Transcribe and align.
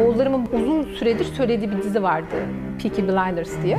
Oğullarımın 0.00 0.46
uzun 0.52 0.82
süredir 0.82 1.24
söylediği 1.24 1.70
bir 1.70 1.82
dizi 1.82 2.02
vardı. 2.02 2.34
Peaky 2.82 3.02
Blinders 3.02 3.62
diye. 3.62 3.76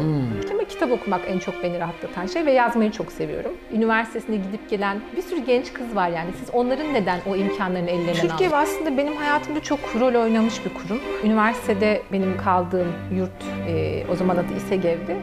Ama 0.51 0.63
kitap 0.69 0.91
okumak 0.91 1.21
en 1.27 1.39
çok 1.39 1.63
beni 1.63 1.79
rahatlatan 1.79 2.25
şey 2.25 2.45
ve 2.45 2.51
yazmayı 2.51 2.91
çok 2.91 3.11
seviyorum. 3.11 3.51
Üniversitesine 3.73 4.36
gidip 4.36 4.70
gelen 4.70 4.97
bir 5.15 5.21
sürü 5.21 5.46
genç 5.46 5.73
kız 5.73 5.96
var 5.96 6.09
yani. 6.09 6.29
Siz 6.39 6.49
onların 6.54 6.93
neden 6.93 7.20
o 7.29 7.36
imkanlarını 7.36 7.89
ellerinden 7.89 8.12
aldınız? 8.13 8.29
Türkiye 8.29 8.49
aslında 8.49 8.97
benim 8.97 9.15
hayatımda 9.15 9.59
çok 9.59 9.79
rol 9.99 10.21
oynamış 10.21 10.65
bir 10.65 10.73
kurum. 10.73 10.99
Üniversitede 11.23 12.01
benim 12.12 12.38
kaldığım 12.38 12.88
yurt, 13.16 13.70
e, 13.70 14.04
o 14.12 14.16
zaman 14.16 14.36
adı 14.36 14.54
İSEGEV'di. 14.58 15.16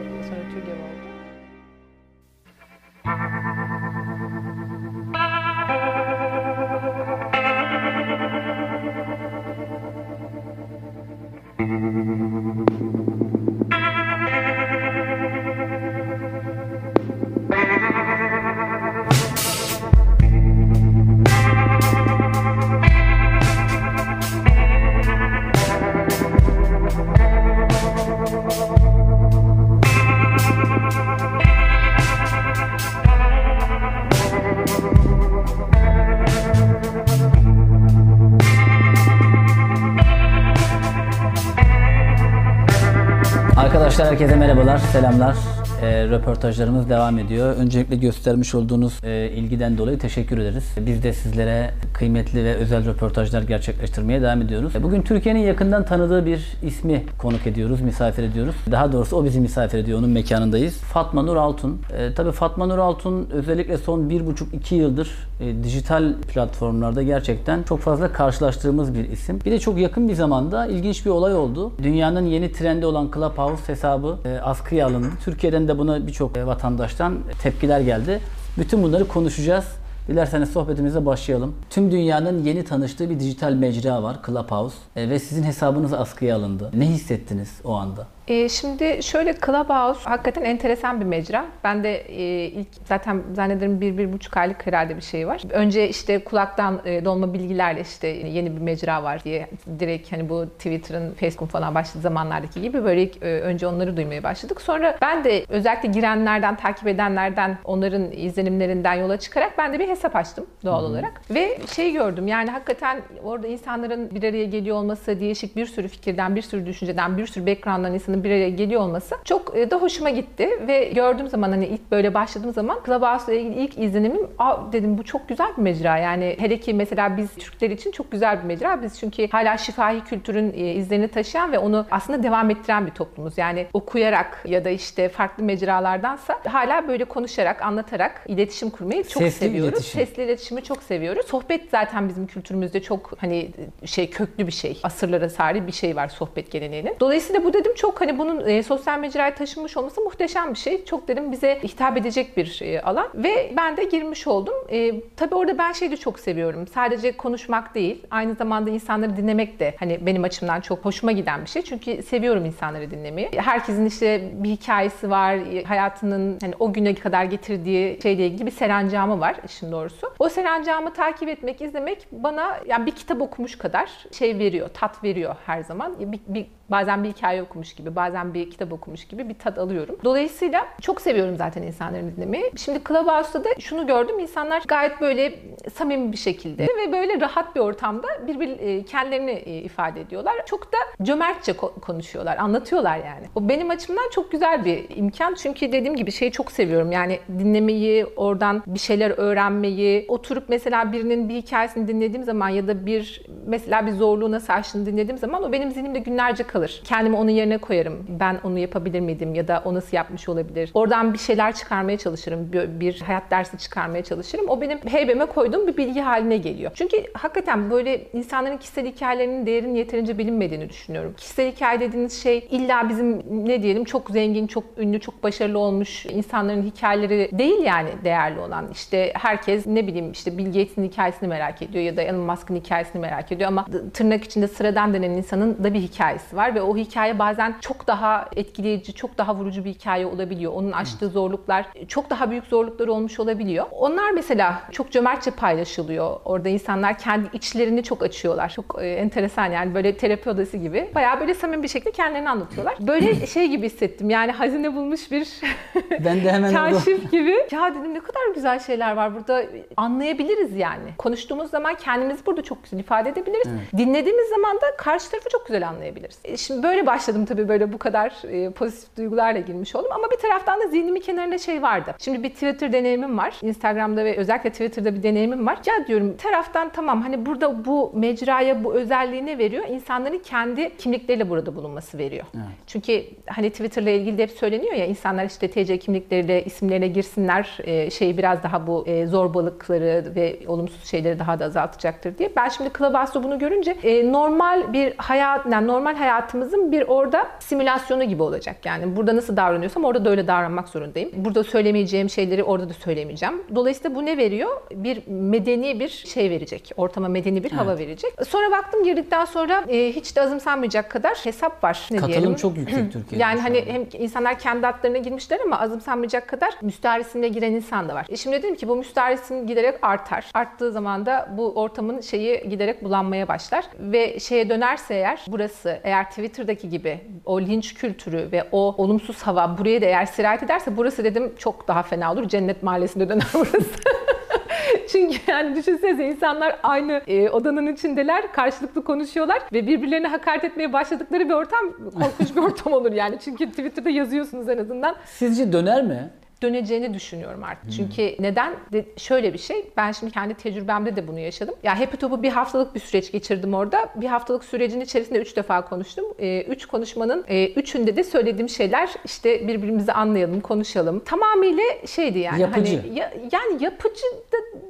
Herkese 44.23 44.39
merhabalar, 44.39 44.77
selamlar. 44.77 45.35
Ee, 45.81 46.05
röportajlarımız 46.07 46.89
devam 46.89 47.19
ediyor. 47.19 47.55
Öncelikle 47.55 47.95
göstermiş 47.95 48.55
olduğunuz 48.55 49.03
e, 49.03 49.29
ilgiden 49.29 49.77
dolayı 49.77 49.99
teşekkür 49.99 50.37
ederiz. 50.37 50.63
Biz 50.85 51.03
de 51.03 51.13
sizlere 51.13 51.71
kıymetli 51.93 52.43
ve 52.43 52.55
özel 52.55 52.85
röportajlar 52.85 53.41
gerçekleştirmeye 53.41 54.21
devam 54.21 54.41
ediyoruz. 54.41 54.73
Bugün 54.83 55.01
Türkiye'nin 55.01 55.39
yakından 55.39 55.85
tanıdığı 55.85 56.25
bir 56.25 56.57
ismi 56.63 57.03
konuk 57.17 57.47
ediyoruz, 57.47 57.81
misafir 57.81 58.23
ediyoruz. 58.23 58.55
Daha 58.71 58.91
doğrusu 58.91 59.17
o 59.17 59.23
bizi 59.25 59.39
misafir 59.39 59.77
ediyor, 59.77 59.99
onun 59.99 60.09
mekanındayız. 60.09 60.77
Fatma 60.77 61.21
Nur 61.21 61.35
Altun. 61.35 61.81
E, 61.97 62.13
tabii 62.13 62.31
Fatma 62.31 62.65
Nur 62.65 62.77
Altun 62.77 63.29
özellikle 63.31 63.77
son 63.77 64.09
bir 64.09 64.25
buçuk 64.25 64.53
iki 64.53 64.75
yıldır 64.75 65.11
e, 65.39 65.63
dijital 65.63 66.13
platformlarda 66.33 67.03
gerçekten 67.03 67.63
çok 67.63 67.79
fazla 67.79 68.11
karşılaştığımız 68.11 68.93
bir 68.93 69.09
isim. 69.09 69.39
Bir 69.45 69.51
de 69.51 69.59
çok 69.59 69.77
yakın 69.77 70.09
bir 70.09 70.13
zamanda 70.13 70.65
ilginç 70.65 71.05
bir 71.05 71.11
olay 71.11 71.35
oldu. 71.35 71.71
Dünyanın 71.83 72.25
yeni 72.25 72.51
trendi 72.51 72.85
olan 72.85 73.11
Clubhouse 73.13 73.73
hesabı 73.73 74.17
e, 74.25 74.39
askıya 74.39 74.87
alındı. 74.87 75.07
Türkiye'den 75.25 75.67
de 75.67 75.77
buna 75.77 76.07
birçok 76.07 76.37
e, 76.37 76.45
vatandaştan 76.45 77.17
tepkiler 77.41 77.79
geldi. 77.79 78.19
Bütün 78.57 78.83
bunları 78.83 79.07
konuşacağız. 79.07 79.82
Dilerseniz 80.07 80.49
sohbetimize 80.49 81.05
başlayalım. 81.05 81.55
Tüm 81.69 81.91
dünyanın 81.91 82.43
yeni 82.43 82.65
tanıştığı 82.65 83.09
bir 83.09 83.19
dijital 83.19 83.53
mecra 83.53 84.03
var 84.03 84.17
Clubhouse 84.25 84.75
e, 84.95 85.09
ve 85.09 85.19
sizin 85.19 85.43
hesabınız 85.43 85.93
askıya 85.93 86.35
alındı. 86.35 86.71
Ne 86.73 86.85
hissettiniz 86.85 87.61
o 87.63 87.73
anda? 87.73 88.07
E, 88.27 88.49
şimdi 88.49 89.03
şöyle 89.03 89.33
Clubhouse 89.45 90.09
hakikaten 90.09 90.43
enteresan 90.43 91.01
bir 91.01 91.05
mecra. 91.05 91.45
Ben 91.63 91.83
de 91.83 91.95
e, 91.95 92.45
ilk 92.45 92.67
zaten 92.85 93.23
zannederim 93.33 93.81
bir, 93.81 93.97
bir 93.97 94.13
buçuk 94.13 94.37
aylık 94.37 94.67
herhalde 94.67 94.95
bir 94.95 95.01
şey 95.01 95.27
var. 95.27 95.41
Önce 95.49 95.89
işte 95.89 96.23
kulaktan 96.23 96.81
e, 96.85 97.05
dolma 97.05 97.33
bilgilerle 97.33 97.81
işte 97.81 98.07
yeni 98.07 98.55
bir 98.55 98.61
mecra 98.61 99.03
var 99.03 99.23
diye 99.23 99.47
direkt 99.79 100.11
hani 100.11 100.29
bu 100.29 100.45
Twitter'ın, 100.45 101.13
Facebook'un 101.13 101.45
falan 101.45 101.75
başladığı 101.75 102.01
zamanlardaki 102.01 102.61
gibi 102.61 102.83
böyle 102.83 103.03
ilk, 103.03 103.23
e, 103.23 103.41
önce 103.41 103.67
onları 103.67 103.97
duymaya 103.97 104.23
başladık. 104.23 104.61
Sonra 104.61 104.97
ben 105.01 105.23
de 105.23 105.45
özellikle 105.49 105.89
girenlerden, 105.89 106.55
takip 106.55 106.87
edenlerden, 106.87 107.57
onların 107.63 108.11
izlenimlerinden 108.11 108.93
yola 108.93 109.17
çıkarak 109.17 109.57
ben 109.57 109.73
de 109.73 109.79
bir 109.79 109.87
hesap 109.87 110.15
açtım 110.15 110.45
doğal 110.65 110.81
Hı-hı. 110.81 110.89
olarak. 110.89 111.21
Ve 111.29 111.57
şey 111.75 111.91
gördüm 111.91 112.27
yani 112.27 112.49
hakikaten 112.49 113.01
orada 113.23 113.47
insanların 113.47 114.11
bir 114.15 114.23
araya 114.23 114.45
geliyor 114.45 114.77
olması, 114.77 115.19
değişik 115.19 115.55
bir 115.55 115.65
sürü 115.65 115.87
fikirden, 115.87 116.35
bir 116.35 116.41
sürü 116.41 116.65
düşünceden, 116.65 117.17
bir 117.17 117.27
sürü 117.27 117.47
background'dan 117.47 117.93
insan 118.13 118.23
bir 118.23 118.29
araya 118.29 118.49
geliyor 118.49 118.81
olması 118.81 119.15
çok 119.25 119.57
e, 119.57 119.71
da 119.71 119.77
hoşuma 119.77 120.09
gitti 120.09 120.49
ve 120.67 120.83
gördüğüm 120.85 121.27
zaman 121.27 121.51
hani 121.51 121.65
ilk 121.65 121.91
böyle 121.91 122.13
başladığım 122.13 122.53
zaman 122.53 122.79
Clubhouse 122.85 123.33
ile 123.35 123.41
ilgili 123.41 123.61
ilk 123.63 123.79
izlenimim 123.79 124.27
Aa, 124.39 124.57
dedim 124.71 124.97
bu 124.97 125.03
çok 125.03 125.29
güzel 125.29 125.47
bir 125.57 125.61
mecra 125.61 125.97
yani 125.97 126.35
hele 126.39 126.59
ki 126.59 126.73
mesela 126.73 127.17
biz 127.17 127.35
Türkler 127.35 127.69
için 127.69 127.91
çok 127.91 128.11
güzel 128.11 128.39
bir 128.39 128.43
mecra 128.43 128.81
biz 128.83 128.99
çünkü 128.99 129.27
hala 129.27 129.57
şifahi 129.57 130.03
kültürün 130.03 130.53
e, 130.53 130.73
izlerini 130.73 131.07
taşıyan 131.07 131.51
ve 131.51 131.59
onu 131.59 131.85
aslında 131.91 132.23
devam 132.23 132.49
ettiren 132.49 132.85
bir 132.85 132.91
toplumuz 132.91 133.37
yani 133.37 133.67
okuyarak 133.73 134.43
ya 134.45 134.65
da 134.65 134.69
işte 134.69 135.09
farklı 135.09 135.43
mecralardansa 135.43 136.39
hala 136.47 136.87
böyle 136.87 137.05
konuşarak 137.05 137.61
anlatarak 137.61 138.25
iletişim 138.27 138.69
kurmayı 138.69 139.03
çok 139.03 139.23
Sesli 139.23 139.45
seviyoruz. 139.45 139.73
iletişim. 139.73 140.05
Sesli 140.05 140.23
iletişimi 140.23 140.63
çok 140.63 140.83
seviyoruz. 140.83 141.25
Sohbet 141.25 141.69
zaten 141.71 142.09
bizim 142.09 142.27
kültürümüzde 142.27 142.81
çok 142.81 143.11
hani 143.17 143.51
şey 143.85 144.09
köklü 144.09 144.47
bir 144.47 144.51
şey. 144.51 144.79
Asırlara 144.83 145.29
sari 145.29 145.67
bir 145.67 145.71
şey 145.71 145.95
var 145.95 146.07
sohbet 146.07 146.51
geleneğinin. 146.51 146.95
Dolayısıyla 146.99 147.43
bu 147.43 147.53
dedim 147.53 147.73
çok 147.75 148.01
hani 148.03 148.17
bunun 148.19 148.47
e, 148.47 148.63
sosyal 148.63 148.99
mecraya 148.99 149.35
taşınmış 149.35 149.77
olması 149.77 150.01
muhteşem 150.01 150.53
bir 150.53 150.59
şey. 150.59 150.85
Çok 150.85 151.07
dedim 151.07 151.31
bize 151.31 151.59
hitap 151.63 151.97
edecek 151.97 152.37
bir 152.37 152.59
e, 152.61 152.81
alan 152.81 153.07
ve 153.15 153.53
ben 153.57 153.77
de 153.77 153.83
girmiş 153.83 154.27
oldum. 154.27 154.53
E, 154.69 155.01
tabii 155.15 155.35
orada 155.35 155.57
ben 155.57 155.71
şeyi 155.71 155.91
de 155.91 155.97
çok 155.97 156.19
seviyorum. 156.19 156.67
Sadece 156.67 157.17
konuşmak 157.17 157.75
değil, 157.75 158.03
aynı 158.11 158.35
zamanda 158.35 158.69
insanları 158.69 159.17
dinlemek 159.17 159.59
de 159.59 159.75
hani 159.79 160.05
benim 160.05 160.23
açımdan 160.23 160.61
çok 160.61 160.85
hoşuma 160.85 161.11
giden 161.11 161.41
bir 161.41 161.49
şey. 161.49 161.61
Çünkü 161.61 162.03
seviyorum 162.03 162.45
insanları 162.45 162.91
dinlemeyi. 162.91 163.29
Herkesin 163.35 163.85
işte 163.85 164.29
bir 164.33 164.49
hikayesi 164.49 165.09
var, 165.09 165.35
e, 165.35 165.63
hayatının 165.63 166.37
hani 166.41 166.53
o 166.59 166.73
güne 166.73 166.95
kadar 166.95 167.23
getirdiği 167.23 167.99
şeyle 168.03 168.27
ilgili 168.27 168.45
bir 168.45 168.51
serencamı 168.51 169.19
var 169.19 169.35
işin 169.45 169.71
doğrusu. 169.71 170.13
O 170.19 170.29
serencamı 170.29 170.93
takip 170.93 171.29
etmek, 171.29 171.61
izlemek 171.61 172.07
bana 172.11 172.59
yani 172.67 172.85
bir 172.85 172.91
kitap 172.91 173.21
okumuş 173.21 173.57
kadar 173.57 173.89
şey 174.11 174.39
veriyor, 174.39 174.69
tat 174.73 175.03
veriyor 175.03 175.35
her 175.45 175.61
zaman. 175.61 175.95
Bir, 175.99 176.19
bir 176.27 176.45
Bazen 176.71 177.03
bir 177.03 177.09
hikaye 177.09 177.43
okumuş 177.43 177.73
gibi, 177.73 177.95
bazen 177.95 178.33
bir 178.33 178.51
kitap 178.51 178.73
okumuş 178.73 179.05
gibi 179.05 179.29
bir 179.29 179.33
tat 179.33 179.57
alıyorum. 179.57 179.97
Dolayısıyla 180.03 180.67
çok 180.81 181.01
seviyorum 181.01 181.35
zaten 181.37 181.63
insanları 181.63 182.15
dinlemeyi. 182.15 182.51
Şimdi 182.57 182.79
Clubhouse'da 182.87 183.43
da 183.43 183.49
şunu 183.59 183.87
gördüm. 183.87 184.19
insanlar 184.19 184.63
gayet 184.67 185.01
böyle 185.01 185.39
samimi 185.73 186.11
bir 186.11 186.17
şekilde 186.17 186.63
ve 186.63 186.91
böyle 186.91 187.21
rahat 187.21 187.55
bir 187.55 187.59
ortamda 187.59 188.07
birbir 188.27 188.85
kendilerini 188.85 189.39
ifade 189.39 190.01
ediyorlar. 190.01 190.33
Çok 190.45 190.73
da 190.73 190.77
cömertçe 191.03 191.53
konuşuyorlar, 191.57 192.37
anlatıyorlar 192.37 192.97
yani. 192.97 193.25
O 193.35 193.49
benim 193.49 193.69
açımdan 193.69 194.09
çok 194.11 194.31
güzel 194.31 194.65
bir 194.65 194.85
imkan. 194.95 195.33
Çünkü 195.33 195.71
dediğim 195.71 195.95
gibi 195.95 196.11
şeyi 196.11 196.31
çok 196.31 196.51
seviyorum. 196.51 196.91
Yani 196.91 197.19
dinlemeyi, 197.39 198.05
oradan 198.05 198.63
bir 198.67 198.79
şeyler 198.79 199.13
öğrenmeyi, 199.17 200.05
oturup 200.07 200.49
mesela 200.49 200.91
birinin 200.91 201.29
bir 201.29 201.35
hikayesini 201.35 201.87
dinlediğim 201.87 202.23
zaman 202.23 202.49
ya 202.49 202.67
da 202.67 202.85
bir 202.85 203.25
mesela 203.45 203.85
bir 203.85 203.91
zorluğu 203.91 204.31
nasıl 204.31 204.53
dinlediğim 204.85 205.17
zaman 205.17 205.43
o 205.43 205.51
benim 205.51 205.71
zihnimde 205.71 205.99
günlerce 205.99 206.43
kalır. 206.53 206.81
Kendimi 206.83 207.15
onun 207.15 207.29
yerine 207.29 207.57
koyarım. 207.57 208.05
Ben 208.19 208.39
onu 208.43 208.59
yapabilir 208.59 208.99
miydim 208.99 209.35
ya 209.35 209.47
da 209.47 209.61
o 209.65 209.73
nasıl 209.73 209.97
yapmış 209.97 210.29
olabilir? 210.29 210.71
Oradan 210.73 211.13
bir 211.13 211.19
şeyler 211.19 211.55
çıkarmaya 211.55 211.97
çalışırım. 211.97 212.53
Bir, 212.53 212.79
bir 212.79 213.01
hayat 213.01 213.31
dersi 213.31 213.57
çıkarmaya 213.57 214.03
çalışırım. 214.03 214.49
O 214.49 214.61
benim 214.61 214.77
heybeme 214.77 215.25
koyduğum 215.25 215.67
bir 215.67 215.77
bilgi 215.77 216.01
haline 216.01 216.37
geliyor. 216.37 216.71
Çünkü 216.75 216.97
hakikaten 217.13 217.71
böyle 217.71 218.01
insanların 218.13 218.57
kişisel 218.57 218.85
hikayelerinin 218.85 219.45
değerinin 219.45 219.75
yeterince 219.75 220.17
bilinmediğini 220.17 220.69
düşünüyorum. 220.69 221.13
Kişisel 221.17 221.51
hikaye 221.51 221.79
dediğiniz 221.79 222.23
şey 222.23 222.47
illa 222.51 222.89
bizim 222.89 223.23
ne 223.47 223.63
diyelim 223.63 223.83
çok 223.83 224.09
zengin, 224.09 224.47
çok 224.47 224.63
ünlü, 224.77 224.99
çok 224.99 225.23
başarılı 225.23 225.59
olmuş 225.59 226.05
insanların 226.05 226.63
hikayeleri 226.63 227.29
değil 227.31 227.63
yani 227.63 227.89
değerli 228.03 228.39
olan. 228.39 228.65
İşte 228.71 229.13
herkes 229.15 229.67
ne 229.67 229.87
bileyim 229.87 230.11
işte 230.11 230.37
Bill 230.37 230.45
Gates'in 230.45 230.83
hikayesini 230.83 231.29
merak 231.29 231.61
ediyor 231.61 231.83
ya 231.83 231.97
da 231.97 232.01
Elon 232.01 232.19
Musk'ın 232.19 232.55
hikayesini 232.55 233.01
merak 233.01 233.31
ediyor 233.31 233.47
ama 233.47 233.65
tırnak 233.93 234.23
içinde 234.23 234.47
sıradan 234.47 234.93
denen 234.93 235.11
insanın 235.11 235.63
da 235.63 235.73
bir 235.73 235.81
hikayesi 235.81 236.35
var 236.35 236.42
ve 236.55 236.61
o 236.61 236.77
hikaye 236.77 237.19
bazen 237.19 237.55
çok 237.61 237.87
daha 237.87 238.29
etkileyici, 238.35 238.93
çok 238.93 239.17
daha 239.17 239.35
vurucu 239.35 239.65
bir 239.65 239.69
hikaye 239.69 240.05
olabiliyor. 240.05 240.53
Onun 240.53 240.71
aştığı 240.71 241.09
zorluklar 241.09 241.65
çok 241.87 242.09
daha 242.09 242.31
büyük 242.31 242.45
zorluklar 242.45 242.87
olmuş 242.87 243.19
olabiliyor. 243.19 243.65
Onlar 243.71 244.11
mesela 244.11 244.61
çok 244.71 244.91
cömertçe 244.91 245.31
paylaşılıyor. 245.31 246.19
Orada 246.25 246.49
insanlar 246.49 246.97
kendi 246.97 247.29
içlerini 247.33 247.83
çok 247.83 248.03
açıyorlar. 248.03 248.49
Çok 248.49 248.75
e, 248.81 248.87
enteresan 248.87 249.51
yani 249.51 249.75
böyle 249.75 249.97
terapi 249.97 250.29
odası 250.29 250.57
gibi. 250.57 250.91
Bayağı 250.95 251.19
böyle 251.19 251.33
samimi 251.33 251.63
bir 251.63 251.67
şekilde 251.67 251.91
kendilerini 251.91 252.29
anlatıyorlar. 252.29 252.75
Böyle 252.79 253.25
şey 253.27 253.47
gibi 253.47 253.65
hissettim 253.65 254.09
yani 254.09 254.31
hazine 254.31 254.75
bulmuş 254.75 255.11
bir 255.11 255.27
ben 256.05 256.23
de 256.23 256.31
hemen 256.31 256.53
kaşif 256.71 257.11
gibi. 257.11 257.47
Ya 257.51 257.71
dedim 257.75 257.93
ne 257.93 257.99
kadar 257.99 258.33
güzel 258.35 258.59
şeyler 258.59 258.95
var 258.95 259.15
burada 259.15 259.43
anlayabiliriz 259.77 260.55
yani. 260.55 260.89
Konuştuğumuz 260.97 261.49
zaman 261.49 261.75
kendimizi 261.75 262.25
burada 262.25 262.41
çok 262.41 262.63
güzel 262.63 262.79
ifade 262.79 263.09
edebiliriz. 263.09 263.47
Evet. 263.47 263.77
Dinlediğimiz 263.77 264.29
zaman 264.29 264.55
da 264.55 264.77
karşı 264.77 265.11
tarafı 265.11 265.29
çok 265.29 265.47
güzel 265.47 265.67
anlayabiliriz. 265.67 266.19
Şimdi 266.37 266.63
böyle 266.63 266.85
başladım 266.85 267.25
tabii 267.25 267.47
böyle 267.47 267.73
bu 267.73 267.77
kadar 267.77 268.13
e, 268.27 268.49
pozitif 268.49 268.97
duygularla 268.97 269.39
girmiş 269.39 269.75
oldum. 269.75 269.91
Ama 269.95 270.11
bir 270.11 270.17
taraftan 270.17 270.61
da 270.61 270.67
zihnimin 270.67 271.01
kenarında 271.01 271.37
şey 271.37 271.61
vardı. 271.61 271.95
Şimdi 271.99 272.23
bir 272.23 272.29
Twitter 272.29 272.73
deneyimim 272.73 273.17
var. 273.17 273.33
Instagram'da 273.41 274.05
ve 274.05 274.17
özellikle 274.17 274.49
Twitter'da 274.49 274.95
bir 274.95 275.03
deneyimim 275.03 275.47
var. 275.47 275.57
Ya 275.65 275.87
diyorum 275.87 276.17
taraftan 276.17 276.69
tamam 276.69 277.01
hani 277.01 277.25
burada 277.25 277.65
bu 277.65 277.91
mecraya 277.95 278.63
bu 278.63 278.73
özelliği 278.73 279.25
ne 279.25 279.37
veriyor? 279.37 279.63
İnsanların 279.69 280.19
kendi 280.19 280.77
kimlikleriyle 280.77 281.29
burada 281.29 281.55
bulunması 281.55 281.97
veriyor. 281.97 282.25
Evet. 282.35 282.45
Çünkü 282.67 283.03
hani 283.27 283.49
Twitter'la 283.49 283.89
ilgili 283.89 284.17
de 284.17 284.23
hep 284.23 284.31
söyleniyor 284.31 284.73
ya 284.73 284.85
insanlar 284.85 285.25
işte 285.25 285.47
TC 285.47 285.79
kimlikleriyle 285.79 286.43
isimlerine 286.43 286.87
girsinler 286.87 287.57
e, 287.63 287.89
şeyi 287.89 288.17
biraz 288.17 288.43
daha 288.43 288.67
bu 288.67 288.87
e, 288.87 289.07
zorbalıkları 289.07 290.13
ve 290.15 290.39
olumsuz 290.47 290.85
şeyleri 290.85 291.19
daha 291.19 291.39
da 291.39 291.45
azaltacaktır 291.45 292.17
diye. 292.17 292.29
Ben 292.35 292.49
şimdi 292.49 292.69
Clubhouse'da 292.77 293.23
bunu 293.23 293.39
görünce 293.39 293.71
e, 293.71 294.11
normal 294.11 294.73
bir 294.73 294.93
hayat, 294.97 295.45
yani 295.51 295.67
normal 295.67 295.95
hayatımızın 296.23 296.71
bir 296.71 296.81
orada 296.87 297.27
simülasyonu 297.39 298.03
gibi 298.03 298.23
olacak. 298.23 298.55
Yani 298.65 298.95
burada 298.95 299.15
nasıl 299.15 299.37
davranıyorsam 299.37 299.83
orada 299.85 300.05
da 300.05 300.09
öyle 300.09 300.27
davranmak 300.27 300.69
zorundayım. 300.69 301.09
Burada 301.15 301.43
söylemeyeceğim 301.43 302.09
şeyleri 302.09 302.43
orada 302.43 302.69
da 302.69 302.73
söylemeyeceğim. 302.73 303.41
Dolayısıyla 303.55 303.95
bu 303.95 304.05
ne 304.05 304.17
veriyor? 304.17 304.61
Bir 304.71 305.01
medeni 305.07 305.79
bir 305.79 305.89
şey 305.89 306.29
verecek. 306.29 306.71
Ortama 306.77 307.07
medeni 307.07 307.43
bir 307.43 307.51
hava 307.51 307.71
Evet. 307.71 307.79
verecek. 307.87 308.13
Sonra 308.27 308.51
baktım 308.51 308.83
girdikten 308.83 309.25
sonra 309.25 309.63
e, 309.67 309.91
hiç 309.91 310.15
de 310.15 310.21
azımsanmayacak 310.21 310.91
kadar 310.91 311.13
hesap 311.23 311.63
var. 311.63 311.87
Ne 311.91 311.97
Katılım 311.97 312.13
diyelim? 312.21 312.35
çok 312.35 312.57
yüksek 312.57 312.91
Türkiye'de. 312.93 313.23
Yani 313.23 313.39
hani 313.39 313.63
hem 313.67 313.85
insanlar 314.03 314.39
kendi 314.39 314.67
adlarına 314.67 314.97
girmişler 314.97 315.39
ama 315.45 315.59
azımsanmayacak 315.59 316.27
kadar 316.27 316.53
müstahrisine 316.61 317.27
giren 317.27 317.51
insan 317.51 317.89
da 317.89 317.95
var. 317.95 318.05
E 318.09 318.17
şimdi 318.17 318.37
dedim 318.37 318.55
ki 318.55 318.67
bu 318.67 318.75
müstahrisin 318.75 319.47
giderek 319.47 319.75
artar. 319.81 320.25
Arttığı 320.33 320.71
zaman 320.71 321.05
da 321.05 321.29
bu 321.37 321.53
ortamın 321.61 322.01
şeyi 322.01 322.49
giderek 322.49 322.83
bulanmaya 322.83 323.27
başlar. 323.27 323.65
Ve 323.79 324.19
şeye 324.19 324.49
dönerse 324.49 324.93
eğer 324.95 325.25
burası 325.27 325.79
eğer 325.83 326.11
Twitter'daki 326.13 326.69
gibi 326.69 326.99
o 327.25 327.41
linç 327.41 327.73
kültürü 327.73 328.31
ve 328.31 328.43
o 328.51 328.75
olumsuz 328.77 329.21
hava 329.23 329.57
buraya 329.57 329.81
da 329.81 329.85
eğer 329.85 330.05
sirayet 330.05 330.43
ederse 330.43 330.77
burası 330.77 331.03
dedim 331.03 331.33
çok 331.37 331.67
daha 331.67 331.83
fena 331.83 332.13
olur. 332.13 332.27
Cennet 332.27 332.63
mahallesinde 332.63 333.09
döner 333.09 333.27
burası. 333.33 333.69
Çünkü 334.91 335.17
yani 335.27 335.55
düşünsenize 335.55 336.05
insanlar 336.05 336.55
aynı 336.63 337.01
e, 337.07 337.29
odanın 337.29 337.73
içindeler, 337.73 338.31
karşılıklı 338.33 338.83
konuşuyorlar 338.83 339.41
ve 339.53 339.67
birbirlerine 339.67 340.07
hakaret 340.07 340.43
etmeye 340.43 340.73
başladıkları 340.73 341.29
bir 341.29 341.33
ortam 341.33 341.59
korkunç 341.93 342.35
bir 342.35 342.41
ortam 342.47 342.73
olur 342.73 342.91
yani. 342.91 343.17
Çünkü 343.23 343.49
Twitter'da 343.49 343.89
yazıyorsunuz 343.89 344.49
en 344.49 344.57
azından 344.57 344.95
Sizce 345.05 345.53
döner 345.53 345.83
mi? 345.83 346.09
Döneceğini 346.43 346.93
düşünüyorum 346.93 347.43
artık. 347.43 347.71
Çünkü 347.71 348.15
neden? 348.19 348.53
De, 348.73 348.85
şöyle 348.97 349.33
bir 349.33 349.37
şey. 349.37 349.65
Ben 349.77 349.91
şimdi 349.91 350.11
kendi 350.11 350.33
tecrübemde 350.33 350.95
de 350.95 351.07
bunu 351.07 351.19
yaşadım. 351.19 351.55
Ya 351.63 351.79
Happy 351.79 351.97
Top'u 351.97 352.23
bir 352.23 352.29
haftalık 352.29 352.75
bir 352.75 352.79
süreç 352.79 353.11
geçirdim 353.11 353.53
orada. 353.53 353.89
Bir 353.95 354.07
haftalık 354.07 354.43
sürecin 354.43 354.81
içerisinde 354.81 355.19
üç 355.19 355.35
defa 355.35 355.65
konuştum. 355.65 356.05
E, 356.19 356.41
üç 356.41 356.65
konuşmanın 356.65 357.25
e, 357.27 357.47
üçünde 357.53 357.95
de 357.95 358.03
söylediğim 358.03 358.49
şeyler 358.49 358.89
işte 359.05 359.47
birbirimizi 359.47 359.91
anlayalım, 359.93 360.41
konuşalım. 360.41 360.99
Tamamıyla 360.99 361.63
şeydi 361.87 362.19
yani. 362.19 362.41
Yapıcı. 362.41 362.77
Hani, 362.81 362.99
ya- 362.99 363.13
yani 363.31 363.63
yapıcı 363.63 364.03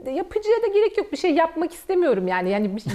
da 0.05 0.09
yapıcıya 0.11 0.61
da 0.63 0.67
gerek 0.67 0.97
yok. 0.97 1.11
Bir 1.11 1.17
şey 1.17 1.33
yapmak 1.33 1.73
istemiyorum 1.73 2.27
yani. 2.27 2.49
Yani 2.49 2.75
bir 2.75 2.81
şey- 2.81 2.93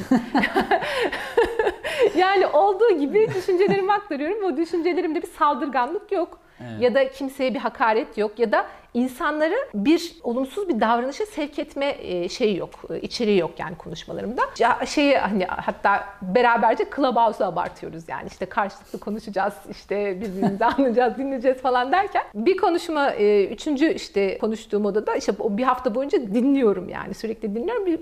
yani 2.16 2.46
olduğu 2.46 2.98
gibi 2.98 3.28
düşüncelerimi 3.34 3.92
aktarıyorum. 3.92 4.44
O 4.44 4.56
düşüncelerimde 4.56 5.22
bir 5.22 5.26
saldırganlık 5.26 6.12
yok. 6.12 6.38
Evet. 6.60 6.80
Ya 6.82 6.94
da 6.94 7.10
kimseye 7.10 7.54
bir 7.54 7.58
hakaret 7.58 8.18
yok 8.18 8.38
ya 8.38 8.52
da 8.52 8.66
insanları 8.94 9.54
bir 9.74 10.16
olumsuz 10.22 10.68
bir 10.68 10.80
davranışa 10.80 11.26
sevk 11.26 11.58
etme 11.58 11.96
e, 11.98 12.28
şeyi 12.28 12.56
yok, 12.56 12.70
e, 12.90 13.00
içeriği 13.00 13.38
yok 13.38 13.50
yani 13.58 13.76
konuşmalarımda. 13.76 14.42
Şeyi 14.86 15.18
hani 15.18 15.44
hatta 15.46 16.04
beraberce 16.22 16.84
Clubhouse'u 16.96 17.46
abartıyoruz 17.46 18.08
yani 18.08 18.26
işte 18.26 18.46
karşılıklı 18.46 19.00
konuşacağız, 19.00 19.54
işte 19.70 20.20
birbirimizi 20.20 20.64
anlayacağız, 20.64 21.18
dinleyeceğiz 21.18 21.58
falan 21.58 21.92
derken 21.92 22.22
bir 22.34 22.56
konuşma 22.56 23.10
e, 23.10 23.46
üçüncü 23.46 23.92
işte 23.92 24.38
konuştuğum 24.38 24.84
odada 24.84 25.16
işte 25.16 25.32
bir 25.38 25.62
hafta 25.62 25.94
boyunca 25.94 26.20
dinliyorum 26.20 26.88
yani 26.88 27.14
sürekli 27.14 27.54
dinliyorum. 27.54 28.00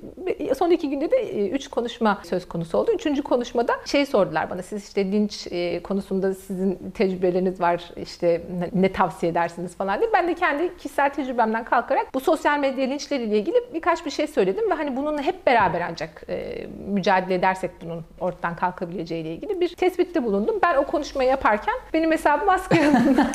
Son 0.58 0.70
iki 0.70 0.90
günde 0.90 1.10
de 1.10 1.48
üç 1.48 1.68
konuşma 1.68 2.20
söz 2.24 2.48
konusu 2.48 2.78
oldu. 2.78 2.92
Üçüncü 2.94 3.22
konuşmada 3.22 3.72
şey 3.84 4.06
sordular 4.06 4.50
bana 4.50 4.62
siz 4.62 4.84
işte 4.84 5.12
linç 5.12 5.48
konusunda 5.82 6.34
sizin 6.34 6.78
tecrübeleriniz 6.94 7.60
var 7.60 7.90
işte 8.02 8.42
ne 8.72 8.92
tavsiye 8.92 9.32
edersiniz 9.32 9.76
falan 9.76 10.00
diye. 10.00 10.10
Ben 10.12 10.28
de 10.28 10.34
kendi 10.34 10.75
kişisel 10.76 11.10
tecrübemden 11.10 11.64
kalkarak 11.64 12.14
bu 12.14 12.20
sosyal 12.20 12.58
medya 12.58 12.86
linçleriyle 12.86 13.38
ilgili 13.38 13.56
birkaç 13.74 14.06
bir 14.06 14.10
şey 14.10 14.26
söyledim 14.26 14.70
ve 14.70 14.74
hani 14.74 14.96
bununla 14.96 15.22
hep 15.22 15.46
beraber 15.46 15.80
ancak 15.90 16.22
e, 16.28 16.66
mücadele 16.88 17.34
edersek 17.34 17.70
bunun 17.84 18.04
ortadan 18.20 18.56
kalkabileceğiyle 18.56 19.34
ilgili 19.34 19.60
bir 19.60 19.68
tespitte 19.68 20.24
bulundum. 20.24 20.56
Ben 20.62 20.76
o 20.76 20.84
konuşmayı 20.86 21.30
yaparken 21.30 21.74
benim 21.94 22.12
hesabım 22.12 22.48
askıya 22.48 22.90
alındı. 22.90 23.26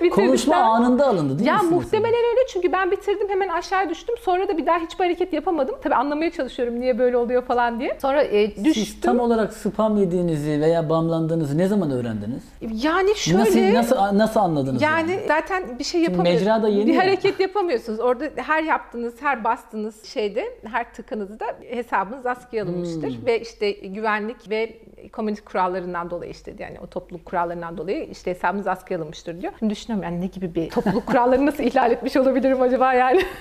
Konuşma 0.10 0.56
anında 0.56 1.06
alındı 1.06 1.38
değil 1.38 1.48
ya 1.48 1.54
mi? 1.54 1.60
sizin? 1.60 1.74
muhtemelen 1.76 2.14
öyle 2.30 2.40
çünkü 2.52 2.72
ben 2.72 2.90
bitirdim 2.90 3.28
hemen 3.28 3.48
aşağı 3.48 3.88
düştüm. 3.88 4.14
Sonra 4.22 4.48
da 4.48 4.58
bir 4.58 4.66
daha 4.66 4.78
hiçbir 4.78 5.04
hareket 5.04 5.32
yapamadım. 5.32 5.74
Tabii 5.82 5.94
anlamaya 5.94 6.30
çalışıyorum 6.32 6.80
niye 6.80 6.98
böyle 6.98 7.16
oluyor 7.16 7.42
falan 7.42 7.80
diye. 7.80 7.98
Sonra 8.02 8.22
e, 8.22 8.56
düştüm. 8.56 8.72
Siz 8.74 9.00
tam 9.00 9.20
olarak 9.20 9.52
spam 9.52 9.96
yediğinizi 9.96 10.60
veya 10.60 10.88
bamlandığınızı 10.90 11.58
ne 11.58 11.66
zaman 11.68 11.90
öğrendiniz? 11.90 12.42
Yani 12.60 13.16
şöyle 13.16 13.38
Nasıl 13.38 13.74
nasıl 13.74 14.18
nasıl 14.18 14.40
anladınız? 14.40 14.82
yani 14.82 15.20
zaten 15.28 15.62
bir 15.78 15.84
şey 15.84 16.00
Şimdi 16.00 16.10
yapamıyorsunuz. 16.12 16.46
Da 16.62 16.68
yeni 16.68 16.86
bir 16.86 16.94
ya. 16.94 17.02
hareket 17.02 17.40
yapamıyorsunuz. 17.40 18.00
Orada 18.00 18.24
her 18.36 18.62
yaptığınız, 18.62 19.22
her 19.22 19.44
bastığınız 19.44 20.04
şeyde, 20.04 20.58
her 20.70 20.94
tıkınızda 20.94 21.44
hesabınız 21.68 22.26
askıya 22.26 22.64
alınmıştır. 22.64 23.18
Hmm. 23.18 23.26
Ve 23.26 23.40
işte 23.40 23.70
güvenlik 23.70 24.50
ve 24.50 24.78
komünite 25.12 25.44
kurallarından 25.44 26.10
dolayı 26.10 26.30
işte 26.30 26.54
yani 26.58 26.80
o 26.80 26.86
topluluk 26.86 27.26
kurallarından 27.26 27.78
dolayı 27.78 28.04
işte 28.04 28.30
hesabınız 28.30 28.66
askıya 28.66 28.98
alınmıştır 28.98 29.40
diyor. 29.40 29.52
Şimdi 29.58 29.74
düşünüyorum 29.74 30.04
yani 30.04 30.20
ne 30.20 30.26
gibi 30.26 30.54
bir 30.54 30.70
topluluk 30.70 31.06
kurallarını 31.06 31.46
nasıl 31.46 31.62
ihlal 31.62 31.92
etmiş 31.92 32.16
olabilirim 32.16 32.62
acaba 32.62 32.94
yani. 32.94 33.22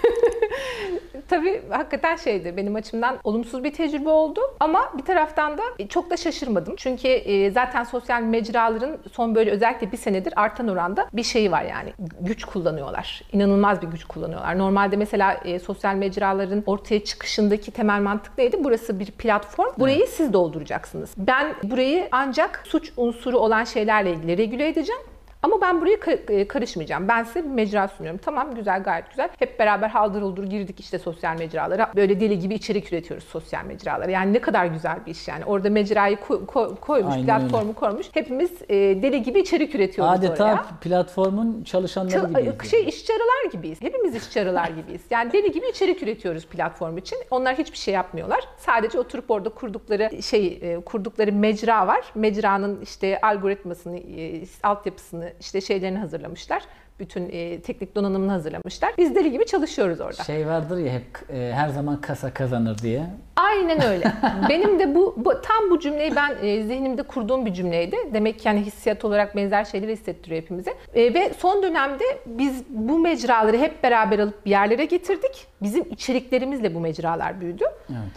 Tabii 1.31 1.61
hakikaten 1.69 2.15
şeydi 2.15 2.53
benim 2.57 2.75
açımdan 2.75 3.17
olumsuz 3.23 3.63
bir 3.63 3.73
tecrübe 3.73 4.09
oldu 4.09 4.41
ama 4.59 4.93
bir 4.97 5.05
taraftan 5.05 5.57
da 5.57 5.61
çok 5.89 6.09
da 6.09 6.17
şaşırmadım. 6.17 6.75
Çünkü 6.77 7.07
e, 7.07 7.51
zaten 7.51 7.83
sosyal 7.83 8.21
mecraların 8.21 8.97
son 9.11 9.35
böyle 9.35 9.51
özellikle 9.51 9.91
bir 9.91 9.97
senedir 9.97 10.33
artan 10.35 10.67
oranda 10.67 11.07
bir 11.13 11.23
şeyi 11.23 11.51
var 11.51 11.63
yani. 11.63 11.93
Güç 12.19 12.45
kullanıyorlar. 12.45 13.00
İnanılmaz 13.33 13.81
bir 13.81 13.87
güç 13.87 14.03
kullanıyorlar. 14.03 14.57
Normalde 14.57 14.97
mesela 14.97 15.33
e, 15.33 15.59
sosyal 15.59 15.95
mecraların 15.95 16.63
ortaya 16.65 17.03
çıkışındaki 17.03 17.71
temel 17.71 18.01
mantık 18.01 18.37
neydi? 18.37 18.57
Burası 18.63 18.99
bir 18.99 19.11
platform. 19.11 19.73
Burayı 19.79 20.07
siz 20.07 20.33
dolduracaksınız. 20.33 21.13
Ben 21.17 21.55
burayı 21.63 22.07
ancak 22.11 22.63
suç 22.65 22.91
unsuru 22.97 23.37
olan 23.37 23.63
şeylerle 23.63 24.11
ilgili 24.11 24.37
regüle 24.37 24.67
edeceğim. 24.67 25.01
Ama 25.43 25.61
ben 25.61 25.81
buraya 25.81 25.97
e, 26.29 26.47
karışmayacağım. 26.47 27.07
Ben 27.07 27.23
size 27.23 27.43
bir 27.43 27.49
mecra 27.49 27.87
sunuyorum. 27.87 28.19
Tamam 28.25 28.55
güzel 28.55 28.83
gayet 28.83 29.09
güzel. 29.09 29.29
Hep 29.39 29.59
beraber 29.59 29.89
haldır 29.89 30.21
uldur 30.21 30.43
girdik 30.43 30.79
işte 30.79 30.99
sosyal 30.99 31.37
mecralara. 31.37 31.91
Böyle 31.95 32.19
deli 32.19 32.39
gibi 32.39 32.53
içerik 32.53 32.93
üretiyoruz 32.93 33.23
sosyal 33.27 33.65
mecralara. 33.65 34.11
Yani 34.11 34.33
ne 34.33 34.39
kadar 34.41 34.65
güzel 34.65 35.05
bir 35.05 35.11
iş 35.11 35.27
yani. 35.27 35.45
Orada 35.45 35.69
mecrayı 35.69 36.15
ko- 36.15 36.45
ko- 36.45 36.75
koymuş, 36.75 37.13
Aynen 37.13 37.25
platformu 37.25 37.73
koymuş. 37.75 38.07
Hepimiz 38.13 38.51
e, 38.69 38.75
deli 38.75 39.23
gibi 39.23 39.39
içerik 39.39 39.75
üretiyoruz 39.75 40.13
Adeta 40.19 40.43
oraya. 40.43 40.65
platformun 40.81 41.63
çalışanları 41.63 42.11
Çal- 42.33 42.41
gibi. 42.53 42.67
şey 42.67 42.89
işçi 42.89 43.13
arılar 43.13 43.51
gibiyiz. 43.51 43.81
Hepimiz 43.81 44.15
işçi 44.15 44.41
arılar 44.41 44.67
gibiyiz. 44.67 45.01
Yani 45.09 45.33
deli 45.33 45.51
gibi 45.51 45.67
içerik 45.69 46.03
üretiyoruz 46.03 46.45
platform 46.45 46.97
için. 46.97 47.17
Onlar 47.31 47.57
hiçbir 47.57 47.77
şey 47.77 47.93
yapmıyorlar. 47.93 48.39
Sadece 48.57 48.99
oturup 48.99 49.31
orada 49.31 49.49
kurdukları 49.49 50.21
şey 50.23 50.59
e, 50.61 50.79
kurdukları 50.85 51.33
mecra 51.33 51.87
var. 51.87 52.01
Mecranın 52.15 52.81
işte 52.81 53.19
algoritmasını, 53.21 53.97
e, 53.97 54.43
altyapısını, 54.63 55.30
işte 55.39 55.61
şeylerini 55.61 55.97
hazırlamışlar. 55.97 56.63
Bütün 57.01 57.29
e, 57.31 57.61
teknik 57.61 57.95
donanımını 57.95 58.31
hazırlamışlar. 58.31 58.93
Biz 58.97 59.15
deli 59.15 59.31
gibi 59.31 59.45
çalışıyoruz 59.45 60.01
orada. 60.01 60.23
Şey 60.23 60.47
vardır 60.47 60.77
ya 60.77 60.93
hep 60.93 61.29
e, 61.33 61.53
her 61.53 61.69
zaman 61.69 62.01
kasa 62.01 62.33
kazanır 62.33 62.77
diye. 62.77 63.03
Aynen 63.35 63.83
öyle. 63.83 64.11
Benim 64.49 64.79
de 64.79 64.95
bu, 64.95 65.13
bu 65.17 65.41
tam 65.41 65.69
bu 65.69 65.79
cümleyi 65.79 66.15
ben 66.15 66.35
e, 66.41 66.63
zihnimde 66.63 67.03
kurduğum 67.03 67.45
bir 67.45 67.53
cümleydi. 67.53 67.97
Demek 68.13 68.39
ki 68.39 68.47
yani 68.47 68.61
hissiyat 68.61 69.05
olarak 69.05 69.35
benzer 69.35 69.65
şeyleri 69.65 69.91
hissettiriyor 69.91 70.41
hepimize. 70.41 70.73
E, 70.93 71.13
ve 71.13 71.33
son 71.37 71.63
dönemde 71.63 72.03
biz 72.25 72.63
bu 72.69 72.99
mecraları 72.99 73.57
hep 73.57 73.83
beraber 73.83 74.19
alıp 74.19 74.45
bir 74.45 74.51
yerlere 74.51 74.85
getirdik. 74.85 75.47
Bizim 75.61 75.83
içeriklerimizle 75.91 76.75
bu 76.75 76.79
mecralar 76.79 77.41
büyüdü. 77.41 77.65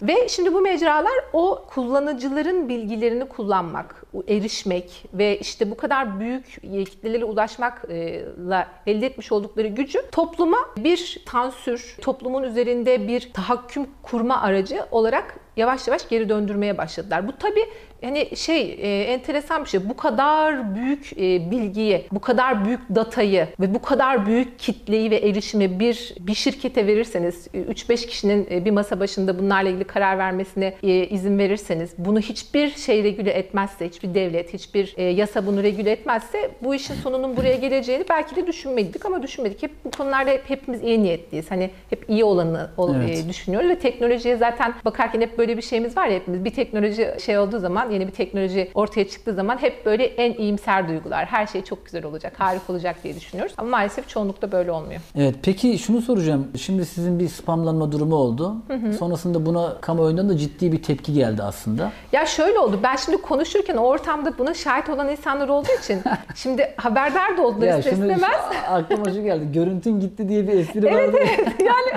Ve 0.02 0.28
şimdi 0.28 0.54
bu 0.54 0.60
mecralar 0.60 1.14
o 1.32 1.64
kullanıcıların 1.74 2.68
bilgilerini 2.68 3.24
kullanmak, 3.28 4.04
erişmek 4.28 5.04
ve 5.14 5.38
işte 5.38 5.70
bu 5.70 5.76
kadar 5.76 6.20
büyük 6.20 6.46
kitlelere 6.90 7.24
ulaşmakla 7.24 8.68
elde 8.86 9.06
etmiş 9.06 9.32
oldukları 9.32 9.68
gücü 9.68 10.10
topluma 10.12 10.58
bir 10.76 11.22
tansür, 11.26 11.96
toplumun 12.00 12.42
üzerinde 12.42 13.08
bir 13.08 13.32
tahakküm 13.32 13.86
kurma 14.02 14.40
aracı 14.40 14.86
olarak 14.90 15.40
yavaş 15.56 15.88
yavaş 15.88 16.08
geri 16.08 16.28
döndürmeye 16.28 16.78
başladılar. 16.78 17.28
Bu 17.28 17.32
tabii 17.38 17.68
hani 18.02 18.36
şey 18.36 18.62
e, 18.80 19.02
enteresan 19.04 19.64
bir 19.64 19.68
şey. 19.68 19.88
Bu 19.88 19.96
kadar 19.96 20.74
büyük 20.74 21.12
e, 21.12 21.50
bilgiyi, 21.50 22.06
bu 22.12 22.20
kadar 22.20 22.64
büyük 22.64 22.80
datayı 22.94 23.48
ve 23.60 23.74
bu 23.74 23.82
kadar 23.82 24.26
büyük 24.26 24.58
kitleyi 24.58 25.10
ve 25.10 25.16
erişimi 25.16 25.80
bir 25.80 26.14
bir 26.20 26.34
şirkete 26.34 26.86
verirseniz, 26.86 27.46
3-5 27.54 28.06
kişinin 28.06 28.48
e, 28.50 28.64
bir 28.64 28.70
masa 28.70 29.00
başında 29.00 29.38
bunlarla 29.38 29.68
ilgili 29.70 29.84
karar 29.84 30.18
vermesine 30.18 30.74
e, 30.82 30.88
izin 31.06 31.38
verirseniz, 31.38 31.94
bunu 31.98 32.20
hiçbir 32.20 32.70
şey 32.70 33.04
regüle 33.04 33.30
etmezse, 33.30 33.88
hiçbir 33.88 34.14
devlet, 34.14 34.52
hiçbir 34.54 34.94
e, 34.96 35.02
yasa 35.02 35.46
bunu 35.46 35.62
regüle 35.62 35.90
etmezse 35.90 36.50
bu 36.62 36.74
işin 36.74 36.94
sonunun 36.94 37.36
buraya 37.36 37.56
geleceğini 37.56 38.04
belki 38.10 38.36
de 38.36 38.46
düşünmedik 38.46 39.06
ama 39.06 39.22
düşünmedik. 39.22 39.62
Hep 39.62 39.70
bu 39.84 39.90
konularda 39.90 40.30
hep 40.30 40.50
hepimiz 40.50 40.82
iyi 40.82 41.02
niyetliyiz. 41.02 41.50
Hani 41.50 41.70
hep 41.90 42.04
iyi 42.10 42.24
olanı 42.24 42.70
ol- 42.76 42.94
Evet. 43.04 43.24
e, 43.24 43.28
düşünüyoruz 43.28 43.68
ve 43.70 43.78
teknolojiye 43.78 44.36
zaten 44.36 44.74
bakarken 44.84 45.20
hep 45.20 45.38
böyle 45.38 45.56
bir 45.56 45.62
şeyimiz 45.62 45.96
var 45.96 46.06
ya 46.08 46.14
hepimiz. 46.14 46.44
Bir 46.44 46.50
teknoloji 46.50 47.14
şey 47.24 47.38
olduğu 47.38 47.58
zaman, 47.58 47.83
yeni 47.90 48.06
bir 48.06 48.12
teknoloji 48.12 48.70
ortaya 48.74 49.08
çıktığı 49.08 49.34
zaman 49.34 49.56
hep 49.62 49.86
böyle 49.86 50.04
en 50.04 50.32
iyimser 50.34 50.88
duygular. 50.88 51.26
Her 51.26 51.46
şey 51.46 51.64
çok 51.64 51.84
güzel 51.84 52.04
olacak, 52.04 52.32
harika 52.38 52.72
olacak 52.72 52.96
diye 53.04 53.14
düşünüyoruz. 53.16 53.54
Ama 53.58 53.68
maalesef 53.70 54.08
çoğunlukla 54.08 54.52
böyle 54.52 54.70
olmuyor. 54.72 55.00
Evet 55.16 55.34
peki 55.42 55.78
şunu 55.78 56.00
soracağım. 56.02 56.48
Şimdi 56.60 56.86
sizin 56.86 57.18
bir 57.18 57.28
spamlanma 57.28 57.92
durumu 57.92 58.14
oldu. 58.16 58.54
Sonrasında 58.98 59.46
buna 59.46 59.80
kamuoyundan 59.80 60.28
da 60.28 60.36
ciddi 60.36 60.72
bir 60.72 60.82
tepki 60.82 61.12
geldi 61.12 61.42
aslında. 61.42 61.92
Ya 62.12 62.26
şöyle 62.26 62.58
oldu. 62.58 62.80
Ben 62.82 62.96
şimdi 62.96 63.22
konuşurken 63.22 63.76
ortamda 63.76 64.38
buna 64.38 64.54
şahit 64.54 64.88
olan 64.88 65.08
insanlar 65.08 65.48
olduğu 65.48 65.72
için 65.82 66.02
şimdi 66.34 66.74
haberdar 66.76 67.36
da 67.36 67.42
oldular 67.42 67.66
Ya 67.66 67.78
ister 67.78 67.90
şimdi 67.90 68.12
istemez. 68.12 68.40
aklıma 68.68 69.04
şu 69.04 69.22
geldi. 69.22 69.52
Görüntün 69.52 70.00
gitti 70.00 70.28
diye 70.28 70.48
bir 70.48 70.52
espri 70.52 70.84
vardı. 70.84 71.16
yani 71.64 71.90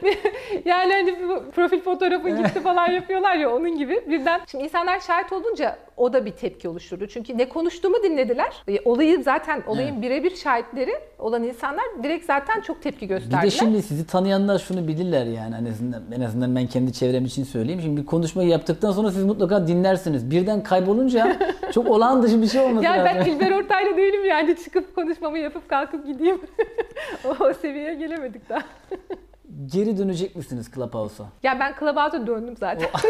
yani 0.64 0.92
hani 0.92 1.16
profil 1.50 1.80
fotoğrafın 1.80 2.36
gitti 2.36 2.60
falan 2.60 2.90
yapıyorlar 2.90 3.34
ya 3.34 3.50
onun 3.54 3.78
gibi 3.78 4.00
birden 4.10 4.29
şimdi 4.50 4.64
insanlar 4.64 5.00
şahit 5.00 5.32
olunca 5.32 5.78
o 5.96 6.12
da 6.12 6.24
bir 6.26 6.30
tepki 6.30 6.68
oluşturdu. 6.68 7.06
Çünkü 7.06 7.38
ne 7.38 7.48
konuştuğumu 7.48 8.02
dinlediler. 8.02 8.62
E, 8.68 8.80
Olayı 8.84 9.22
zaten 9.22 9.62
olayın 9.66 9.92
Evet. 9.92 10.02
birebir 10.02 10.36
şahitleri 10.36 10.92
olan 11.18 11.42
insanlar 11.42 11.84
direkt 12.02 12.24
zaten 12.26 12.60
çok 12.60 12.82
tepki 12.82 13.00
Bir 13.02 13.08
gösterdiler. 13.08 13.42
de 13.42 13.50
şimdi 13.50 13.82
sizi 13.82 14.06
tanıyanlar 14.06 14.58
şunu 14.58 14.88
bilirler 14.88 15.26
yani 15.26 15.54
en 15.60 15.64
azından, 15.72 16.02
en 16.16 16.20
azından 16.20 16.56
ben 16.56 16.66
kendi 16.66 16.92
çevrem 16.92 17.24
için 17.24 17.44
söyleyeyim. 17.44 17.80
Şimdi 17.80 18.00
bir 18.00 18.06
konuşmayı 18.06 18.48
yaptıktan 18.48 18.92
sonra 18.92 19.10
siz 19.10 19.24
mutlaka 19.24 19.66
dinlersiniz. 19.66 20.30
Birden 20.30 20.62
kaybolunca 20.62 21.36
çok 21.72 21.86
olağan 21.90 22.22
dışı 22.22 22.42
bir 22.42 22.46
şey 22.46 22.60
olması 22.60 22.84
yani 22.84 22.98
lazım. 22.98 23.22
ben 23.26 23.30
İlber 23.32 23.50
Ortaylı 23.64 23.96
değilim 23.96 24.24
yani 24.24 24.56
çıkıp 24.64 24.94
konuşmamı 24.94 25.38
yapıp 25.38 25.68
kalkıp 25.68 26.06
gideyim. 26.06 26.40
o, 27.24 27.28
o 27.44 27.54
seviyeye 27.54 27.94
gelemedik 27.94 28.48
daha. 28.48 28.62
Geri 29.66 29.98
dönecek 29.98 30.36
misiniz 30.36 30.70
Clubhouse'a? 30.74 31.26
Ya 31.42 31.60
ben 31.60 31.74
Clubhouse'a 31.80 32.26
döndüm 32.26 32.56
zaten. 32.56 32.88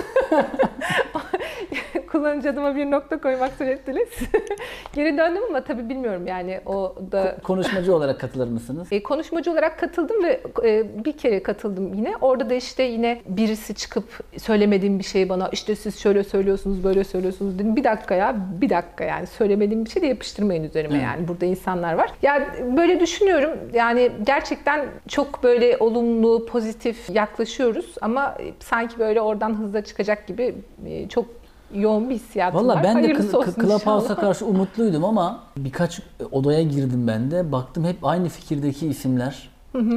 Kullanıcı 2.12 2.50
adıma 2.50 2.76
bir 2.76 2.90
nokta 2.90 3.20
koymak 3.20 3.52
suretiyle. 3.52 4.00
Geri 4.94 5.18
döndüm 5.18 5.42
ama 5.49 5.64
tabii 5.64 5.88
bilmiyorum 5.88 6.26
yani 6.26 6.61
o 6.66 6.94
da... 7.12 7.37
Konuşmacı 7.42 7.94
olarak 7.97 8.20
katılır 8.20 8.49
mısınız? 8.49 8.88
E, 8.90 9.02
konuşmacı 9.02 9.52
olarak 9.52 9.78
katıldım 9.78 10.25
ve 10.25 10.40
e, 10.64 11.04
bir 11.04 11.12
kere 11.12 11.42
katıldım 11.42 11.94
yine. 11.94 12.12
Orada 12.20 12.50
da 12.50 12.54
işte 12.54 12.82
yine 12.82 13.20
birisi 13.26 13.75
çıkıp 13.75 14.04
söylemediğim 14.38 14.99
bir 14.99 15.04
şeyi 15.04 15.28
bana 15.28 15.49
işte 15.52 15.76
siz 15.76 15.99
şöyle 15.99 16.25
söylüyorsunuz 16.25 16.85
böyle 16.85 17.04
söylüyorsunuz 17.04 17.59
dedim. 17.59 17.76
Bir 17.76 17.85
dakika 17.85 18.14
ya 18.14 18.37
bir 18.61 18.68
dakika 18.70 19.04
yani 19.04 19.26
söylemediğim 19.26 19.85
bir 19.85 19.90
şey 19.90 20.02
de 20.02 20.06
yapıştırmayın 20.06 20.64
üzerime 20.64 20.94
Evet. 20.94 21.04
yani 21.04 21.28
burada 21.28 21.47
insanlar 21.47 21.94
var. 21.94 22.11
Yani 22.23 22.44
böyle 22.76 23.00
düşünüyorum 23.00 23.50
yani 23.75 24.12
gerçekten 24.26 24.87
çok 25.09 25.42
böyle 25.42 25.76
olumlu 25.80 26.29
pozitif 26.38 27.10
yaklaşıyoruz 27.10 27.94
ama 28.00 28.37
sanki 28.60 28.99
böyle 28.99 29.20
oradan 29.20 29.54
hızla 29.54 29.84
çıkacak 29.84 30.26
gibi 30.26 30.54
e, 30.87 31.08
çok 31.08 31.26
yoğun 31.75 32.10
bir 32.10 32.14
hissiyatım 32.14 32.60
Valla 32.60 32.75
var. 32.75 32.84
ben 32.84 32.96
de 32.96 33.00
Hayırlısı 33.00 33.38
olsun 33.38 33.54
Clubhouse'a 33.54 34.16
karşı 34.16 34.46
umutluydum 34.46 35.04
ama 35.04 35.40
birkaç 35.56 36.00
odaya 36.32 36.62
girdim 36.62 37.06
ben 37.06 37.30
de. 37.30 37.52
Baktım 37.52 37.84
hep 37.84 37.96
aynı 38.04 38.28
fikirdeki 38.28 38.87
isimler. 38.87 39.50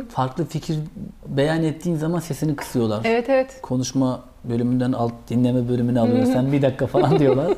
Farklı 0.09 0.45
fikir 0.45 0.77
beyan 1.27 1.63
ettiğin 1.63 1.95
zaman 1.95 2.19
sesini 2.19 2.55
kısıyorlar. 2.55 3.01
Evet 3.03 3.29
evet. 3.29 3.59
Konuşma 3.61 4.19
bölümünden 4.43 4.91
alt 4.91 5.13
dinleme 5.29 5.69
bölümünü 5.69 5.99
alıyor. 5.99 6.25
Sen 6.25 6.51
bir 6.51 6.61
dakika 6.61 6.87
falan 6.87 7.19
diyorlar. 7.19 7.53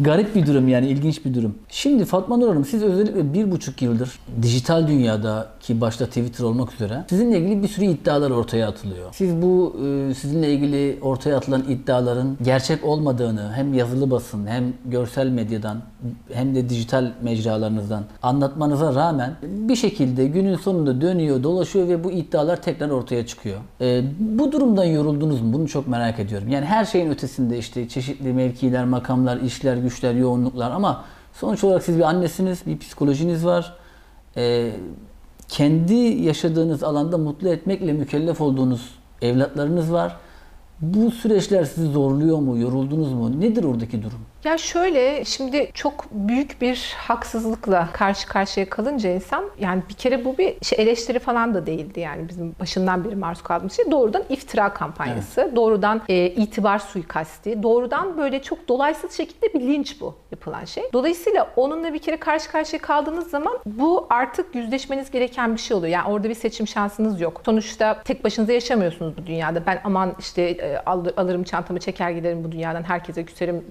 Garip 0.00 0.34
bir 0.34 0.46
durum 0.46 0.68
yani 0.68 0.88
ilginç 0.88 1.24
bir 1.24 1.34
durum. 1.34 1.54
Şimdi 1.68 2.04
Fatma 2.04 2.36
Nur 2.36 2.48
Hanım 2.48 2.64
siz 2.64 2.82
özellikle 2.82 3.32
bir 3.34 3.50
buçuk 3.50 3.82
yıldır 3.82 4.18
dijital 4.42 4.88
dünyada 4.88 5.46
ki 5.60 5.80
başta 5.80 6.06
Twitter 6.06 6.44
olmak 6.44 6.74
üzere 6.74 7.04
sizinle 7.08 7.38
ilgili 7.38 7.62
bir 7.62 7.68
sürü 7.68 7.84
iddialar 7.84 8.30
ortaya 8.30 8.68
atılıyor. 8.68 9.08
Siz 9.12 9.42
bu 9.42 9.76
e, 9.84 10.14
sizinle 10.14 10.52
ilgili 10.52 10.98
ortaya 11.02 11.36
atılan 11.36 11.64
iddiaların 11.68 12.36
gerçek 12.42 12.84
olmadığını 12.84 13.52
hem 13.52 13.74
yazılı 13.74 14.10
basın 14.10 14.46
hem 14.46 14.72
görsel 14.84 15.28
medyadan 15.28 15.82
hem 16.32 16.54
de 16.54 16.68
dijital 16.68 17.12
mecralarınızdan 17.22 18.04
anlatmanıza 18.22 18.94
rağmen 18.94 19.36
bir 19.42 19.76
şekilde 19.76 20.26
günün 20.26 20.56
sonunda 20.56 21.00
dönüyor 21.00 21.42
dolaşıyor 21.42 21.88
ve 21.88 22.04
bu 22.04 22.10
iddialar 22.10 22.62
tekrar 22.62 22.90
ortaya 22.90 23.26
çıkıyor. 23.26 23.58
E, 23.80 24.02
bu 24.18 24.52
durumdan 24.52 24.84
yoruldunuz 24.84 25.40
mu? 25.40 25.52
Bunu 25.52 25.68
çok 25.68 25.88
merak 25.88 26.18
ediyorum. 26.18 26.48
Yani 26.48 26.64
her 26.64 26.84
şeyin 26.84 27.10
ötesinde 27.10 27.58
işte 27.58 27.88
çeşitli 27.88 28.32
mevkiler, 28.32 28.84
makamlar, 28.84 29.40
işler, 29.40 29.84
güçler, 29.88 30.14
yoğunluklar 30.14 30.70
ama 30.70 31.04
sonuç 31.32 31.64
olarak 31.64 31.82
siz 31.82 31.96
bir 31.96 32.02
annesiniz, 32.02 32.66
bir 32.66 32.78
psikolojiniz 32.78 33.46
var. 33.46 33.76
E, 34.36 34.72
kendi 35.48 35.94
yaşadığınız 35.94 36.82
alanda 36.82 37.18
mutlu 37.18 37.48
etmekle 37.48 37.92
mükellef 37.92 38.40
olduğunuz 38.40 38.94
evlatlarınız 39.22 39.92
var. 39.92 40.16
Bu 40.80 41.10
süreçler 41.10 41.64
sizi 41.64 41.86
zorluyor 41.86 42.38
mu? 42.38 42.58
Yoruldunuz 42.58 43.12
mu? 43.12 43.40
Nedir 43.40 43.64
oradaki 43.64 44.02
durum? 44.02 44.20
Ya 44.44 44.58
şöyle 44.58 45.24
şimdi 45.24 45.70
çok 45.74 46.04
büyük 46.10 46.60
bir 46.60 46.94
haksızlıkla 46.98 47.88
karşı 47.92 48.28
karşıya 48.28 48.70
kalınca 48.70 49.10
insan 49.10 49.44
yani 49.60 49.82
bir 49.88 49.94
kere 49.94 50.24
bu 50.24 50.38
bir 50.38 50.54
şey 50.64 50.82
eleştiri 50.84 51.18
falan 51.18 51.54
da 51.54 51.66
değildi 51.66 52.00
yani 52.00 52.28
bizim 52.28 52.54
başından 52.60 53.04
beri 53.04 53.16
maruz 53.16 53.42
kaldığımız 53.42 53.72
şey 53.76 53.90
doğrudan 53.90 54.22
iftira 54.28 54.74
kampanyası, 54.74 55.52
doğrudan 55.56 56.02
e, 56.08 56.26
itibar 56.26 56.78
suikasti, 56.78 57.62
doğrudan 57.62 58.18
böyle 58.18 58.42
çok 58.42 58.68
dolaysız 58.68 59.12
şekilde 59.12 59.54
bir 59.54 59.60
linç 59.60 60.00
bu 60.00 60.14
yapılan 60.30 60.64
şey. 60.64 60.84
Dolayısıyla 60.92 61.50
onunla 61.56 61.94
bir 61.94 61.98
kere 61.98 62.16
karşı 62.16 62.50
karşıya 62.50 62.82
kaldığınız 62.82 63.30
zaman 63.30 63.58
bu 63.66 64.06
artık 64.10 64.54
yüzleşmeniz 64.54 65.10
gereken 65.10 65.54
bir 65.54 65.60
şey 65.60 65.76
oluyor. 65.76 65.92
Yani 65.92 66.08
orada 66.12 66.28
bir 66.28 66.34
seçim 66.34 66.66
şansınız 66.66 67.20
yok. 67.20 67.42
Sonuçta 67.44 68.02
tek 68.02 68.24
başınıza 68.24 68.52
yaşamıyorsunuz 68.52 69.16
bu 69.16 69.26
dünyada. 69.26 69.66
Ben 69.66 69.80
aman 69.84 70.14
işte 70.18 70.42
e, 70.42 70.78
al- 70.86 71.12
alırım 71.16 71.42
çantamı 71.44 71.80
çeker 71.80 72.10
giderim 72.10 72.44
bu 72.44 72.52
dünyadan 72.52 72.82
herkese 72.82 73.24
küserim 73.24 73.64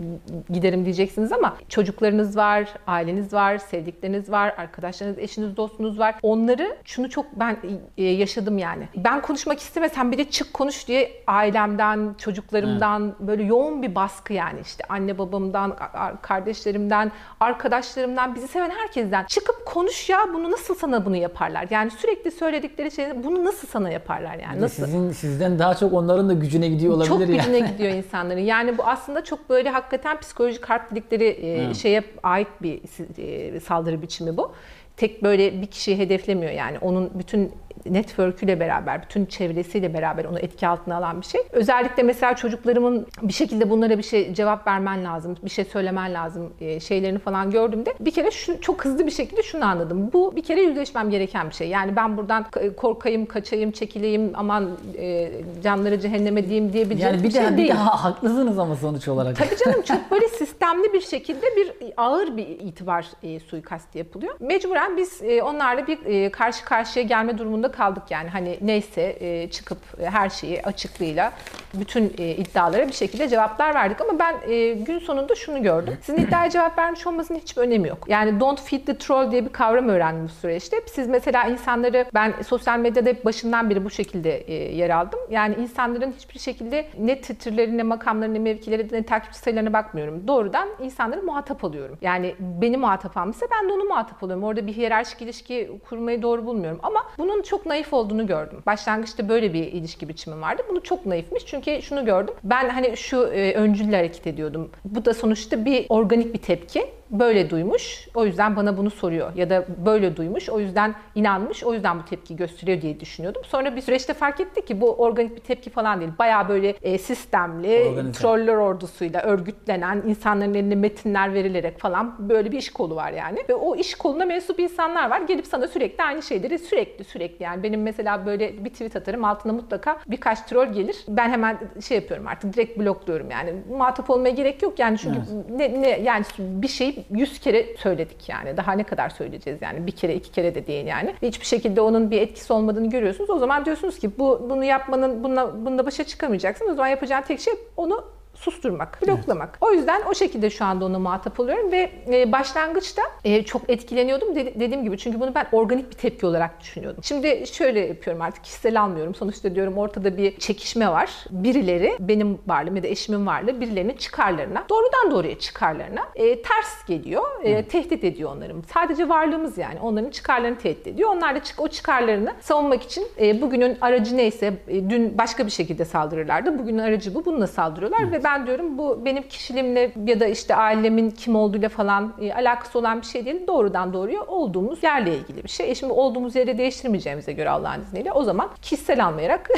giderim 0.57 0.85
diyeceksiniz 0.85 1.31
ama 1.31 1.57
çocuklarınız 1.69 2.37
var, 2.37 2.73
aileniz 2.87 3.33
var, 3.33 3.57
sevdikleriniz 3.57 4.31
var, 4.31 4.53
arkadaşlarınız, 4.57 5.19
eşiniz, 5.19 5.57
dostunuz 5.57 5.99
var. 5.99 6.15
Onları 6.21 6.77
şunu 6.83 7.09
çok 7.09 7.25
ben 7.39 7.57
e, 7.97 8.03
yaşadım 8.03 8.57
yani. 8.57 8.87
Ben 8.95 9.21
konuşmak 9.21 9.59
istemesem 9.59 10.11
bir 10.11 10.17
de 10.17 10.29
çık 10.29 10.53
konuş 10.53 10.87
diye 10.87 11.11
ailemden, 11.27 12.15
çocuklarımdan 12.17 13.15
böyle 13.19 13.43
yoğun 13.43 13.81
bir 13.81 13.95
baskı 13.95 14.33
yani 14.33 14.59
işte 14.61 14.83
anne 14.89 15.17
babamdan, 15.17 15.75
kardeşlerimden, 16.21 17.11
arkadaşlarımdan, 17.39 18.35
bizi 18.35 18.47
seven 18.47 18.69
herkesten 18.69 19.25
çıkıp 19.25 19.65
konuş 19.65 20.09
ya 20.09 20.19
bunu 20.33 20.51
nasıl 20.51 20.75
sana 20.75 21.05
bunu 21.05 21.15
yaparlar? 21.15 21.67
Yani 21.69 21.91
sürekli 21.91 22.31
söyledikleri 22.31 22.91
şey 22.91 23.23
bunu 23.23 23.45
nasıl 23.45 23.67
sana 23.67 23.89
yaparlar 23.89 24.35
yani? 24.35 24.61
Nasıl? 24.61 24.85
Sizin 24.85 25.11
sizden 25.11 25.59
daha 25.59 25.75
çok 25.75 25.93
onların 25.93 26.29
da 26.29 26.33
gücüne 26.33 26.67
gidiyor 26.67 26.93
olabilir 26.93 27.09
Çok 27.09 27.19
yani. 27.19 27.37
gücüne 27.37 27.59
gidiyor 27.71 27.93
insanların. 27.93 28.39
Yani 28.39 28.77
bu 28.77 28.83
aslında 28.83 29.23
çok 29.23 29.49
böyle 29.49 29.69
hakikaten 29.69 30.19
psikolojik 30.19 30.46
harp 30.61 30.91
dedikleri 30.91 31.25
e, 31.41 31.73
şeye 31.73 32.03
ait 32.23 32.47
bir 32.61 32.81
e, 33.17 33.59
saldırı 33.59 34.01
biçimi 34.01 34.37
bu. 34.37 34.53
Tek 34.97 35.23
böyle 35.23 35.61
bir 35.61 35.67
kişiyi 35.67 35.97
hedeflemiyor 35.97 36.51
yani. 36.51 36.77
Onun 36.81 37.11
bütün 37.19 37.51
network'üyle 37.85 38.59
beraber, 38.59 39.03
bütün 39.03 39.25
çevresiyle 39.25 39.93
beraber 39.93 40.25
onu 40.25 40.39
etki 40.39 40.67
altına 40.67 40.97
alan 40.97 41.21
bir 41.21 41.25
şey. 41.25 41.41
Özellikle 41.51 42.03
mesela 42.03 42.35
çocuklarımın 42.35 43.07
bir 43.21 43.33
şekilde 43.33 43.69
bunlara 43.69 43.97
bir 43.97 44.03
şey 44.03 44.33
cevap 44.33 44.67
vermen 44.67 45.03
lazım, 45.03 45.35
bir 45.45 45.49
şey 45.49 45.65
söylemen 45.65 46.13
lazım 46.13 46.53
e, 46.61 46.79
şeylerini 46.79 47.19
falan 47.19 47.51
gördüğümde 47.51 47.93
bir 47.99 48.11
kere 48.11 48.31
şu, 48.31 48.61
çok 48.61 48.85
hızlı 48.85 49.05
bir 49.05 49.11
şekilde 49.11 49.43
şunu 49.43 49.65
anladım. 49.65 50.09
Bu 50.13 50.35
bir 50.35 50.43
kere 50.43 50.61
yüzleşmem 50.61 51.09
gereken 51.09 51.49
bir 51.49 51.55
şey. 51.55 51.67
Yani 51.69 51.95
ben 51.95 52.17
buradan 52.17 52.45
korkayım, 52.77 53.25
kaçayım, 53.25 53.71
çekileyim, 53.71 54.31
aman 54.33 54.69
e, 54.97 55.31
canları 55.63 55.99
cehenneme 55.99 56.43
diyeyim 56.49 56.73
diyebileceğim 56.73 57.13
Yani 57.13 57.23
bir 57.23 57.29
bir 57.29 57.33
şey 57.33 57.43
de 57.43 57.51
bir 57.51 57.57
değil. 57.57 57.69
daha 57.69 58.03
haklısınız 58.03 58.59
ama 58.59 58.75
sonuç 58.75 59.07
olarak. 59.07 59.35
Tabii 59.37 59.57
canım 59.65 59.81
çok 59.81 60.11
böyle 60.11 60.27
sistemli 60.57 60.93
bir 60.93 61.01
şekilde 61.01 61.55
bir 61.55 61.73
ağır 61.97 62.37
bir 62.37 62.47
itibar 62.47 63.07
e, 63.23 63.39
suikasti 63.39 63.97
yapılıyor. 63.97 64.35
Mecburen 64.39 64.97
biz 64.97 65.21
e, 65.23 65.43
onlarla 65.43 65.87
bir 65.87 66.05
e, 66.05 66.31
karşı 66.31 66.65
karşıya 66.65 67.05
gelme 67.05 67.37
durumunda 67.37 67.71
kaldık 67.71 68.03
yani. 68.09 68.29
Hani 68.29 68.57
neyse 68.61 69.17
e, 69.19 69.49
çıkıp 69.49 69.77
e, 70.01 70.05
her 70.05 70.29
şeyi 70.29 70.61
açıklığıyla 70.61 71.33
bütün 71.73 72.13
e, 72.17 72.35
iddialara 72.35 72.87
bir 72.87 72.93
şekilde 72.93 73.29
cevaplar 73.29 73.75
verdik 73.75 74.01
ama 74.01 74.19
ben 74.19 74.51
e, 74.51 74.73
gün 74.73 74.99
sonunda 74.99 75.35
şunu 75.35 75.63
gördüm. 75.63 75.97
Sizin 76.01 76.21
iddiaya 76.21 76.49
cevap 76.49 76.77
vermiş 76.77 77.07
olmasının 77.07 77.39
hiçbir 77.39 77.61
önemi 77.61 77.87
yok. 77.87 77.97
Yani 78.07 78.39
don't 78.39 78.61
feed 78.61 78.85
the 78.85 78.97
troll 78.97 79.31
diye 79.31 79.45
bir 79.45 79.51
kavram 79.51 79.89
öğrendim 79.89 80.23
bu 80.23 80.29
süreçte. 80.29 80.77
Siz 80.85 81.07
mesela 81.07 81.43
insanları 81.43 82.05
ben 82.13 82.33
sosyal 82.47 82.79
medyada 82.79 83.09
hep 83.09 83.25
başından 83.25 83.69
beri 83.69 83.85
bu 83.85 83.89
şekilde 83.89 84.37
e, 84.37 84.53
yer 84.53 84.89
aldım. 84.89 85.19
Yani 85.29 85.55
insanların 85.55 86.13
hiçbir 86.17 86.39
şekilde 86.39 86.85
ne 86.99 87.21
titrlerine, 87.21 87.83
makamlarına, 87.83 88.39
mevkilerine, 88.39 88.97
ne 88.97 89.03
takipçi 89.03 89.39
sayılarına 89.39 89.73
bakmıyorum. 89.73 90.27
Doğrudan 90.47 90.69
insanları 90.81 91.23
muhatap 91.23 91.63
alıyorum. 91.63 91.97
Yani 92.01 92.35
beni 92.39 92.77
muhatap 92.77 93.17
almışsa 93.17 93.45
ben 93.51 93.69
de 93.69 93.73
onu 93.73 93.83
muhatap 93.83 94.23
alıyorum. 94.23 94.43
Orada 94.43 94.67
bir 94.67 94.73
hiyerarşik 94.73 95.21
ilişki 95.21 95.71
kurmayı 95.89 96.21
doğru 96.21 96.45
bulmuyorum. 96.45 96.79
Ama 96.83 97.03
bunun 97.17 97.41
çok 97.41 97.65
naif 97.65 97.93
olduğunu 97.93 98.27
gördüm. 98.27 98.59
Başlangıçta 98.65 99.29
böyle 99.29 99.53
bir 99.53 99.63
ilişki 99.63 100.09
biçimi 100.09 100.41
vardı. 100.41 100.61
Bunu 100.69 100.83
çok 100.83 101.05
naifmiş. 101.05 101.45
Çünkü 101.45 101.81
şunu 101.81 102.05
gördüm. 102.05 102.33
Ben 102.43 102.69
hani 102.69 102.97
şu 102.97 103.23
e, 103.23 103.53
öncül 103.53 103.93
hareket 103.93 104.27
ediyordum. 104.27 104.71
Bu 104.85 105.05
da 105.05 105.13
sonuçta 105.13 105.65
bir 105.65 105.85
organik 105.89 106.33
bir 106.33 106.39
tepki 106.39 106.85
böyle 107.11 107.49
duymuş. 107.49 108.07
O 108.15 108.25
yüzden 108.25 108.55
bana 108.55 108.77
bunu 108.77 108.89
soruyor. 108.89 109.35
Ya 109.35 109.49
da 109.49 109.65
böyle 109.85 110.17
duymuş. 110.17 110.49
O 110.49 110.59
yüzden 110.59 110.95
inanmış. 111.15 111.63
O 111.63 111.73
yüzden 111.73 111.99
bu 111.99 112.05
tepki 112.05 112.35
gösteriyor 112.35 112.81
diye 112.81 112.99
düşünüyordum. 112.99 113.41
Sonra 113.45 113.75
bir 113.75 113.81
süreçte 113.81 114.13
fark 114.13 114.39
ettik 114.39 114.67
ki 114.67 114.81
bu 114.81 114.93
organik 114.95 115.35
bir 115.35 115.41
tepki 115.41 115.69
falan 115.69 115.99
değil. 115.99 116.11
Bayağı 116.19 116.49
böyle 116.49 116.69
e, 116.81 116.97
sistemli, 116.97 117.85
Organize. 117.91 118.21
troller 118.21 118.55
ordusuyla 118.55 119.21
örgütlenen, 119.21 120.03
insanların 120.07 120.53
eline 120.53 120.75
metinler 120.75 121.33
verilerek 121.33 121.79
falan 121.79 122.29
böyle 122.29 122.51
bir 122.51 122.57
iş 122.57 122.69
kolu 122.69 122.95
var 122.95 123.11
yani. 123.11 123.39
Ve 123.49 123.55
o 123.55 123.75
iş 123.75 123.95
koluna 123.95 124.25
mensup 124.25 124.59
insanlar 124.59 125.09
var. 125.09 125.21
Gelip 125.21 125.47
sana 125.47 125.67
sürekli 125.67 126.03
aynı 126.03 126.23
şeyleri 126.23 126.59
sürekli 126.59 127.03
sürekli 127.03 127.43
yani 127.43 127.63
benim 127.63 127.81
mesela 127.81 128.25
böyle 128.25 128.65
bir 128.65 128.69
tweet 128.69 128.95
atarım 128.95 129.23
altına 129.25 129.53
mutlaka 129.53 129.97
birkaç 130.07 130.41
troll 130.41 130.73
gelir. 130.73 130.97
Ben 131.07 131.29
hemen 131.29 131.57
şey 131.87 131.97
yapıyorum 131.97 132.27
artık 132.27 132.53
direkt 132.53 132.79
blokluyorum 132.79 133.31
yani. 133.31 133.53
Muhatap 133.69 134.09
olmaya 134.09 134.29
gerek 134.29 134.61
yok 134.61 134.79
yani 134.79 134.97
çünkü 134.97 135.19
ne, 135.49 135.81
ne 135.81 135.89
yani 135.89 136.25
bir 136.39 136.67
şeyi 136.67 136.96
yüz 137.09 137.39
kere 137.39 137.77
söyledik 137.77 138.29
yani. 138.29 138.57
Daha 138.57 138.71
ne 138.71 138.83
kadar 138.83 139.09
söyleyeceğiz 139.09 139.61
yani. 139.61 139.87
Bir 139.87 139.91
kere 139.91 140.15
iki 140.15 140.31
kere 140.31 140.55
de 140.55 140.67
değil 140.67 140.85
yani. 140.85 141.15
Hiçbir 141.21 141.45
şekilde 141.45 141.81
onun 141.81 142.11
bir 142.11 142.21
etkisi 142.21 142.53
olmadığını 142.53 142.89
görüyorsunuz. 142.89 143.29
O 143.29 143.39
zaman 143.39 143.65
diyorsunuz 143.65 143.99
ki 143.99 144.11
bu 144.19 144.47
bunu 144.49 144.63
yapmanın 144.63 145.23
bununla, 145.23 145.65
bununla 145.65 145.85
başa 145.85 146.03
çıkamayacaksın. 146.03 146.69
O 146.69 146.73
zaman 146.73 146.87
yapacağın 146.87 147.21
tek 147.21 147.39
şey 147.39 147.53
onu 147.77 148.16
susturmak, 148.37 148.99
bloklamak. 149.07 149.57
O 149.61 149.71
yüzden 149.71 150.01
o 150.09 150.13
şekilde 150.13 150.49
şu 150.49 150.65
anda 150.65 150.85
ona 150.85 150.99
muhatap 150.99 151.39
oluyorum 151.39 151.71
ve 151.71 151.91
e, 152.11 152.31
başlangıçta 152.31 153.01
e, 153.23 153.43
çok 153.43 153.69
etkileniyordum 153.69 154.35
dedi- 154.35 154.59
dediğim 154.59 154.83
gibi 154.83 154.97
çünkü 154.97 155.19
bunu 155.19 155.35
ben 155.35 155.47
organik 155.51 155.89
bir 155.91 155.95
tepki 155.95 156.25
olarak 156.25 156.61
düşünüyordum. 156.61 157.03
Şimdi 157.03 157.43
şöyle 157.47 157.79
yapıyorum 157.79 158.21
artık 158.21 158.43
kişisel 158.43 158.81
almıyorum. 158.81 159.15
Sonuçta 159.15 159.55
diyorum 159.55 159.77
ortada 159.77 160.17
bir 160.17 160.37
çekişme 160.37 160.89
var. 160.89 161.09
Birileri 161.31 161.95
benim 161.99 162.37
varlığım 162.47 162.75
ya 162.75 162.83
da 162.83 162.87
eşimin 162.87 163.25
varlığı 163.27 163.61
birilerinin 163.61 163.95
çıkarlarına, 163.95 164.65
doğrudan 164.69 165.11
doğruya 165.11 165.39
çıkarlarına 165.39 166.01
e, 166.15 166.41
ters 166.41 166.85
geliyor, 166.87 167.23
e, 167.43 167.65
tehdit 167.67 168.03
ediyor 168.03 168.31
onların. 168.35 168.63
Sadece 168.73 169.09
varlığımız 169.09 169.57
yani 169.57 169.79
onların 169.81 170.09
çıkarlarını 170.09 170.57
tehdit 170.57 170.87
ediyor. 170.87 171.09
Onlar 171.09 171.35
da 171.35 171.43
çık 171.43 171.59
o 171.61 171.67
çıkarlarını 171.67 172.33
savunmak 172.41 172.83
için 172.83 173.07
e, 173.21 173.41
bugünün 173.41 173.77
aracı 173.81 174.17
neyse 174.17 174.53
e, 174.67 174.89
dün 174.89 175.17
başka 175.17 175.45
bir 175.45 175.51
şekilde 175.51 175.85
saldırırlardı. 175.85 176.59
Bugünün 176.59 176.79
aracı 176.79 177.15
bu. 177.15 177.25
Bununla 177.25 177.47
saldırıyorlar 177.47 178.11
ve 178.11 178.23
ben 178.23 178.26
diyorum 178.47 178.77
bu 178.77 179.05
benim 179.05 179.23
kişiliğimle 179.23 179.91
ya 180.05 180.19
da 180.19 180.25
işte 180.27 180.55
ailemin 180.55 181.09
kim 181.11 181.35
olduğuyla 181.35 181.69
falan 181.69 182.13
e, 182.21 182.33
alakası 182.33 182.79
olan 182.79 183.01
bir 183.01 183.05
şey 183.05 183.25
değil. 183.25 183.47
Doğrudan 183.47 183.93
doğruya 183.93 184.21
olduğumuz 184.23 184.83
yerle 184.83 185.17
ilgili 185.17 185.43
bir 185.43 185.49
şey. 185.49 185.71
E 185.71 185.75
şimdi 185.75 185.93
olduğumuz 185.93 186.35
yeri 186.35 186.57
değiştirmeyeceğimize 186.57 187.33
göre 187.33 187.49
Allah'ın 187.49 187.81
izniyle 187.81 188.11
o 188.11 188.23
zaman 188.23 188.49
kişisel 188.61 189.05
almayarak 189.05 189.49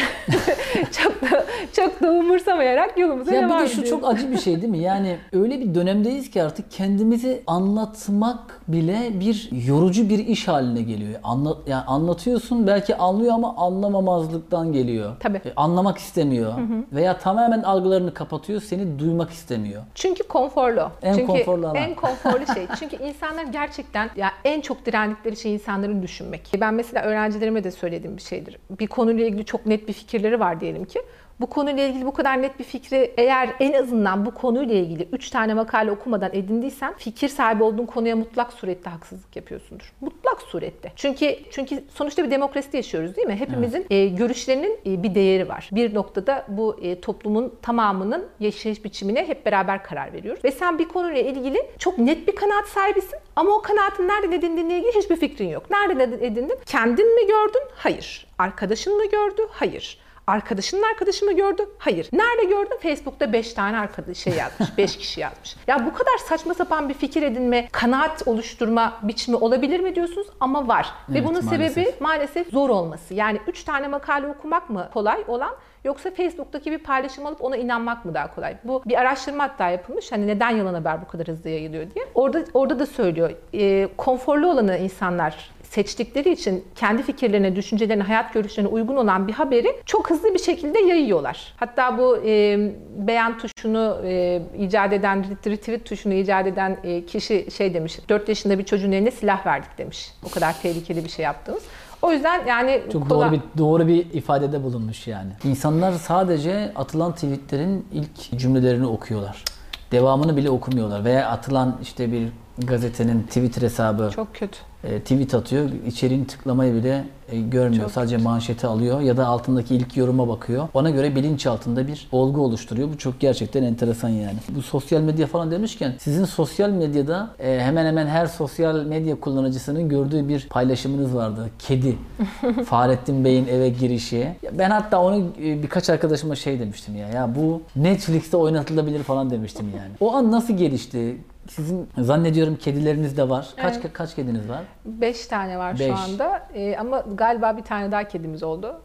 çok 0.92 1.22
da 1.22 1.46
çok 1.74 2.02
da 2.02 2.12
umursamayarak 2.12 2.98
yolumuza 2.98 3.34
Ya 3.34 3.42
bir 3.42 3.50
devam 3.50 3.64
de 3.64 3.68
şu 3.68 3.74
ediyoruz. 3.82 3.90
çok 3.90 4.10
acı 4.10 4.32
bir 4.32 4.38
şey 4.38 4.56
değil 4.62 4.72
mi? 4.72 4.80
Yani 4.80 5.18
öyle 5.34 5.60
bir 5.60 5.76
dönemdeyiz 5.76 6.30
ki 6.32 6.44
artık 6.44 6.72
kendimizi 6.72 7.44
anlatmak 7.48 8.62
bile 8.68 9.20
bir 9.20 9.50
yorucu 9.68 10.10
bir 10.10 10.20
iş 10.28 10.48
haline 10.48 10.82
geliyor. 10.82 11.20
Anlat 11.24 11.58
yani 11.68 11.84
anlatıyorsun 11.84 12.68
belki 12.68 12.96
anlıyor 12.96 13.34
ama 13.34 13.56
anlamamazlıktan 13.58 14.74
geliyor. 14.74 15.12
Tabii. 15.20 15.38
E, 15.38 15.54
anlamak 15.56 15.98
istemiyor 15.98 16.54
veya 16.94 17.18
tamamen 17.18 17.62
algılarını 17.62 18.14
kapatıyor, 18.14 18.59
seni 18.62 19.00
duymak 19.00 19.32
istemiyor. 19.32 19.84
Çünkü 19.96 20.24
konforlu. 20.24 20.92
En 21.01 21.13
Çünkü 21.13 21.28
konforlu 21.28 21.66
alan. 21.68 21.75
En 21.75 21.96
konforlu 21.96 22.46
şey. 22.54 22.68
Çünkü 22.80 22.96
insanlar 22.96 23.44
gerçekten 23.44 24.10
ya 24.16 24.32
en 24.44 24.62
çok 24.62 24.86
direndikleri 24.86 25.36
şey 25.36 25.54
insanların 25.54 26.04
düşünmek. 26.04 26.51
Ben 26.62 26.74
mesela 26.74 27.06
öğrencilerime 27.06 27.63
de 27.63 27.72
söylediğim 27.72 28.18
bir 28.18 28.22
şeydir. 28.22 28.58
Bir 28.70 28.88
konuyla 28.88 29.25
ilgili 29.25 29.46
çok 29.46 29.66
net 29.66 29.88
bir 29.88 29.94
fikirleri 29.94 30.39
var 30.39 30.62
diyelim 30.62 30.86
ki. 30.86 31.01
Bu 31.39 31.48
konuyla 31.48 31.84
ilgili 31.84 32.05
bu 32.05 32.13
kadar 32.13 32.41
net 32.41 32.60
bir 32.60 32.63
fikri 32.63 33.13
eğer 33.17 33.50
en 33.60 33.74
azından 33.74 34.25
bu 34.25 34.34
konuyla 34.34 34.75
ilgili 34.75 35.08
3 35.12 35.29
tane 35.29 35.53
makale 35.53 35.91
okumadan 35.91 36.29
edindiysen 36.34 36.93
fikir 36.98 37.29
sahibi 37.29 37.63
olduğun 37.63 37.86
konuya 37.86 38.15
mutlak 38.15 38.53
surette 38.53 38.89
haksızlık 38.89 39.36
yapıyorsundur. 39.36 39.93
Mutlak 40.01 40.41
surette. 40.41 40.91
Çünkü 40.96 41.36
çünkü 41.51 41.84
sonuçta 41.93 42.24
bir 42.24 42.31
demokraside 42.31 42.77
yaşıyoruz 42.77 43.15
değil 43.15 43.27
mi? 43.27 43.36
Hepimizin 43.36 43.86
e, 43.89 44.08
görüşlerinin 44.08 44.79
e, 44.86 45.03
bir 45.03 45.15
değeri 45.15 45.50
var. 45.50 45.69
Bir 45.72 45.93
noktada 45.93 46.46
bu 46.48 46.79
e, 46.81 47.01
toplumun 47.01 47.53
tamamının 47.62 48.27
yaşayış 48.39 48.84
biçimine 48.86 49.27
hep 49.27 49.46
beraber 49.46 49.84
karar 49.84 50.13
veriyoruz. 50.13 50.43
Ve 50.43 50.51
sen 50.51 50.79
bir 50.79 50.88
konuyla 50.88 51.22
ilgili 51.22 51.58
çok 51.77 51.98
net 51.98 52.27
bir 52.27 52.36
kanaat 52.36 52.67
sahibisin 52.67 53.19
ama 53.36 53.51
o 53.51 53.62
kanaatin 53.62 54.08
nereden 54.08 54.31
edindiğinle 54.31 54.77
ilgili 54.77 54.96
hiçbir 54.96 55.15
fikrin 55.15 55.50
yok. 55.50 55.72
Nereden 55.72 56.11
edindin? 56.11 56.59
Kendin 56.66 57.16
mi 57.16 57.27
gördün? 57.27 57.61
Hayır. 57.75 58.27
Arkadaşın 58.37 58.98
mı 58.98 59.05
gördü? 59.05 59.42
Hayır. 59.51 60.00
Arkadaşının 60.29 60.83
arkadaşı 60.83 61.25
mı 61.25 61.33
gördü? 61.33 61.70
Hayır. 61.77 62.09
Nerede 62.13 62.44
gördün? 62.44 62.77
Facebook'ta 62.81 63.33
5 63.33 63.53
tane 63.53 63.77
arkadaş 63.77 64.18
şey 64.18 64.33
yazmış. 64.33 64.77
5 64.77 64.98
kişi 64.98 65.20
yazmış. 65.22 65.55
Ya 65.68 65.85
bu 65.85 65.94
kadar 65.94 66.18
saçma 66.18 66.53
sapan 66.53 66.89
bir 66.89 66.94
fikir 66.94 67.24
edinme, 67.24 67.68
kanaat 67.72 68.27
oluşturma 68.27 68.94
biçimi 69.01 69.37
olabilir 69.37 69.79
mi 69.79 69.96
diyorsunuz? 69.96 70.27
Ama 70.39 70.68
var. 70.68 70.94
Ve 71.09 71.18
Evet, 71.18 71.27
bunun 71.27 71.46
maalesef. 71.46 71.74
sebebi 71.74 71.96
maalesef 72.00 72.50
zor 72.50 72.70
olması. 72.70 73.13
Yani 73.13 73.39
3 73.48 73.63
tane 73.63 73.87
makale 73.87 74.27
okumak 74.27 74.70
mı 74.70 74.89
kolay 74.94 75.24
olan 75.27 75.55
Yoksa 75.83 76.11
Facebook'taki 76.11 76.72
bir 76.72 76.77
paylaşım 76.77 77.25
alıp 77.25 77.44
ona 77.44 77.57
inanmak 77.57 78.05
mı 78.05 78.13
daha 78.13 78.35
kolay? 78.35 78.57
Bu 78.63 78.81
bir 78.85 79.00
araştırma 79.01 79.44
hatta 79.44 79.70
yapılmış. 79.70 80.11
Hani 80.11 80.27
neden 80.27 80.50
yalan 80.50 80.74
haber 80.74 81.01
bu 81.01 81.07
kadar 81.07 81.27
hızlı 81.27 81.50
yayılıyor 81.50 81.83
diye. 81.96 82.05
Orada 82.15 82.44
orada 82.53 82.79
da 82.79 82.85
söylüyor. 82.85 83.31
e, 83.53 83.89
konforlu 83.98 84.51
olanı 84.51 84.77
insanlar 84.77 85.51
seçtikleri 85.70 86.32
için 86.32 86.66
kendi 86.75 87.03
fikirlerine, 87.03 87.55
düşüncelerine, 87.55 88.03
hayat 88.03 88.34
görüşlerine 88.34 88.70
uygun 88.70 88.96
olan 88.96 89.27
bir 89.27 89.34
haberi 89.34 89.68
çok 89.86 90.10
hızlı 90.10 90.34
bir 90.34 90.40
şekilde 90.40 90.79
yayıyorlar. 90.79 91.53
Hatta 91.58 91.98
bu 91.98 92.18
e, 92.25 92.58
beğen 92.98 93.38
tuşunu 93.38 94.01
e, 94.03 94.42
icat 94.60 94.94
eden, 94.94 95.25
retweet 95.48 95.86
tuşunu 95.86 96.14
icat 96.14 96.48
eden 96.48 96.77
e, 96.84 97.05
kişi 97.05 97.51
şey 97.51 97.74
demiş. 97.74 98.00
4 98.10 98.29
yaşında 98.29 98.60
bir 98.60 98.66
çocuğun 98.66 98.92
eline 98.92 99.12
silah 99.12 99.46
verdik 99.46 99.77
demiş. 99.77 100.12
O 100.24 100.29
kadar 100.29 100.62
tehlikeli 100.62 101.03
bir 101.03 101.10
şey 101.10 101.25
yaptığımız. 101.25 101.64
O 102.01 102.12
yüzden 102.12 102.46
yani 102.48 102.82
Çok 102.94 103.10
kolay- 103.10 103.29
doğru 103.32 103.32
bir 103.32 103.42
doğru 103.58 103.88
bir 103.88 104.14
ifadede 104.14 104.64
bulunmuş 104.64 105.08
yani. 105.08 105.32
İnsanlar 105.44 105.92
sadece 105.92 106.72
atılan 106.75 107.14
tweetlerin 107.14 107.88
ilk 107.92 108.40
cümlelerini 108.40 108.88
okuyorlar. 108.88 109.44
Devamını 109.92 110.38
bile 110.38 110.50
okumuyorlar 110.50 111.05
veya 111.05 111.29
atılan 111.29 111.77
işte 111.82 112.12
bir 112.12 112.27
gazetenin 112.58 113.24
Twitter 113.24 113.62
hesabı 113.62 114.10
çok 114.16 114.36
kötü. 114.36 114.58
E, 114.83 115.00
tweet 115.00 115.33
atıyor. 115.33 115.70
içeriğini 115.87 116.27
tıklamayı 116.27 116.74
bile 116.74 117.05
görmüyor. 117.33 117.83
Çok 117.83 117.92
Sadece 117.92 118.18
manşeti 118.18 118.68
alıyor 118.68 119.01
ya 119.01 119.18
da 119.18 119.27
altındaki 119.27 119.75
ilk 119.75 119.98
yoruma 119.98 120.27
bakıyor. 120.27 120.68
Ona 120.74 120.89
göre 120.89 121.15
bilinçaltında 121.15 121.87
bir 121.87 122.07
olgu 122.11 122.42
oluşturuyor. 122.42 122.89
Bu 122.94 122.98
çok 122.98 123.20
gerçekten 123.20 123.63
enteresan 123.63 124.09
yani. 124.09 124.37
Bu 124.50 124.61
sosyal 124.61 125.01
medya 125.01 125.27
falan 125.27 125.51
demişken 125.51 125.94
sizin 126.00 126.25
sosyal 126.25 126.70
medyada 126.70 127.29
e, 127.39 127.59
hemen 127.61 127.85
hemen 127.85 128.07
her 128.07 128.25
sosyal 128.25 128.83
medya 128.85 129.20
kullanıcısının 129.20 129.89
gördüğü 129.89 130.27
bir 130.27 130.48
paylaşımınız 130.50 131.15
vardı. 131.15 131.50
Kedi. 131.59 131.98
Fahrettin 132.65 133.25
Bey'in 133.25 133.48
eve 133.48 133.70
girişi. 133.70 134.35
Ben 134.51 134.70
hatta 134.70 135.01
onu 135.01 135.15
e, 135.44 135.63
birkaç 135.63 135.89
arkadaşıma 135.89 136.35
şey 136.35 136.59
demiştim 136.59 136.96
ya. 136.96 137.07
Ya 137.09 137.35
bu 137.35 137.61
Netflix'te 137.75 138.37
oynatılabilir 138.37 139.03
falan 139.03 139.29
demiştim 139.29 139.65
yani. 139.77 139.92
O 140.00 140.13
an 140.15 140.31
nasıl 140.31 140.57
gelişti? 140.57 141.18
Sizin 141.50 141.87
zannediyorum 141.98 142.55
kedileriniz 142.55 143.18
de 143.18 143.29
var. 143.29 143.48
Kaç 143.61 143.75
Evet. 143.81 143.94
kaç 143.94 144.15
kediniz 144.15 144.50
var? 144.50 144.61
Beş 144.85 145.27
tane 145.27 145.57
var 145.57 145.79
Beş. 145.79 145.87
şu 145.87 145.96
anda 145.96 146.48
Ee, 146.55 146.75
ama 146.79 147.03
galiba 147.20 147.58
bir 147.58 147.62
tane 147.62 147.92
daha 147.92 148.03
kedimiz 148.03 148.44
oldu. 148.44 148.82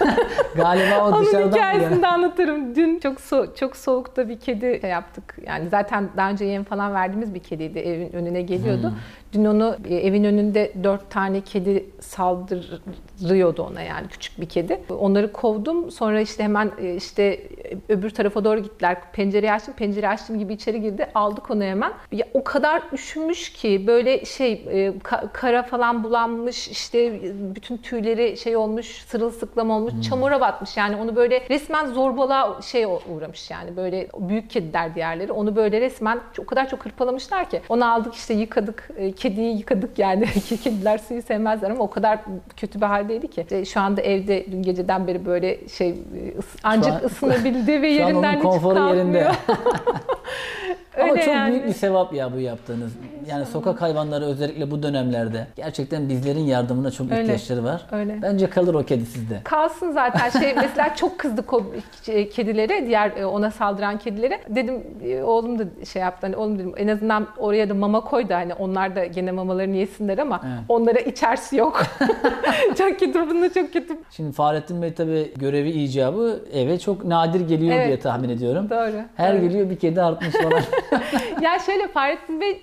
Galiba 0.56 1.04
o 1.04 1.08
Onun 1.08 1.24
dışarıdan 1.24 1.48
mı 1.50 1.56
hikayesini 1.56 2.02
de 2.02 2.06
anlatırım. 2.06 2.74
Dün 2.74 2.98
çok 2.98 3.18
so- 3.18 3.54
çok 3.56 3.76
soğukta 3.76 4.28
bir 4.28 4.40
kedi 4.40 4.78
şey 4.80 4.90
yaptık. 4.90 5.36
Yani 5.46 5.68
zaten 5.68 6.08
daha 6.16 6.30
önce 6.30 6.44
yem 6.44 6.64
falan 6.64 6.94
verdiğimiz 6.94 7.34
bir 7.34 7.40
kediydi. 7.40 7.78
Evin 7.78 8.12
önüne 8.12 8.42
geliyordu. 8.42 8.92
Dün 9.32 9.44
onu 9.44 9.76
e, 9.88 9.94
evin 9.96 10.24
önünde 10.24 10.72
dört 10.84 11.10
tane 11.10 11.40
kedi 11.40 11.90
saldırıyordu 12.00 13.62
ona 13.62 13.82
yani 13.82 14.08
küçük 14.08 14.40
bir 14.40 14.48
kedi. 14.48 14.80
Onları 14.98 15.32
kovdum. 15.32 15.90
Sonra 15.90 16.20
işte 16.20 16.42
hemen 16.44 16.70
e, 16.80 16.94
işte 16.94 17.40
öbür 17.88 18.10
tarafa 18.10 18.44
doğru 18.44 18.60
gittiler. 18.60 18.96
Pencereyi 19.12 19.52
açtım. 19.52 19.74
Pencereyi 19.74 20.08
açtım 20.12 20.38
gibi 20.38 20.52
içeri 20.52 20.80
girdi. 20.82 21.06
Aldık 21.14 21.50
onu 21.50 21.62
hemen. 21.64 21.92
Ya, 22.12 22.26
o 22.34 22.44
kadar 22.44 22.82
üşümüş 22.92 23.52
ki 23.52 23.84
böyle 23.86 24.24
şey 24.24 24.52
e, 24.52 24.88
ka- 24.88 25.28
kara 25.32 25.62
falan 25.62 26.04
bulanmış 26.04 26.68
işte 26.68 27.20
bütün 27.54 27.75
tüyleri 27.82 28.36
şey 28.36 28.56
olmuş 28.56 28.86
sırılsıklam 28.86 29.70
olmuş 29.70 29.92
çamura 30.08 30.40
batmış 30.40 30.76
yani 30.76 30.96
onu 30.96 31.16
böyle 31.16 31.42
resmen 31.50 31.86
zorbalığa 31.86 32.62
şey 32.62 32.84
uğramış 32.84 33.50
yani 33.50 33.76
böyle 33.76 34.08
büyük 34.18 34.50
kediler 34.50 34.94
diğerleri 34.94 35.32
onu 35.32 35.56
böyle 35.56 35.80
resmen 35.80 36.18
o 36.38 36.46
kadar 36.46 36.68
çok 36.68 36.84
hırpalamışlar 36.84 37.50
ki 37.50 37.60
onu 37.68 37.92
aldık 37.92 38.14
işte 38.14 38.34
yıkadık 38.34 38.90
e, 38.96 39.12
kediyi 39.12 39.56
yıkadık 39.58 39.98
yani 39.98 40.26
kediler 40.62 40.98
suyu 40.98 41.22
sevmezler 41.22 41.70
ama 41.70 41.84
o 41.84 41.90
kadar 41.90 42.18
kötü 42.56 42.80
bir 42.80 42.86
haldeydi 42.86 43.28
ki 43.28 43.46
E, 43.50 43.64
şu 43.64 43.80
anda 43.80 44.00
evde 44.02 44.46
dün 44.52 44.62
geceden 44.62 45.06
beri 45.06 45.26
böyle 45.26 45.68
şey 45.68 45.88
e, 45.88 45.94
ancak 46.62 47.02
an- 47.02 47.06
ısınabildi 47.06 47.82
ve 47.82 47.88
yerinden 47.92 48.36
hiç 48.36 48.42
kalkmıyor. 48.42 48.94
yerinde. 48.94 49.28
Ama 51.00 51.16
çok 51.16 51.26
yani. 51.26 51.50
büyük 51.52 51.66
bir 51.66 51.72
sevap 51.72 52.12
ya 52.12 52.32
bu 52.32 52.40
yaptığınız. 52.40 52.92
Yani 53.28 53.46
sokak 53.46 53.82
hayvanları 53.82 54.24
özellikle 54.24 54.70
bu 54.70 54.82
dönemlerde 54.82 55.46
gerçekten 55.56 56.08
bizlerin 56.08 56.40
yardımına 56.44 56.90
çok 56.90 57.10
Öyle. 57.10 57.22
ihtiyaçları 57.22 57.64
var. 57.64 57.86
Öyle. 57.92 58.22
Bence 58.22 58.50
kalır 58.50 58.74
o 58.74 58.82
kedi 58.82 59.06
sizde. 59.06 59.40
Kalsın 59.44 59.92
zaten 59.92 60.30
şey 60.40 60.54
mesela 60.56 60.94
çok 60.94 61.18
kızdık 61.18 61.52
o 61.52 61.62
kedilere 62.32 62.86
diğer 62.86 63.12
e, 63.16 63.26
ona 63.26 63.50
saldıran 63.50 63.98
kedilere. 63.98 64.40
Dedim 64.48 64.82
e, 65.04 65.22
oğlum 65.22 65.58
da 65.58 65.64
şey 65.92 66.02
yaptı 66.02 66.26
hani 66.26 66.36
oğlum 66.36 66.58
dedim 66.58 66.74
en 66.76 66.88
azından 66.88 67.26
oraya 67.38 67.68
da 67.68 67.74
mama 67.74 68.00
koy 68.00 68.28
da 68.28 68.36
hani 68.36 68.54
onlar 68.54 68.96
da 68.96 69.04
gene 69.04 69.32
mamalarını 69.32 69.76
yesinler 69.76 70.18
ama 70.18 70.40
Evet. 70.46 70.58
onlara 70.68 70.98
içerisi 70.98 71.56
yok. 71.56 71.82
çok 72.78 73.00
kötü 73.00 73.30
bunda 73.30 73.52
çok 73.52 73.72
kötü. 73.72 73.96
Şimdi 74.10 74.32
Fahrettin 74.32 74.82
Bey 74.82 74.94
tabi 74.94 75.32
görevi 75.36 75.70
icabı 75.70 76.40
eve 76.52 76.78
çok 76.78 77.04
nadir 77.04 77.40
geliyor 77.40 77.74
Evet. 77.74 77.86
diye 77.86 77.98
tahmin 78.00 78.28
ediyorum. 78.28 78.70
Doğru. 78.70 79.02
Her 79.16 79.34
doğru. 79.34 79.42
geliyor 79.42 79.70
bir 79.70 79.76
kedi 79.78 80.02
artmış 80.02 80.32
falan. 80.32 80.62
ya 81.42 81.58
şöyle 81.58 81.88
Fahrettin 81.88 82.40
Bey 82.40 82.62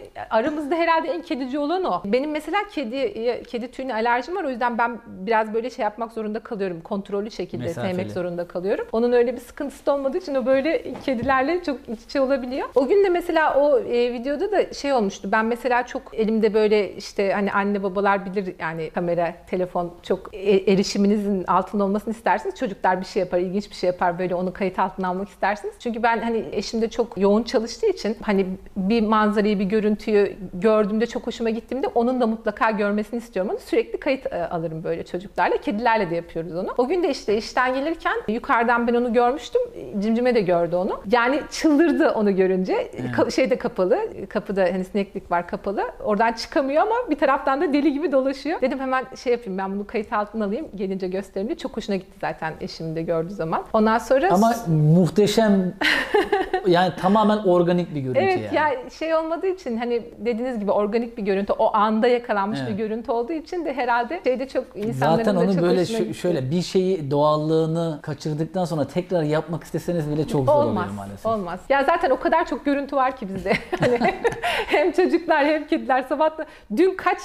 aramızda 0.54 0.76
herhalde 0.76 1.08
en 1.08 1.22
kedici 1.22 1.60
olan 1.60 1.84
o. 1.84 2.02
Benim 2.06 2.32
mesela 2.32 2.58
kedi 2.72 3.44
kedi 3.48 3.72
tüyüne 3.72 3.94
alerjim 3.94 4.36
var 4.36 4.44
o 4.44 4.50
yüzden 4.50 4.78
ben 4.78 5.00
biraz 5.08 5.54
böyle 5.54 5.70
şey 5.70 5.84
yapmak 5.84 6.12
zorunda 6.12 6.40
kalıyorum. 6.40 6.82
Kontrollü 6.82 7.32
şekilde 7.32 7.64
Mesafeli. 7.64 7.96
sevmek 7.96 8.12
zorunda 8.12 8.48
kalıyorum. 8.48 8.88
Onun 8.92 9.12
öyle 9.12 9.34
bir 9.34 9.40
sıkıntısı 9.40 9.92
olmadığı 9.92 10.18
için 10.18 10.36
o 10.36 10.46
böyle 10.46 10.94
kedilerle 11.06 11.64
çok 11.64 11.90
iç 11.90 12.02
içe 12.02 12.22
olabiliyor. 12.22 12.70
O 12.76 12.88
gün 12.88 13.04
de 13.04 13.10
mesela 13.10 13.60
o 13.60 13.80
e, 13.80 14.14
videoda 14.14 14.52
da 14.52 14.74
şey 14.74 14.94
olmuştu. 14.94 15.30
Ben 15.32 15.46
mesela 15.46 15.86
çok 15.86 16.02
elimde 16.14 16.54
böyle 16.54 16.94
işte 16.96 17.32
hani 17.34 17.52
anne 17.52 17.84
babalar 17.84 18.26
bilir 18.26 18.56
yani 18.60 18.90
kamera, 18.90 19.34
telefon 19.48 19.94
çok 20.04 20.34
e- 20.34 20.72
erişiminizin 20.72 21.44
altında 21.44 21.84
olmasını 21.84 22.14
istersiniz. 22.14 22.56
Çocuklar 22.56 23.00
bir 23.00 23.06
şey 23.06 23.20
yapar, 23.20 23.40
ilginç 23.40 23.70
bir 23.70 23.76
şey 23.76 23.88
yapar 23.88 24.20
böyle 24.20 24.36
onu 24.36 24.54
kayıt 24.54 24.80
altına 24.80 25.08
almak 25.08 25.30
istersiniz. 25.30 25.74
Çünkü 25.80 26.04
ben 26.04 26.22
hani 26.22 26.46
eşim 26.52 26.82
de 26.82 26.90
çok 26.90 27.18
yoğun 27.18 27.44
çalıştığı 27.44 27.88
için 27.88 28.18
hani 28.22 28.46
bir 28.78 29.02
manzarayı, 29.02 29.60
bir 29.60 29.66
görüntüyü 29.66 30.38
gördüğümde 30.54 31.06
çok 31.06 31.28
hoşuma 31.28 31.50
gittiğimde 31.50 31.88
onun 31.88 32.22
da 32.22 32.28
mutlaka 32.28 32.72
görmesini 32.72 33.18
istiyorum. 33.18 33.52
Onu 33.52 33.60
sürekli 33.60 34.00
kayıt 34.00 34.34
e, 34.34 34.48
alırım 34.48 34.84
böyle 34.84 35.04
çocuklarla. 35.06 35.58
Kedilerle 35.58 36.10
de 36.10 36.16
yapıyoruz 36.16 36.56
onu. 36.56 36.74
O 36.78 36.88
gün 36.88 37.04
de 37.04 37.10
işte 37.10 37.38
işten 37.38 37.74
gelirken 37.74 38.14
yukarıdan 38.28 38.88
ben 38.88 38.94
onu 38.94 39.14
görmüştüm. 39.14 39.62
Cimcime 40.00 40.36
de 40.36 40.42
gördü 40.42 40.76
onu. 40.76 41.02
Yani 41.12 41.42
çıldırdı 41.52 42.10
onu 42.12 42.36
görünce. 42.36 42.92
Ka- 43.18 43.32
şey 43.32 43.50
de 43.50 43.58
kapalı. 43.58 44.00
Kapıda 44.30 44.62
hani 44.62 44.84
sineklik 44.86 45.32
var 45.32 45.48
kapalı. 45.48 45.84
Oradan 46.04 46.34
çıkamıyor 46.34 46.82
ama 46.82 46.96
bir 47.10 47.18
taraftan 47.18 47.62
da 47.62 47.74
deli 47.74 47.94
gibi 47.94 48.12
dolaşıyor. 48.12 48.62
Dedim 48.62 48.80
hemen 48.80 49.06
şey 49.24 49.34
yapayım 49.34 49.58
ben 49.58 49.72
bunu 49.72 49.88
kayıt 49.88 50.14
altına 50.14 50.46
alayım. 50.46 50.68
Gelince 50.76 51.08
göstereyim 51.08 51.48
diye. 51.48 51.58
Çok 51.58 51.78
hoşuna 51.78 51.96
gitti 51.96 52.18
zaten 52.22 52.54
eşim 52.62 52.96
de 52.96 53.02
gördüğü 53.02 53.34
zaman. 53.34 53.64
Ondan 53.74 53.98
sonra 53.98 54.32
Ama 54.34 54.54
muhteşem 54.68 55.74
yani 56.68 56.94
tamamen 57.02 57.38
organik 57.38 57.96
bir 57.96 58.02
görüntü 58.02 58.20
Evet 58.20 58.40
yani. 58.54 58.56
ya 58.56 58.90
şey 58.90 59.16
olmadığı 59.16 59.48
için 59.48 59.78
hani 59.78 60.02
dediğiniz 60.34 60.60
gibi 60.60 60.72
organik 60.72 61.18
bir 61.18 61.24
görüntü, 61.24 61.54
o 61.54 61.76
anda 61.76 62.08
yakalanmış 62.08 62.60
Evet. 62.62 62.72
bir 62.72 62.78
görüntü 62.78 63.12
olduğu 63.12 63.34
için 63.34 63.66
de 63.66 63.74
herhalde 63.74 64.22
şeyde 64.24 64.48
çok 64.48 64.66
insanların 64.76 65.18
Zaten 65.24 65.36
da 65.36 65.40
onu 65.40 65.54
çok 65.54 65.64
böyle 65.64 65.84
gitti. 65.84 66.14
şöyle 66.14 66.52
bir 66.52 66.62
şeyi 66.62 67.12
doğallığını 67.12 68.00
kaçırdıktan 68.02 68.66
sonra 68.66 68.88
tekrar 68.88 69.24
yapmak 69.24 69.64
isteseniz 69.64 70.10
bile 70.12 70.28
çok 70.28 70.46
zor 70.46 70.54
Olmaz, 70.54 70.84
oluyor 70.84 70.96
maalesef. 70.96 71.26
olmaz. 71.26 71.60
Ya 71.70 71.84
zaten 71.84 72.10
o 72.10 72.20
kadar 72.20 72.46
çok 72.48 72.66
görüntü 72.66 72.96
var 72.96 73.18
ki 73.18 73.28
bizde. 73.36 73.54
Hani 73.80 73.98
hem 74.68 74.92
çocuklar 74.92 75.46
hem 75.46 75.68
kediler 75.68 76.02
sabah 76.10 76.38
da 76.38 76.46
dün 76.78 76.96
kaç 76.96 77.18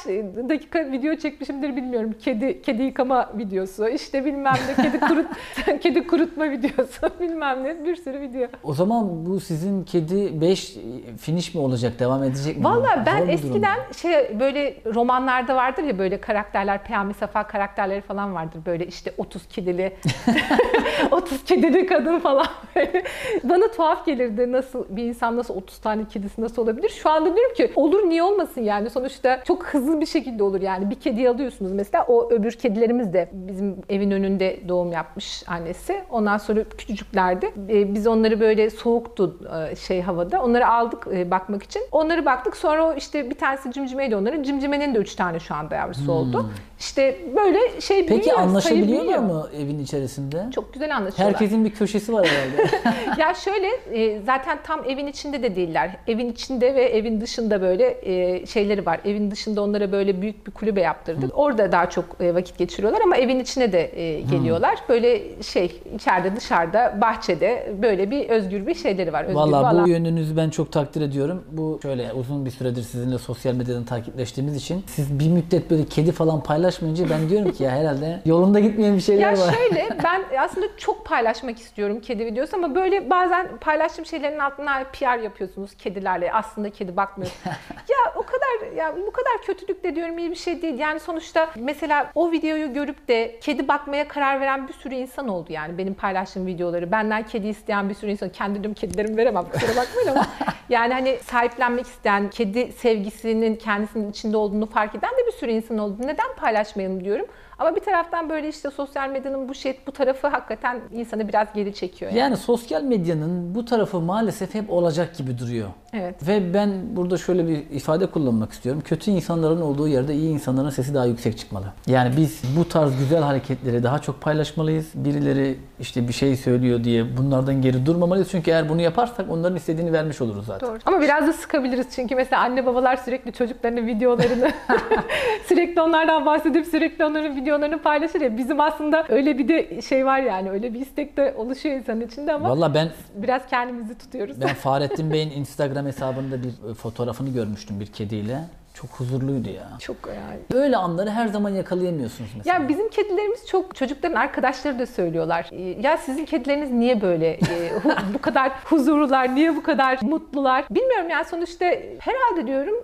dakika 0.49 0.93
video 0.93 1.15
çekmişimdir 1.15 1.77
bilmiyorum. 1.77 2.15
Kedi 2.21 2.63
kedi 2.63 2.83
yıkama 2.83 3.31
videosu, 3.39 3.89
işte 3.89 4.25
bilmem 4.25 4.55
ne 4.69 4.83
kedi 4.85 5.01
kurut 5.01 5.27
kedi 5.83 6.07
kurutma 6.07 6.51
videosu, 6.51 7.01
bilmem 7.21 7.65
ne 7.65 7.85
bir 7.85 7.97
sürü 7.97 8.21
video. 8.21 8.49
O 8.65 8.75
zaman 8.75 9.27
bu 9.27 9.41
sizin 9.41 9.85
kedi 9.85 10.41
5 10.41 10.77
finish 11.21 11.55
mi 11.55 11.61
olacak, 11.61 11.99
devam 11.99 12.23
edecek 12.25 12.57
mi? 12.59 12.65
Valla 12.65 12.88
Zor 12.97 13.07
ben 13.07 13.19
durum. 13.19 13.31
eskiden 13.31 13.79
şey 14.03 14.41
böyle 14.41 14.75
romanlarda 14.95 15.57
vardır 15.57 15.83
ya 15.83 15.99
böyle 15.99 16.21
karakterler, 16.21 16.85
Peyami 16.85 17.15
Safa 17.15 17.47
karakterleri 17.47 18.01
falan 18.01 18.35
vardır. 18.35 18.61
Böyle 18.67 18.87
işte 18.87 19.13
30 19.19 19.49
kedili, 19.49 19.93
30 21.11 21.45
kedili 21.45 21.87
kadın 21.87 22.19
falan 22.19 22.47
böyle. 22.77 23.03
Bana 23.45 23.71
tuhaf 23.71 24.07
gelirdi 24.07 24.53
nasıl 24.53 24.85
bir 24.89 25.05
insan 25.05 25.37
nasıl 25.37 25.55
30 25.57 25.79
tane 25.79 26.05
kedisi 26.09 26.43
nasıl 26.43 26.63
olabilir? 26.63 26.89
Şu 26.89 27.11
anda 27.11 27.37
diyorum 27.37 27.55
ki 27.55 27.73
olur 27.77 28.09
niye 28.09 28.23
olmasın 28.23 28.61
yani 28.61 28.91
sonuçta 28.91 29.41
çok 29.45 29.67
hızlı 29.67 30.01
bir 30.01 30.07
şekilde 30.07 30.43
olur 30.43 30.61
yani. 30.61 30.91
Bir 30.91 30.95
kediyi 30.95 31.29
alıyorsunuz 31.31 31.73
mesela 31.73 32.05
o 32.09 32.31
öbür 32.31 32.53
kedilerimiz 32.53 33.13
de 33.13 33.29
bizim 33.33 33.77
evin 33.89 34.11
önünde 34.11 34.61
doğum 34.69 34.93
yapmış 34.93 35.43
annesi. 35.47 36.03
Ondan 36.11 36.39
sonra 36.39 36.65
küçücüklerdi. 36.65 37.47
Ee, 37.69 37.95
Biz 37.95 38.07
onları 38.07 38.41
böyle 38.41 38.71
soğuktu 38.71 39.39
e, 39.73 39.77
şey 39.77 40.03
havada. 40.03 40.43
Onları 40.43 40.69
aldık 40.69 41.07
e, 41.13 41.31
bakmak 41.31 41.63
için. 41.63 41.83
Onları 41.93 42.27
baktık. 42.27 42.57
Sonra 42.57 42.78
o 42.79 42.95
işte 42.95 43.31
bir 43.31 43.35
tanesi 43.35 43.73
cimcimeydi 43.73 44.17
onların. 44.17 44.43
Cimcimenin 44.43 44.95
de 44.95 44.99
üç 44.99 45.15
tane 45.15 45.41
şu 45.41 45.55
anda 45.55 45.75
yavrusu 45.75 46.13
oldu. 46.13 46.51
İşte 46.79 47.17
böyle 47.37 47.81
şey 47.81 47.99
Hmm. 47.99 48.09
Peki 48.09 48.21
büyüyor, 48.21 48.39
anlaşabiliyorlar 48.39 49.19
mı 49.19 49.49
evin 49.57 49.79
içerisinde? 49.79 50.47
Çok 50.55 50.73
güzel 50.75 50.97
anlaşıyorlar. 50.97 51.35
Herkesin 51.35 51.65
bir 51.65 51.71
köşesi 51.71 52.13
var 52.13 52.27
herhalde. 52.27 52.71
ya 53.21 53.35
şöyle 53.35 53.67
e, 53.93 54.23
zaten 54.23 54.59
tam 54.65 54.85
evin 54.85 55.07
içinde 55.07 55.43
de 55.43 55.57
değiller. 55.57 55.97
Evin 56.07 56.33
içinde 56.33 56.75
ve 56.75 56.83
evin 56.85 57.21
dışında 57.21 57.61
böyle 57.63 57.99
e, 58.03 58.47
şeyleri 58.47 58.87
var. 58.87 59.01
Evin 59.05 59.31
dışında 59.31 59.63
onlara 59.63 59.93
böyle 59.93 60.23
büyük 60.23 60.47
bir 60.47 60.53
kulübe 60.53 60.81
yaptırdık. 60.81 61.39
Orada 61.39 61.73
daha 61.73 61.91
çok 61.91 62.05
e, 62.21 62.35
vakit 62.35 62.59
geçiriyorlar 62.59 63.01
ama 63.01 63.17
evin 63.17 63.41
içine 63.41 63.73
de 63.73 64.01
e, 64.01 64.21
geliyorlar. 64.21 64.79
Böyle 64.89 65.43
şey 65.43 65.81
içeride 65.95 66.37
dışarıda 66.37 66.99
bahçede 67.01 67.73
böyle 67.83 68.11
bir 68.11 68.29
özgür 68.29 68.67
bir 68.67 68.75
şeyleri 68.75 69.13
var. 69.13 69.21
Özgür 69.23 69.35
bir 69.35 69.39
Valla 69.41 69.69
alan. 69.69 69.85
bu 69.85 69.89
yönünüzü 69.89 70.37
ben 70.37 70.51
çok 70.51 70.73
takdir 70.73 71.01
ediyorum. 71.03 71.45
Bu 71.53 71.79
şöyle 71.83 72.13
uzun 72.13 72.47
bir 72.47 72.51
süredir 72.69 72.83
sizinle 72.83 73.19
sosyal 73.19 73.55
medyadan 73.55 73.85
takipleştiğimiz 73.85 74.57
için 74.57 74.85
siz 74.87 75.19
bir 75.19 75.29
müddet 75.29 75.71
böyle 75.71 75.85
kedi 75.85 76.13
falan 76.13 76.43
paylaşmayınca 76.43 77.11
ben 77.11 77.29
diyorum 77.29 77.53
ki 77.53 77.63
ya 77.63 77.71
herhalde 77.71 78.21
yolunda 78.25 78.61
gitmeyen 78.61 78.97
bir 78.97 79.01
şeyler 79.01 79.33
Ya 79.33 79.39
var. 79.39 79.55
şöyle 79.55 79.89
ben 80.05 80.25
aslında 80.39 80.67
çok 80.77 81.07
paylaşmak 81.07 81.59
istiyorum 81.59 82.01
kedi 82.01 82.27
videosu 82.27 82.57
ama 82.57 82.75
böyle 82.75 83.11
bazen 83.11 83.49
paylaştığım 83.61 84.07
şeylerin 84.07 84.39
altına 84.39 84.85
PR 84.93 85.23
yapıyorsunuz 85.23 85.75
kedilerle. 85.75 86.33
Aslında 86.33 86.71
kedi 86.71 86.97
bakmıyor. 86.97 87.31
ya 87.89 88.13
o 88.17 88.23
kadar 88.23 88.73
ya 88.77 88.95
bu 89.07 89.13
kadar 89.13 89.33
kötülük 89.47 89.85
de 89.85 89.97
diyorum 89.97 90.19
iyi 90.19 90.31
bir 90.31 90.37
şey 90.37 90.63
değil. 90.63 90.79
Yani 90.79 91.01
sonuçta 91.01 91.51
mesela 91.57 92.11
o 92.15 92.33
videoyu 92.33 92.73
görüp 92.73 93.09
de 93.09 93.39
kedi 93.43 93.69
bakmaya 93.69 94.09
karar 94.09 94.41
veren 94.41 94.69
bir 94.69 94.73
sürü 94.73 94.95
insan 94.95 95.29
oldu 95.29 95.53
yani 95.53 95.79
benim 95.79 95.95
paylaştığım 95.95 96.47
videoları. 96.47 96.93
Benden 96.93 97.27
kedi 97.27 97.47
isteyen 97.49 97.89
bir 97.89 97.95
sürü 97.95 98.11
insan. 98.11 98.29
Kendi 98.29 98.55
diyorum 98.55 98.75
kedilerimi 98.75 99.17
veremem 99.17 99.45
kusura 99.53 99.77
bakmayın 99.77 100.09
ama 100.11 100.27
yani 100.69 100.93
hani 100.93 101.19
sahiplenmek 101.23 101.87
isteyen, 101.87 102.31
kedi 102.31 102.58
sevgisinin 102.67 103.57
kendisinin 103.57 104.11
içinde 104.11 104.37
olduğunu 104.37 104.67
fark 104.67 104.95
eden 104.95 105.11
de 105.11 105.27
bir 105.27 105.33
sürü 105.33 105.51
insan 105.51 105.79
oldu. 105.79 105.97
Neden 106.01 106.35
paylaşmayalım 106.37 107.05
diyorum. 107.05 107.27
Ama 107.59 107.77
bir 107.77 107.81
taraftan 107.81 108.29
böyle 108.31 108.49
işte 108.49 108.71
sosyal 108.71 109.11
medyanın 109.11 109.49
bu 109.49 109.55
şey 109.55 109.81
bu 109.87 109.93
tarafı 109.93 110.29
hakikaten 110.29 110.81
insanı 110.93 111.29
biraz 111.29 111.53
geri 111.55 111.75
çekiyor. 111.75 112.11
Yani. 112.11 112.21
Yani 112.21 112.37
sosyal 112.37 112.83
medyanın 112.83 113.55
bu 113.55 113.65
tarafı 113.65 114.01
maalesef 114.01 114.55
hep 114.55 114.73
olacak 114.73 115.17
gibi 115.17 115.39
duruyor. 115.39 115.69
Evet. 115.93 116.29
Ve 116.29 116.55
ben 116.55 116.97
burada 116.97 117.17
şöyle 117.17 117.49
bir 117.49 117.57
ifade 117.71 118.07
kullanmak 118.07 118.53
istiyorum. 118.53 118.83
Kötü 118.85 119.11
insanların 119.11 119.61
olduğu 119.61 119.89
yerde 119.89 120.15
iyi 120.15 120.31
insanların 120.31 120.71
sesi 120.71 120.95
daha 120.95 121.05
yüksek 121.05 121.39
çıkmalı. 121.39 121.65
Yani 121.87 122.17
biz 122.17 122.43
bu 122.57 122.69
tarz 122.69 122.99
güzel 122.99 123.23
hareketleri 123.23 123.83
daha 123.83 123.99
çok 123.99 124.21
paylaşmalıyız. 124.21 124.87
Birileri 124.95 125.59
işte 125.81 126.09
bir 126.09 126.13
şey 126.13 126.37
söylüyor 126.37 126.85
diye 126.85 127.17
bunlardan 127.17 127.63
geri 127.63 127.87
durmamalıyız. 127.87 128.29
Çünkü 128.31 128.51
eğer 128.51 128.69
bunu 128.69 128.81
yaparsak 128.81 129.31
onların 129.31 129.57
istediğini 129.57 129.93
vermiş 129.93 130.21
oluruz 130.21 130.47
zaten. 130.47 130.69
Doğru. 130.69 130.79
Ama 130.87 131.01
biraz 131.01 131.27
da 131.27 131.33
sıkabiliriz 131.33 131.87
çünkü 131.95 132.15
mesela 132.15 132.43
anne 132.43 132.67
babalar 132.67 132.97
sürekli 132.97 133.33
çocuklarının 133.33 133.87
videolarını 133.87 134.51
sürekli 135.49 135.81
onlardan 135.81 136.27
bahsedip 136.27 136.67
sürekli 136.67 137.05
onların 137.05 137.37
videolarını 137.37 137.48
paylaşır 137.83 138.21
ya 138.21 138.37
bizim 138.37 138.61
aslında 138.61 139.05
öyle 139.09 139.39
bir 139.39 139.49
de 139.49 139.83
şey 139.83 140.07
var 140.07 140.21
yani 140.21 140.51
öyle 140.51 140.75
bir 140.75 140.81
istek 140.81 141.17
de 141.17 141.35
oluşuyor 141.37 141.77
insanın 141.77 142.01
içinde 142.01 142.33
ama 142.33 142.51
Valla 142.51 142.75
ben 142.75 142.89
biraz 143.15 143.47
kendimizi 143.47 143.99
tutuyoruz. 143.99 144.41
ben 144.41 144.47
Fahrettin 144.55 145.13
Bey'in 145.13 145.31
Instagram 145.31 145.87
hesabında 145.87 146.43
bir 146.43 146.71
e, 146.71 146.75
fotoğrafını 146.75 147.29
görmüştüm 147.31 147.81
bir 147.81 147.87
kediyle. 147.87 148.41
Çok 148.81 148.91
huzurluydu 148.91 149.49
ya. 149.49 149.69
Çok 149.79 149.97
yani. 150.09 150.39
Böyle 150.53 150.77
anları 150.77 151.11
her 151.11 151.27
zaman 151.29 151.51
yakalayamıyorsunuz 151.51 152.31
mesela. 152.37 152.55
Ya 152.63 152.69
bizim 152.69 152.89
kedilerimiz 152.89 153.47
çok 153.47 153.75
çocukların 153.75 154.15
arkadaşları 154.17 154.79
da 154.79 154.87
söylüyorlar. 154.87 155.49
Ee, 155.53 155.63
Ya 155.83 155.97
sizin 155.97 156.25
kedileriniz 156.25 156.71
niye 156.71 157.01
böyle 157.01 157.31
e, 157.31 157.39
hu- 157.85 157.97
bu 158.15 158.19
kadar 158.19 158.53
huzurlular, 158.65 159.35
niye 159.35 159.57
bu 159.57 159.63
kadar 159.63 159.99
mutlular? 160.03 160.65
Bilmiyorum 160.71 161.09
yani 161.11 161.25
sonuçta 161.25 161.65
herhalde 161.99 162.47
diyorum 162.47 162.75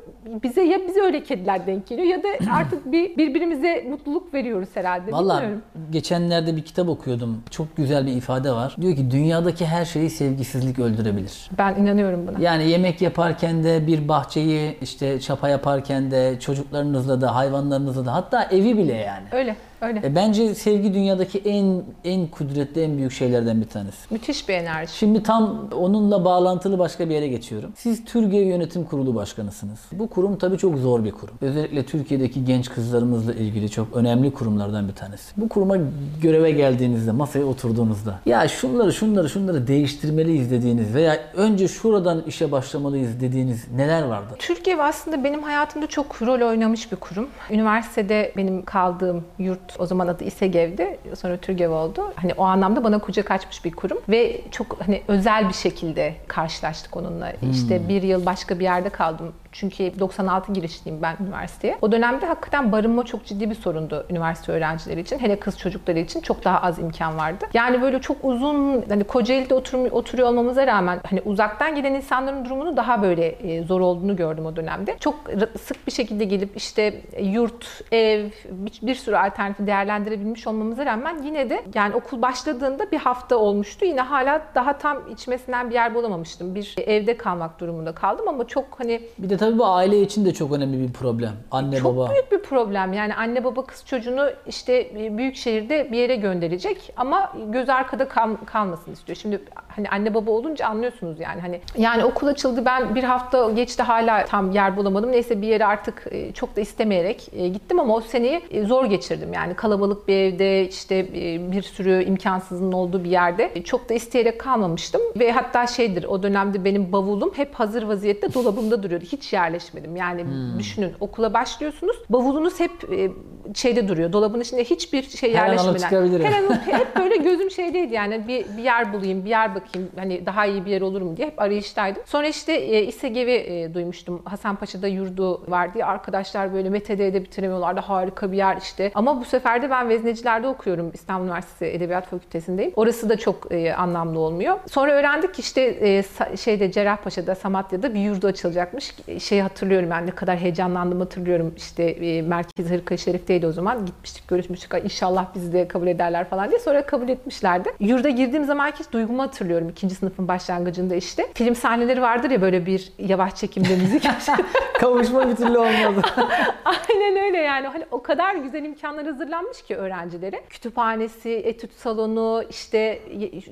bize 0.43 0.63
ya 0.63 0.79
bize 0.89 1.01
öyle 1.01 1.23
kediler 1.23 1.67
denk 1.67 1.87
geliyor 1.87 2.07
ya 2.09 2.23
da 2.23 2.29
artık 2.53 2.93
bir 2.93 3.17
birbirimize 3.17 3.87
mutluluk 3.91 4.35
veriyoruz 4.35 4.69
herhalde. 4.75 5.07
Bilmiyorum. 5.07 5.63
geçenlerde 5.91 6.57
bir 6.57 6.63
kitap 6.63 6.89
okuyordum. 6.89 7.43
Çok 7.51 7.77
güzel 7.77 8.07
bir 8.07 8.13
ifade 8.13 8.51
var. 8.53 8.77
Diyor 8.81 8.97
ki 8.97 9.11
dünyadaki 9.11 9.67
her 9.67 9.85
şeyi 9.85 10.11
sevgisizlik 10.11 10.79
öldürebilir. 10.79 11.51
Ben 11.59 11.75
inanıyorum 11.75 12.27
buna. 12.27 12.39
Yani 12.41 12.71
yemek 12.71 13.03
yaparken 13.03 13.65
de 13.65 13.87
bir 13.87 14.09
bahçeyi 14.09 14.79
işte 14.83 15.21
çapa 15.21 15.49
yaparken 15.49 15.84
de 15.89 16.41
çocuklarınızla 16.41 17.21
da 17.21 17.35
hayvanlarınızla 17.35 18.07
da 18.07 18.15
hatta 18.15 18.43
evi 18.45 18.79
bile 18.79 18.95
yani. 18.95 19.27
Öyle, 19.33 19.57
öyle. 19.85 20.01
E 20.05 20.15
bence 20.15 20.55
sevgi 20.55 20.95
dünyadaki 20.95 21.39
en 21.39 21.83
en 22.05 22.27
kudretli 22.27 22.83
en 22.83 22.97
büyük 22.97 23.13
şeylerden 23.13 23.61
bir 23.61 23.67
tanesi. 23.69 23.97
Müthiş 24.11 24.49
bir 24.49 24.55
enerji. 24.55 24.97
Şimdi 24.97 25.23
tam 25.23 25.69
onunla 25.77 26.25
bağlantılı 26.25 26.79
başka 26.79 27.09
bir 27.09 27.15
yere 27.15 27.29
geçiyorum. 27.29 27.73
Siz 27.77 28.05
Türkiye 28.05 28.47
Yönetim 28.47 28.85
Kurulu 28.85 29.15
Başkanısınız. 29.15 29.81
Bu 29.93 30.09
kurum 30.09 30.39
tabii 30.39 30.59
çok 30.59 30.79
zor 30.79 31.05
bir 31.05 31.13
kurum. 31.13 31.35
Özellikle 31.41 31.87
Türkiye'deki 31.87 32.45
genç 32.45 32.71
kızlarımızla 32.71 33.35
ilgili 33.35 33.71
çok 33.71 33.97
önemli 33.97 34.33
kurumlardan 34.33 34.89
bir 34.89 34.95
tanesi. 34.95 35.33
Bu 35.37 35.49
kuruma 35.49 35.77
göreve 36.23 36.51
geldiğinizde, 36.51 37.13
masaya 37.13 37.45
oturduğunuzda 37.45 38.21
ya 38.27 38.49
şunları 38.49 38.93
şunları 38.93 39.29
şunları 39.29 39.67
değiştirmeliyiz 39.67 40.51
dediğiniz 40.51 40.95
veya 40.95 41.19
önce 41.37 41.69
şuradan 41.69 42.23
işe 42.27 42.53
başlamalıyız 42.53 43.21
dediğiniz 43.21 43.69
neler 43.77 44.03
vardı? 44.03 44.35
Türkiye 44.39 44.83
aslında 44.83 45.25
benim 45.25 45.43
hayatımda 45.43 45.87
çok 45.87 46.23
rol 46.23 46.49
oynamış 46.49 46.93
bir 46.93 46.97
kurum. 46.97 47.29
Üniversitede 47.51 48.33
benim 48.37 48.65
kaldığım 48.65 49.25
yurt 49.39 49.74
o 49.79 49.87
zaman 49.87 50.09
adı 50.09 50.25
İSEGEV'di. 50.25 50.99
Sonra 51.17 51.37
TÜRGEV 51.37 51.71
oldu. 51.71 52.13
Hani 52.17 52.33
o 52.37 52.45
anlamda 52.45 52.85
bana 52.85 52.99
kucak 52.99 53.31
açmış 53.31 53.65
bir 53.65 53.73
kurum. 53.73 53.99
Ve 54.09 54.41
çok 54.51 54.81
hani 54.87 55.03
özel 55.09 55.49
bir 55.49 55.55
şekilde 55.55 56.15
karşılaştık 56.29 56.97
onunla. 56.97 57.33
İşte 57.53 57.89
bir 57.89 58.03
yıl 58.03 58.27
başka 58.27 58.59
bir 58.59 58.65
yerde 58.65 58.89
kaldım. 58.89 59.33
Çünkü 59.55 59.99
96 59.99 60.53
girişliyim 60.53 61.03
ben 61.03 61.17
üniversiteye. 61.21 61.79
O 61.83 61.93
dönemde 61.93 62.27
hakikaten 62.27 62.73
barınma 62.73 63.05
çok 63.05 63.25
ciddi 63.25 63.51
bir 63.51 63.55
sorundu 63.55 64.07
üniversite 64.11 64.53
öğrencileri 64.53 65.01
için. 65.01 65.19
Hele 65.19 65.41
kız 65.41 65.59
çocukları 65.59 65.99
için 65.99 66.21
çok 66.21 66.45
daha 66.45 66.59
az 66.59 66.79
imkan 66.79 67.19
vardı. 67.19 67.45
Yani 67.55 67.83
böyle 67.83 68.01
çok 68.01 68.17
uzun 68.23 68.85
hani 68.89 69.05
Kocaeli'de 69.05 69.55
otur, 69.55 69.91
oturuyor 69.91 70.29
olmamıza 70.29 70.67
rağmen 70.67 71.01
hani 71.11 71.23
uzaktan 71.25 71.75
gelen 71.75 71.95
insanların 71.95 72.45
durumunu 72.45 72.77
daha 72.77 73.03
böyle 73.03 73.27
e, 73.27 73.63
zor 73.63 73.81
olduğunu 73.81 74.17
gördüm 74.17 74.47
o 74.47 74.57
dönemde. 74.57 74.97
Çok 75.01 75.15
sık 75.61 75.87
bir 75.87 75.93
şekilde 75.93 76.25
gelip 76.25 76.57
işte 76.57 77.01
yurt, 77.21 77.83
ev, 77.93 78.31
bir, 78.51 78.87
bir 78.87 78.95
sürü 78.95 79.17
alternatifi 79.17 79.67
değerlendirebilmiş 79.67 80.47
olmamıza 80.47 80.87
rağmen 80.87 81.23
yine 81.23 81.51
de 81.51 81.63
yani 81.75 81.95
okul 81.95 82.23
başladığında 82.23 82.91
bir 82.91 82.99
hafta 82.99 83.37
olmuştu. 83.37 83.85
Yine 83.85 84.01
hala 84.01 84.43
daha 84.55 84.79
tam 84.79 84.99
içmesinden 85.13 85.71
bir 85.71 85.75
yer 85.75 85.95
bulamamıştım. 85.95 86.55
Bir 86.55 86.75
evde 86.79 87.17
kalmak 87.17 87.61
durumunda 87.61 87.93
kaldım 87.93 88.29
ama 88.29 88.47
çok 88.47 88.81
hani 88.81 89.01
Bir 89.19 89.31
de 89.31 89.39
tabii 89.45 89.59
bu 89.59 89.67
aile 89.67 90.01
için 90.01 90.25
de 90.25 90.35
çok 90.35 90.53
önemli 90.53 90.89
bir 90.89 90.93
problem. 90.93 91.33
Anne 91.51 91.79
çok 91.79 91.97
baba. 91.97 92.11
büyük 92.11 92.33
bir 92.33 92.39
problem. 92.39 92.93
Yani 92.93 93.15
anne 93.15 93.45
baba 93.45 93.65
kız 93.65 93.85
çocuğunu 93.87 94.31
işte 94.47 94.91
büyük 95.19 95.37
şehirde 95.37 95.89
bir 95.93 95.99
yere 95.99 96.17
gönderecek 96.17 96.93
ama 96.97 97.33
göz 97.53 97.69
arkada 97.69 98.09
kal- 98.09 98.37
kalmasın 98.47 98.93
istiyor. 98.93 99.17
Şimdi 99.17 99.41
hani 99.69 99.89
anne 99.89 100.15
baba 100.15 100.31
olunca 100.31 100.67
anlıyorsunuz 100.67 101.21
yani 101.21 101.41
hani 101.41 101.61
yani 101.79 102.05
okul 102.05 102.27
açıldı 102.27 102.65
ben 102.65 102.95
bir 102.95 103.05
hafta 103.05 103.51
geçti 103.51 103.83
hala 103.83 104.25
tam 104.25 104.51
yer 104.51 104.77
bulamadım. 104.77 105.13
Neyse 105.13 105.43
bir 105.43 105.47
yere 105.47 105.67
artık 105.67 106.07
e, 106.11 106.33
çok 106.33 106.57
da 106.57 106.61
istemeyerek 106.61 107.29
e, 107.37 107.49
gittim 107.49 107.81
ama 107.81 107.95
o 107.95 108.01
seneyi 108.01 108.41
e, 108.51 108.65
zor 108.65 108.85
geçirdim. 108.85 109.33
Yani 109.33 109.55
kalabalık 109.55 110.09
bir 110.09 110.15
evde 110.17 110.69
işte 110.69 110.97
e, 110.97 111.53
bir 111.53 111.63
sürü 111.63 112.05
imkansızın 112.05 112.73
olduğu 112.73 113.05
bir 113.05 113.11
yerde 113.11 113.51
E, 113.55 113.63
çok 113.63 113.89
da 113.89 113.95
isteyerek 113.95 114.41
kalmamıştım 114.41 115.01
ve 115.19 115.33
hatta 115.33 115.67
şeydir 115.67 116.05
o 116.05 116.23
dönemde 116.23 116.65
benim 116.65 116.93
bavulum 116.93 117.33
hep 117.37 117.55
hazır 117.55 117.83
vaziyette 117.83 118.35
dolabımda 118.35 118.83
duruyordu. 118.83 119.05
Hiç 119.13 119.33
yerleşmedim. 119.35 119.97
Yani 119.97 120.27
düşünün 120.59 120.93
okula 121.01 121.35
başlıyorsunuz. 121.35 121.97
Bavulunuz 122.09 122.61
hep 122.61 122.93
e, 122.93 123.11
şeyde 123.55 123.89
duruyor. 123.89 124.13
Dolabın 124.13 124.41
içinde 124.41 124.65
hiçbir 124.65 125.03
şey 125.03 125.35
Her 125.35 125.35
yerleşmeden. 125.35 125.89
Her 126.25 126.43
an 126.43 126.61
hep 126.67 126.97
böyle 126.97 127.17
gözüm 127.17 127.51
şeydeydi 127.51 127.95
yani 127.95 128.29
bir, 128.29 128.57
bir 128.57 128.63
yer 128.63 128.93
bulayım, 128.93 129.25
bir 129.25 129.31
yer 129.31 129.55
bakayım. 129.55 129.91
Hani 129.97 130.27
daha 130.27 130.47
iyi 130.47 130.65
bir 130.65 130.71
yer 130.71 130.81
olur 130.81 131.03
mu 131.03 131.17
diye 131.17 131.27
hep 131.27 131.41
arayıştaydım. 131.41 132.03
Sonra 132.07 132.27
işte 132.27 132.53
e, 132.53 132.87
İSEGEV'i 132.87 133.33
e, 133.33 133.75
duymuştum. 133.75 134.23
Hasanpaşa'da 134.25 134.89
yurdu 134.89 135.51
var 135.51 135.75
diye 135.75 135.85
arkadaşlar 135.85 136.55
böyle 136.55 136.71
MTD'de 136.71 137.23
bitiremiyorlardı. 137.25 137.81
Harika 137.81 138.33
bir 138.33 138.37
yer 138.37 138.57
işte. 138.57 138.93
Ama 138.95 139.21
bu 139.21 139.25
sefer 139.25 139.63
de 139.63 139.71
ben 139.71 139.89
Vezneciler'de 139.89 140.49
okuyorum. 140.49 140.91
İstanbul 140.95 141.25
Üniversitesi 141.25 141.65
Edebiyat 141.65 142.07
Fakültesindeyim. 142.07 142.73
Orası 142.77 143.09
da 143.09 143.17
çok 143.19 143.53
e, 143.53 143.75
anlamlı 143.75 144.19
olmuyor. 144.19 144.59
Sonra 144.71 144.93
öğrendik 144.93 145.35
ki 145.35 145.41
işte 145.41 145.61
e, 145.81 146.05
şeyde 146.37 146.73
Cerrahpaşa'da 146.73 147.35
Samatya'da 147.35 147.95
bir 147.95 148.01
yurdu 148.01 148.27
açılacakmış. 148.27 148.95
Şeyi 149.21 149.43
hatırlıyorum 149.43 149.91
ben 149.91 150.07
ne 150.07 150.11
kadar 150.11 150.37
heyecanlandım 150.39 151.01
hatırlıyorum. 151.01 151.55
İşte 151.57 151.83
e, 151.85 152.23
Merkez 152.23 152.71
Hırka 152.71 152.97
Şerif'teydi 152.97 153.47
o 153.47 153.53
zaman. 153.53 153.87
Gitmiştik 153.87 154.29
görüşmüştük. 154.29 154.73
İnşallah 154.85 155.35
bizi 155.35 155.53
de 155.53 155.69
kabul 155.69 155.87
ederler 155.87 156.29
falan 156.29 156.51
diye. 156.51 156.59
Sonra 156.59 156.87
kabul 156.87 157.09
etmişlerdi. 157.09 157.73
Yurda 157.81 158.09
girdiğim 158.09 158.45
zaman 158.45 158.71
hiç 158.71 158.93
duygumu 158.93 159.23
hatırlıyorum. 159.23 159.69
ikinci 159.69 159.95
sınıfın 159.95 160.29
başlangıcında 160.29 160.95
işte. 160.95 161.27
Film 161.35 161.55
sahneleri 161.55 162.03
vardır 162.03 162.31
ya 162.31 162.43
böyle 162.43 162.67
bir 162.67 162.93
yavaş 162.99 163.35
çekimde 163.35 163.77
müzik. 163.77 164.09
Kavuşma 164.81 165.29
bir 165.29 165.37
türlü 165.37 165.59
olmadı. 165.59 166.03
Aynen 166.65 167.25
öyle 167.25 167.39
yani. 167.39 167.67
Hani 167.67 167.85
o 167.91 168.03
kadar 168.03 168.35
güzel 168.35 168.65
imkanlar 168.65 169.05
hazırlanmış 169.07 169.63
ki 169.63 169.77
öğrencilere. 169.77 170.43
Kütüphanesi, 170.51 171.31
etüt 171.31 171.73
salonu, 171.73 172.45
işte 172.51 173.01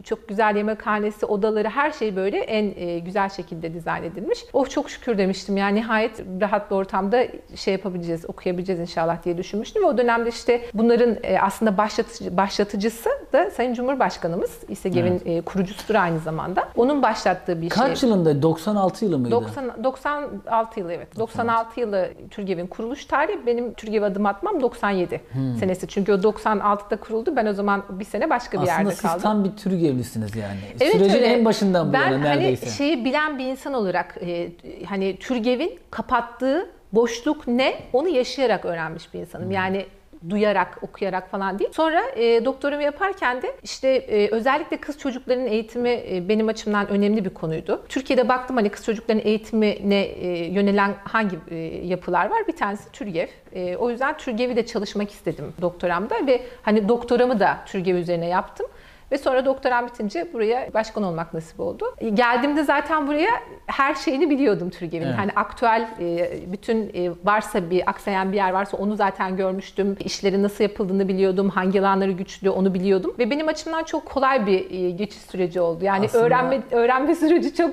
çok 0.04 0.28
güzel 0.28 0.56
yemekhanesi, 0.56 1.26
odaları 1.26 1.68
her 1.68 1.90
şey 1.90 2.16
böyle 2.16 2.38
en 2.38 2.72
e, 2.76 2.98
güzel 2.98 3.28
şekilde 3.28 3.74
dizayn 3.74 4.02
edilmiş. 4.02 4.44
Oh 4.52 4.68
çok 4.68 4.90
şükür 4.90 5.18
demiştim. 5.18 5.51
Yani 5.56 5.80
nihayet 5.80 6.20
rahat 6.40 6.70
bir 6.70 6.76
ortamda 6.76 7.26
şey 7.54 7.72
yapabileceğiz, 7.72 8.24
okuyabileceğiz 8.30 8.80
inşallah 8.80 9.24
diye 9.24 9.38
düşünmüştüm. 9.38 9.82
Ve 9.82 9.86
o 9.86 9.98
dönemde 9.98 10.28
işte 10.28 10.62
bunların 10.74 11.16
e, 11.22 11.40
aslında 11.40 11.78
başlatıcı, 11.78 12.36
başlatıcısı 12.36 13.10
da 13.32 13.50
Sayın 13.50 13.74
Cumhurbaşkanımız. 13.74 14.58
İSEGEV'in 14.68 15.22
e, 15.24 15.40
kurucusudur 15.40 15.94
aynı 15.94 16.18
zamanda. 16.18 16.68
Onun 16.76 17.02
başlattığı 17.02 17.56
bir 17.62 17.70
şey. 17.70 17.86
Kaç 17.86 18.02
yılında? 18.02 18.42
96 18.42 19.04
yılı 19.04 19.18
mıydı? 19.18 19.34
90, 19.34 19.84
96 19.84 20.80
yılı 20.80 20.92
evet. 20.92 21.18
96 21.18 21.80
yılı 21.80 22.08
TÜRGEV'in 22.30 22.66
kuruluş 22.66 23.04
tarihi. 23.04 23.46
Benim 23.46 23.72
TÜRGEV 23.72 24.02
adım 24.02 24.26
atmam 24.26 24.60
97 24.62 25.20
senesi. 25.60 25.88
Çünkü 25.88 26.12
o 26.12 26.16
96'da 26.16 26.96
kuruldu. 26.96 27.36
Ben 27.36 27.46
o 27.46 27.52
zaman 27.52 27.82
bir 27.90 28.04
sene 28.04 28.30
başka 28.30 28.58
bir 28.58 28.62
Aslında 28.62 28.78
yerde 28.78 28.90
siz 28.90 29.02
kaldım. 29.02 29.20
tam 29.22 29.44
bir 29.44 29.50
Türk 29.56 29.82
evlisiniz 29.82 30.36
yani. 30.36 30.58
Evet, 30.80 30.92
Sürecin 30.92 31.14
öyle. 31.14 31.26
en 31.26 31.44
başından 31.44 31.88
bu 31.88 31.92
ben 31.92 32.10
yana 32.10 32.12
hani 32.14 32.24
neredeyse. 32.24 32.70
şeyi 32.70 33.04
bilen 33.04 33.38
bir 33.38 33.44
insan 33.44 33.74
olarak 33.74 34.14
e, 34.20 34.48
hani 34.88 35.16
TÜRGEV'in 35.42 35.78
kapattığı 35.90 36.70
boşluk 36.92 37.48
ne 37.48 37.74
onu 37.92 38.08
yaşayarak 38.08 38.64
öğrenmiş 38.64 39.14
bir 39.14 39.18
insanım. 39.20 39.50
Yani 39.50 39.86
duyarak, 40.30 40.78
okuyarak 40.82 41.30
falan 41.30 41.58
değil. 41.58 41.70
Sonra 41.72 42.02
e, 42.16 42.44
doktorumu 42.44 42.82
yaparken 42.82 43.42
de 43.42 43.54
işte 43.62 43.88
e, 43.88 44.28
özellikle 44.30 44.76
kız 44.76 44.98
çocuklarının 44.98 45.46
eğitimi 45.46 45.88
e, 45.88 46.28
benim 46.28 46.48
açımdan 46.48 46.88
önemli 46.88 47.24
bir 47.24 47.30
konuydu. 47.30 47.82
Türkiye'de 47.88 48.28
baktım 48.28 48.56
hani 48.56 48.68
kız 48.68 48.84
çocuklarının 48.84 49.24
eğitimine 49.24 50.00
e, 50.00 50.46
yönelen 50.46 50.94
hangi 51.04 51.38
e, 51.50 51.56
yapılar 51.86 52.30
var? 52.30 52.48
Bir 52.48 52.56
tanesi 52.56 52.92
TÜRGEV. 52.92 53.28
E, 53.52 53.76
o 53.76 53.90
yüzden 53.90 54.16
TÜRGEV'i 54.16 54.56
de 54.56 54.66
çalışmak 54.66 55.10
istedim 55.10 55.52
doktoramda 55.60 56.26
ve 56.26 56.42
hani 56.62 56.88
doktoramı 56.88 57.40
da 57.40 57.58
TÜRGEV 57.66 57.96
üzerine 57.96 58.26
yaptım. 58.26 58.66
Ve 59.12 59.18
sonra 59.18 59.44
doktoram 59.44 59.86
bitince 59.86 60.26
buraya 60.32 60.74
başkan 60.74 61.02
olmak 61.04 61.34
nasip 61.34 61.60
oldu. 61.60 61.84
Geldiğimde 62.14 62.62
zaten 62.64 63.06
buraya 63.06 63.30
her 63.66 63.94
şeyini 63.94 64.30
biliyordum 64.30 64.70
TÜRGEV'in. 64.70 65.06
Evet. 65.06 65.14
Hani 65.18 65.30
aktüel 65.36 65.88
e, 66.00 66.30
bütün 66.52 66.90
e, 66.94 67.10
varsa 67.24 67.70
bir 67.70 67.90
aksayan 67.90 68.32
bir 68.32 68.36
yer 68.36 68.50
varsa 68.52 68.76
onu 68.76 68.96
zaten 68.96 69.36
görmüştüm. 69.36 69.96
İşlerin 70.04 70.42
nasıl 70.42 70.64
yapıldığını 70.64 71.08
biliyordum. 71.08 71.48
Hangi 71.48 71.80
alanları 71.80 72.10
güçlü 72.12 72.50
onu 72.50 72.74
biliyordum. 72.74 73.14
Ve 73.18 73.30
benim 73.30 73.48
açımdan 73.48 73.84
çok 73.84 74.06
kolay 74.06 74.46
bir 74.46 74.70
e, 74.70 74.90
geçiş 74.90 75.20
süreci 75.22 75.60
oldu. 75.60 75.84
Yani 75.84 76.04
Aslında- 76.06 76.24
öğrenme 76.24 76.60
öğrenme 76.70 77.14
süreci 77.22 77.54
çok 77.54 77.70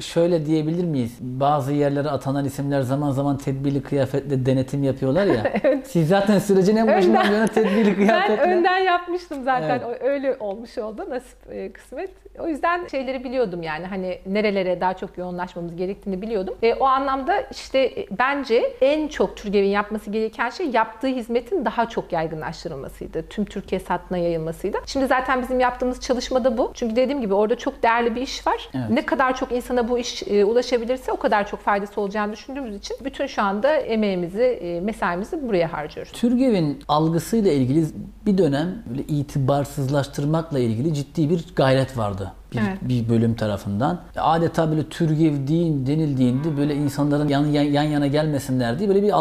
şöyle 0.00 0.46
diyebilir 0.46 0.84
miyiz? 0.84 1.16
Bazı 1.20 1.72
yerlere 1.72 2.08
atanan 2.08 2.44
isimler 2.44 2.80
zaman 2.80 3.10
zaman 3.10 3.36
tedbirli 3.36 3.82
kıyafetle 3.82 4.46
denetim 4.46 4.82
yapıyorlar 4.84 5.26
ya. 5.26 5.52
Siz 5.84 6.08
zaten 6.08 6.38
sürecin 6.38 6.76
en 6.76 6.88
başından 6.88 7.26
Önden- 7.26 7.46
tedbirli 7.46 7.86
ben 7.90 7.94
kıyafetle. 7.94 8.42
önden 8.42 8.78
yapmıştım 8.78 9.44
zaten. 9.44 9.80
Evet. 9.88 10.02
Öyle 10.02 10.36
olmuş 10.40 10.78
oldu 10.82 11.06
nasip 11.10 11.38
e, 11.52 11.72
kısmet. 11.72 12.10
O 12.38 12.48
yüzden 12.48 12.86
şeyleri 12.86 13.24
biliyordum 13.24 13.62
yani 13.62 13.86
hani 13.86 14.18
nerelere 14.26 14.80
daha 14.80 14.94
çok 14.94 15.18
yoğunlaşmamız 15.18 15.76
gerektiğini 15.76 16.22
biliyordum. 16.22 16.54
E, 16.62 16.74
o 16.74 16.84
anlamda 16.84 17.40
işte 17.40 17.78
e, 17.78 18.06
bence 18.18 18.76
en 18.80 19.08
çok 19.08 19.36
TÜRGEV'in 19.36 19.68
yapması 19.68 20.10
gereken 20.10 20.50
şey 20.50 20.70
yaptığı 20.70 21.06
hizmetin 21.06 21.64
daha 21.64 21.88
çok 21.88 22.12
yaygınlaştırılmasıydı. 22.12 23.28
Tüm 23.30 23.44
Türkiye 23.44 23.80
satına 23.80 24.18
yayılmasıydı. 24.18 24.78
Şimdi 24.86 25.06
zaten 25.06 25.42
bizim 25.42 25.60
yaptığımız 25.60 26.00
çalışmada 26.00 26.58
bu. 26.58 26.70
Çünkü 26.74 26.96
dediğim 26.96 27.20
gibi 27.20 27.34
orada 27.34 27.58
çok 27.58 27.82
değerli 27.82 28.14
bir 28.14 28.22
iş 28.22 28.46
var. 28.46 28.70
Evet. 28.74 28.90
Ne 28.90 29.06
kadar 29.06 29.36
çok 29.36 29.52
insana 29.52 29.88
bu 29.88 29.98
iş 29.98 30.22
e, 30.22 30.44
ulaşabilirse 30.44 31.12
o 31.12 31.16
kadar 31.16 31.46
çok 31.46 31.60
faydası 31.60 32.00
olacağını 32.00 32.32
düşündüğümüz 32.32 32.76
için 32.76 32.96
bütün 33.04 33.26
şu 33.26 33.42
anda 33.42 33.76
emeğimizi, 33.76 34.42
e, 34.42 34.80
mesaimizi 34.80 35.48
buraya 35.48 35.72
harcıyoruz. 35.72 36.12
Türgev'in 36.12 36.78
algısıyla 36.88 37.52
ilgili 37.52 37.86
bir 38.26 38.38
dönem 38.38 38.82
böyle 38.90 39.02
itibarsızlaştırmakla 39.02 40.58
ilgili 40.64 40.94
ciddi 40.94 41.30
bir 41.30 41.44
gayret 41.56 41.98
vardı. 41.98 42.32
Bir, 42.52 42.58
Evet. 42.58 42.78
bir 42.82 43.08
bölüm 43.08 43.34
tarafından. 43.34 44.00
Adeta 44.16 44.70
böyle 44.70 44.88
Türgev 44.88 45.46
deyin 45.46 45.86
denildiğinde 45.86 46.56
böyle 46.56 46.74
insanların 46.74 47.28
yan, 47.28 47.46
yan, 47.46 47.62
yan 47.62 47.82
yana 47.82 48.06
gelmesinler 48.06 48.78
diye 48.78 48.88
böyle 48.88 49.02
bir 49.02 49.12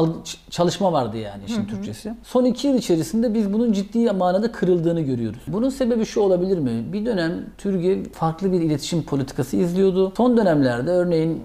çalışma 0.50 0.94
vardı 0.94 1.18
yani 1.18 1.44
işin 1.48 1.66
Türkçesi. 1.66 2.14
Son 2.24 2.46
iki 2.46 2.68
yıl 2.68 2.76
içerisinde 2.76 3.34
biz 3.34 3.54
bunun 3.54 3.74
ciddi 3.74 4.12
manada 4.12 4.52
kırıldığını 4.52 5.02
görüyoruz. 5.02 5.40
Bunun 5.48 5.70
sebebi 5.70 6.06
şu 6.06 6.22
olabilir 6.22 6.58
mi? 6.58 6.94
Bir 6.94 7.06
dönem 7.06 7.34
Türgev 7.58 8.04
farklı 8.14 8.52
bir 8.52 8.62
iletişim 8.62 9.04
politikası 9.04 9.58
izliyordu. 9.58 10.14
Son 10.18 10.38
dönemlerde 10.38 10.92
örneğin 10.92 11.44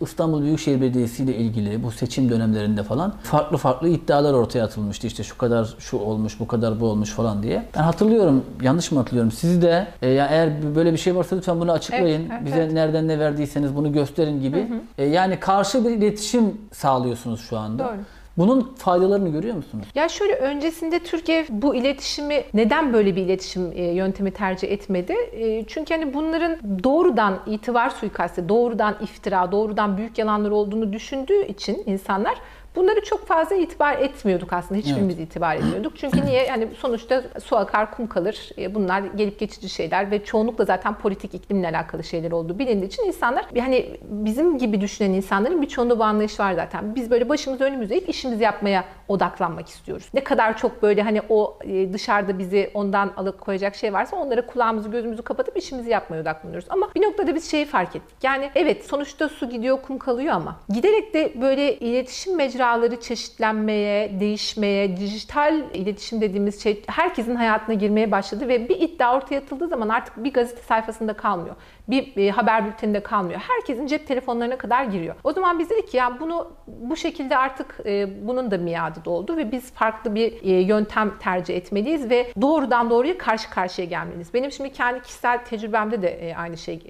İstanbul 0.00 0.42
Büyükşehir 0.42 0.80
Belediyesi 0.80 1.24
ile 1.24 1.36
ilgili 1.36 1.82
bu 1.82 1.90
seçim 1.90 2.30
dönemlerinde 2.30 2.82
falan 2.82 3.14
farklı 3.22 3.56
farklı 3.56 3.88
iddialar 3.88 4.34
ortaya 4.34 4.64
atılmıştı. 4.64 5.06
İşte 5.06 5.22
şu 5.22 5.38
kadar 5.38 5.74
şu 5.78 5.96
olmuş, 5.96 6.40
bu 6.40 6.46
kadar 6.46 6.80
bu 6.80 6.86
olmuş 6.86 7.10
falan 7.10 7.42
diye. 7.42 7.66
Ben 7.76 7.82
hatırlıyorum, 7.82 8.44
yanlış 8.62 8.92
mı 8.92 8.98
hatırlıyorum? 8.98 9.32
Siz 9.32 9.62
de 9.62 9.86
e, 10.02 10.08
ya 10.08 10.26
eğer 10.26 10.74
böyle 10.76 10.92
bir 10.92 10.98
şey 10.98 11.16
varsa 11.16 11.36
lütfen 11.36 11.60
bunu 11.60 11.72
açıklayın. 11.72 12.20
Evet, 12.20 12.30
evet, 12.32 12.46
Bize 12.46 12.56
evet. 12.56 12.72
nereden 12.72 13.08
ne 13.08 13.18
verdiyseniz 13.18 13.76
bunu 13.76 13.92
gösterin 13.92 14.42
gibi. 14.42 14.68
E, 14.98 15.04
yani 15.04 15.40
karşı 15.40 15.84
bir 15.84 15.90
iletişim 15.90 16.60
sağlıyorsunuz 16.72 17.40
şu 17.40 17.58
anda. 17.58 17.84
Doğru. 17.84 17.96
Bunun 18.38 18.74
faydalarını 18.76 19.28
görüyor 19.28 19.56
musunuz? 19.56 19.86
Ya 19.94 20.08
şöyle 20.08 20.34
öncesinde 20.34 20.98
Türkiye 20.98 21.46
bu 21.48 21.74
iletişimi 21.74 22.44
neden 22.54 22.92
böyle 22.92 23.16
bir 23.16 23.22
iletişim 23.22 23.72
e, 23.74 23.82
yöntemi 23.82 24.30
tercih 24.30 24.70
etmedi? 24.72 25.12
E, 25.32 25.64
Çünkü 25.66 25.94
hani 25.94 26.14
bunların 26.14 26.56
doğrudan 26.84 27.38
itibar 27.46 27.90
suikastı, 27.90 28.48
doğrudan 28.48 28.94
iftira, 29.02 29.52
doğrudan 29.52 29.96
büyük 29.96 30.18
yalanlar 30.18 30.50
olduğunu 30.50 30.92
düşündüğü 30.92 31.46
için 31.46 31.82
insanlar 31.86 32.38
bunları 32.76 33.04
çok 33.04 33.26
fazla 33.26 33.56
itibar 33.56 33.98
etmiyorduk 33.98 34.52
aslında. 34.52 34.80
Hiçbirimiz 34.80 35.18
itibar 35.20 35.56
etmiyorduk. 35.56 35.98
Çünkü 35.98 36.26
niye? 36.26 36.44
Yani 36.44 36.68
sonuçta 36.78 37.22
su 37.44 37.56
akar, 37.56 37.90
kum 37.90 38.06
kalır. 38.06 38.50
E, 38.58 38.74
Bunlar 38.74 39.00
gelip 39.00 39.38
geçici 39.38 39.68
şeyler 39.68 40.10
ve 40.10 40.24
çoğunlukla 40.24 40.64
zaten 40.64 40.94
politik 40.94 41.34
iklimle 41.34 41.68
alakalı 41.68 42.04
şeyler 42.04 42.30
olduğu 42.30 42.58
bilindiği 42.58 42.86
için 42.86 43.04
insanlar 43.04 43.46
yani 43.54 43.96
bizim 44.02 44.58
gibi 44.58 44.80
düşünen 44.80 45.10
insanların 45.10 45.62
birçoğunda 45.62 45.98
bu 45.98 46.04
anlayış 46.04 46.40
var 46.40 46.52
zaten. 46.52 46.94
Biz 46.94 47.10
böyle 47.10 47.28
başımızı 47.28 47.64
önümüze 47.64 47.94
eğip 47.94 48.08
işimizi 48.08 48.44
yapmaya 48.44 48.84
odaklanmak 49.08 49.68
istiyoruz. 49.68 50.08
Ne 50.14 50.24
kadar 50.24 50.56
çok 50.56 50.82
böyle 50.82 51.02
hani 51.02 51.22
o 51.28 51.58
e, 51.64 51.92
dışarıda 51.92 52.38
bizi 52.38 52.70
ondan 52.74 53.12
alıkoyacak 53.16 53.74
şey 53.76 53.92
varsa 53.92 54.16
onlara 54.16 54.46
kulağımızı 54.46 54.88
gözümüzü 54.88 55.22
kapatıp 55.22 55.56
işimizi 55.56 55.90
yapmaya 55.90 56.22
odaklanıyoruz. 56.22 56.66
Ama 56.70 56.88
bir 56.94 57.02
noktada 57.02 57.34
biz 57.34 57.50
şeyi 57.50 57.64
fark 57.66 57.96
ettik. 57.96 58.16
Yani 58.22 58.50
evet 58.54 58.84
sonuçta 58.84 59.28
su 59.28 59.50
gidiyor 59.50 59.78
kum 59.82 59.98
kalıyor 59.98 60.34
ama 60.34 60.56
giderek 60.68 61.14
de 61.14 61.32
böyle 61.40 61.76
iletişim 61.78 62.36
mecraları 62.36 62.59
çeşitlenmeye, 63.00 64.20
değişmeye, 64.20 64.96
dijital 64.96 65.54
iletişim 65.74 66.20
dediğimiz 66.20 66.62
şey 66.62 66.82
herkesin 66.86 67.36
hayatına 67.36 67.74
girmeye 67.74 68.10
başladı 68.10 68.48
ve 68.48 68.68
bir 68.68 68.80
iddia 68.80 69.16
ortaya 69.16 69.40
atıldığı 69.40 69.68
zaman 69.68 69.88
artık 69.88 70.24
bir 70.24 70.32
gazete 70.32 70.62
sayfasında 70.62 71.12
kalmıyor. 71.12 71.56
Bir 71.88 72.16
e, 72.16 72.30
haber 72.30 72.66
bülteninde 72.66 73.00
kalmıyor. 73.02 73.40
Herkesin 73.48 73.86
cep 73.86 74.06
telefonlarına 74.06 74.58
kadar 74.58 74.84
giriyor. 74.84 75.14
O 75.24 75.32
zaman 75.32 75.58
biz 75.58 75.70
dedik 75.70 75.88
ki 75.88 75.96
ya 75.96 76.20
bunu 76.20 76.52
bu 76.66 76.96
şekilde 76.96 77.36
artık 77.36 77.76
e, 77.84 78.26
bunun 78.28 78.50
da 78.50 78.58
miadı 78.58 79.04
doldu 79.04 79.36
ve 79.36 79.52
biz 79.52 79.72
farklı 79.72 80.14
bir 80.14 80.42
e, 80.42 80.50
yöntem 80.50 81.18
tercih 81.18 81.56
etmeliyiz 81.56 82.10
ve 82.10 82.32
doğrudan 82.40 82.90
doğruya 82.90 83.18
karşı 83.18 83.50
karşıya 83.50 83.86
gelmeliyiz. 83.86 84.34
Benim 84.34 84.52
şimdi 84.52 84.72
kendi 84.72 85.02
kişisel 85.02 85.44
tecrübemde 85.44 86.02
de 86.02 86.34
aynı 86.38 86.56
şey 86.56 86.80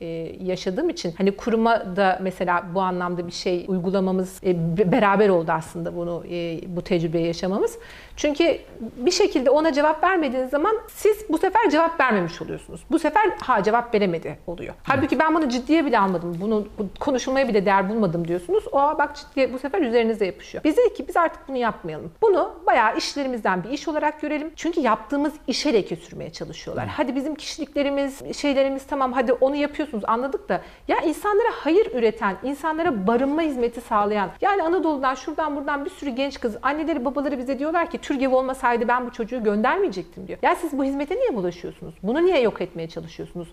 yaşadığım 0.41 0.89
için 0.89 1.15
hani 1.19 1.37
kuruma 1.37 1.97
da 1.97 2.19
mesela 2.23 2.65
bu 2.75 2.81
anlamda 2.81 3.27
bir 3.27 3.33
şey 3.33 3.65
uygulamamız 3.69 4.43
be- 4.43 4.93
beraber 4.93 5.29
oldu 5.29 5.53
aslında 5.61 5.97
bunu 5.97 6.25
e, 6.31 6.61
bu 6.77 6.83
tecrübeyi 6.83 7.27
yaşamamız. 7.27 7.79
Çünkü 8.17 8.59
bir 8.97 9.11
şekilde 9.11 9.51
ona 9.51 9.73
cevap 9.73 10.05
vermediğiniz 10.05 10.51
zaman 10.51 10.77
siz 10.89 11.17
bu 11.29 11.39
sefer 11.39 11.71
cevap 11.71 12.01
vermemiş 12.01 12.43
oluyorsunuz. 12.43 12.81
Bu 12.91 12.99
sefer 12.99 13.31
ha 13.41 13.63
cevap 13.63 13.95
veremedi 13.95 14.39
oluyor. 14.47 14.75
Halbuki 14.83 15.19
ben 15.19 15.35
bunu 15.35 15.49
ciddiye 15.49 15.87
bile 15.87 15.99
almadım. 15.99 16.37
Bunu 16.41 16.67
bu 16.79 16.87
konuşulmaya 17.01 17.49
bile 17.49 17.67
değer 17.67 17.89
bulmadım 17.89 18.29
diyorsunuz. 18.29 18.65
O 18.73 18.79
bak 18.79 19.17
ciddiye 19.17 19.53
bu 19.53 19.59
sefer 19.59 19.83
üzerinize 19.83 20.27
yapışıyor. 20.27 20.65
Biz 20.65 20.77
dedik 20.77 20.97
ki 20.97 21.09
biz 21.09 21.17
artık 21.17 21.49
bunu 21.49 21.57
yapmayalım. 21.57 22.13
Bunu 22.23 22.55
bayağı 22.67 22.97
işlerimizden 22.97 23.65
bir 23.65 23.69
iş 23.69 23.89
olarak 23.89 24.21
görelim. 24.21 24.53
Çünkü 24.57 24.81
yaptığımız 24.81 25.33
işe 25.47 25.75
leke 25.75 25.97
sürmeye 25.97 26.33
çalışıyorlar. 26.33 26.87
Hadi 26.87 27.15
bizim 27.15 27.35
kişiliklerimiz, 27.35 28.37
şeylerimiz 28.37 28.87
tamam 28.87 29.13
hadi 29.13 29.33
onu 29.33 29.57
yapıyorsunuz 29.57 30.05
anladık 30.07 30.49
da 30.49 30.61
ya 30.89 31.01
insanlara 31.01 31.49
hayır 31.53 31.95
üreten, 31.95 32.37
insanlara 32.43 33.07
barınma 33.07 33.43
hizmeti 33.43 33.81
sağlayan 33.81 34.31
yani 34.41 34.63
Anadolu'dan 34.63 35.15
şuradan 35.15 35.50
buradan 35.57 35.85
bir 35.85 35.91
sürü 35.91 36.11
genç 36.11 36.41
kız 36.41 36.57
anneleri 36.63 37.05
babaları 37.05 37.39
bize 37.39 37.59
diyorlar 37.59 37.91
ki 37.91 37.99
Türgev 37.99 38.33
olmasaydı 38.33 38.89
ben 38.89 39.07
bu 39.07 39.13
çocuğu 39.13 39.43
göndermeyecektim 39.43 40.29
diyor. 40.29 40.39
Ya 40.43 40.55
siz 40.55 40.79
bu 40.79 40.85
hizmete 40.85 41.17
niye 41.17 41.35
bulaşıyorsunuz? 41.35 41.95
Bunu 42.03 42.27
niye 42.27 42.41
yok 42.41 42.61
etmeye 42.61 42.89
çalışıyorsunuz? 42.89 43.49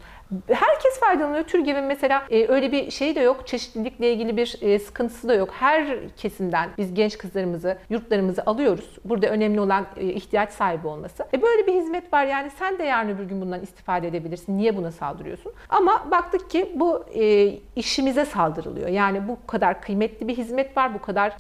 Herkes 0.48 1.00
faydalanıyor. 1.00 1.44
Türgev'in 1.44 1.84
mesela 1.84 2.24
e, 2.30 2.48
öyle 2.48 2.72
bir 2.72 2.92
şey 2.92 3.16
de 3.16 3.20
yok. 3.20 3.48
Çeşitlilikle 3.48 4.14
ilgili 4.14 4.38
bir 4.38 4.58
e, 4.62 4.80
sıkıntısı 4.80 5.28
da 5.28 5.34
yok. 5.34 5.50
Her 5.52 6.10
kesimden 6.16 6.70
biz 6.78 6.94
genç 6.94 7.18
kızlarımızı, 7.18 7.78
yurtlarımızı 7.90 8.44
alıyoruz. 8.46 8.98
Burada 9.06 9.28
önemli 9.28 9.60
olan 9.60 9.86
e, 9.98 10.06
ihtiyaç 10.06 10.52
sahibi 10.52 10.88
olması. 10.88 11.28
E, 11.34 11.42
böyle 11.42 11.68
bir 11.68 11.74
hizmet 11.74 12.14
var 12.14 12.26
yani 12.26 12.50
sen 12.50 12.80
de 12.80 12.84
yarın 12.84 13.10
öbür 13.10 13.24
gün 13.24 13.42
bundan 13.42 13.62
istifade 13.62 14.08
edebilirsin. 14.08 14.58
Niye 14.58 14.78
buna 14.78 14.92
saldırıyorsun? 14.92 15.54
Ama 15.70 16.12
baktık 16.12 16.50
ki 16.50 16.72
bu 16.76 17.06
e, 17.16 17.48
işimize 17.76 18.26
saldırılıyor. 18.26 18.88
Yani 18.88 19.28
bu 19.28 19.38
kadar 19.48 19.82
kıymetli 19.82 20.28
bir 20.28 20.38
hizmet 20.38 20.78
var. 20.78 20.94
Bu 20.94 21.02
kadar 21.02 21.34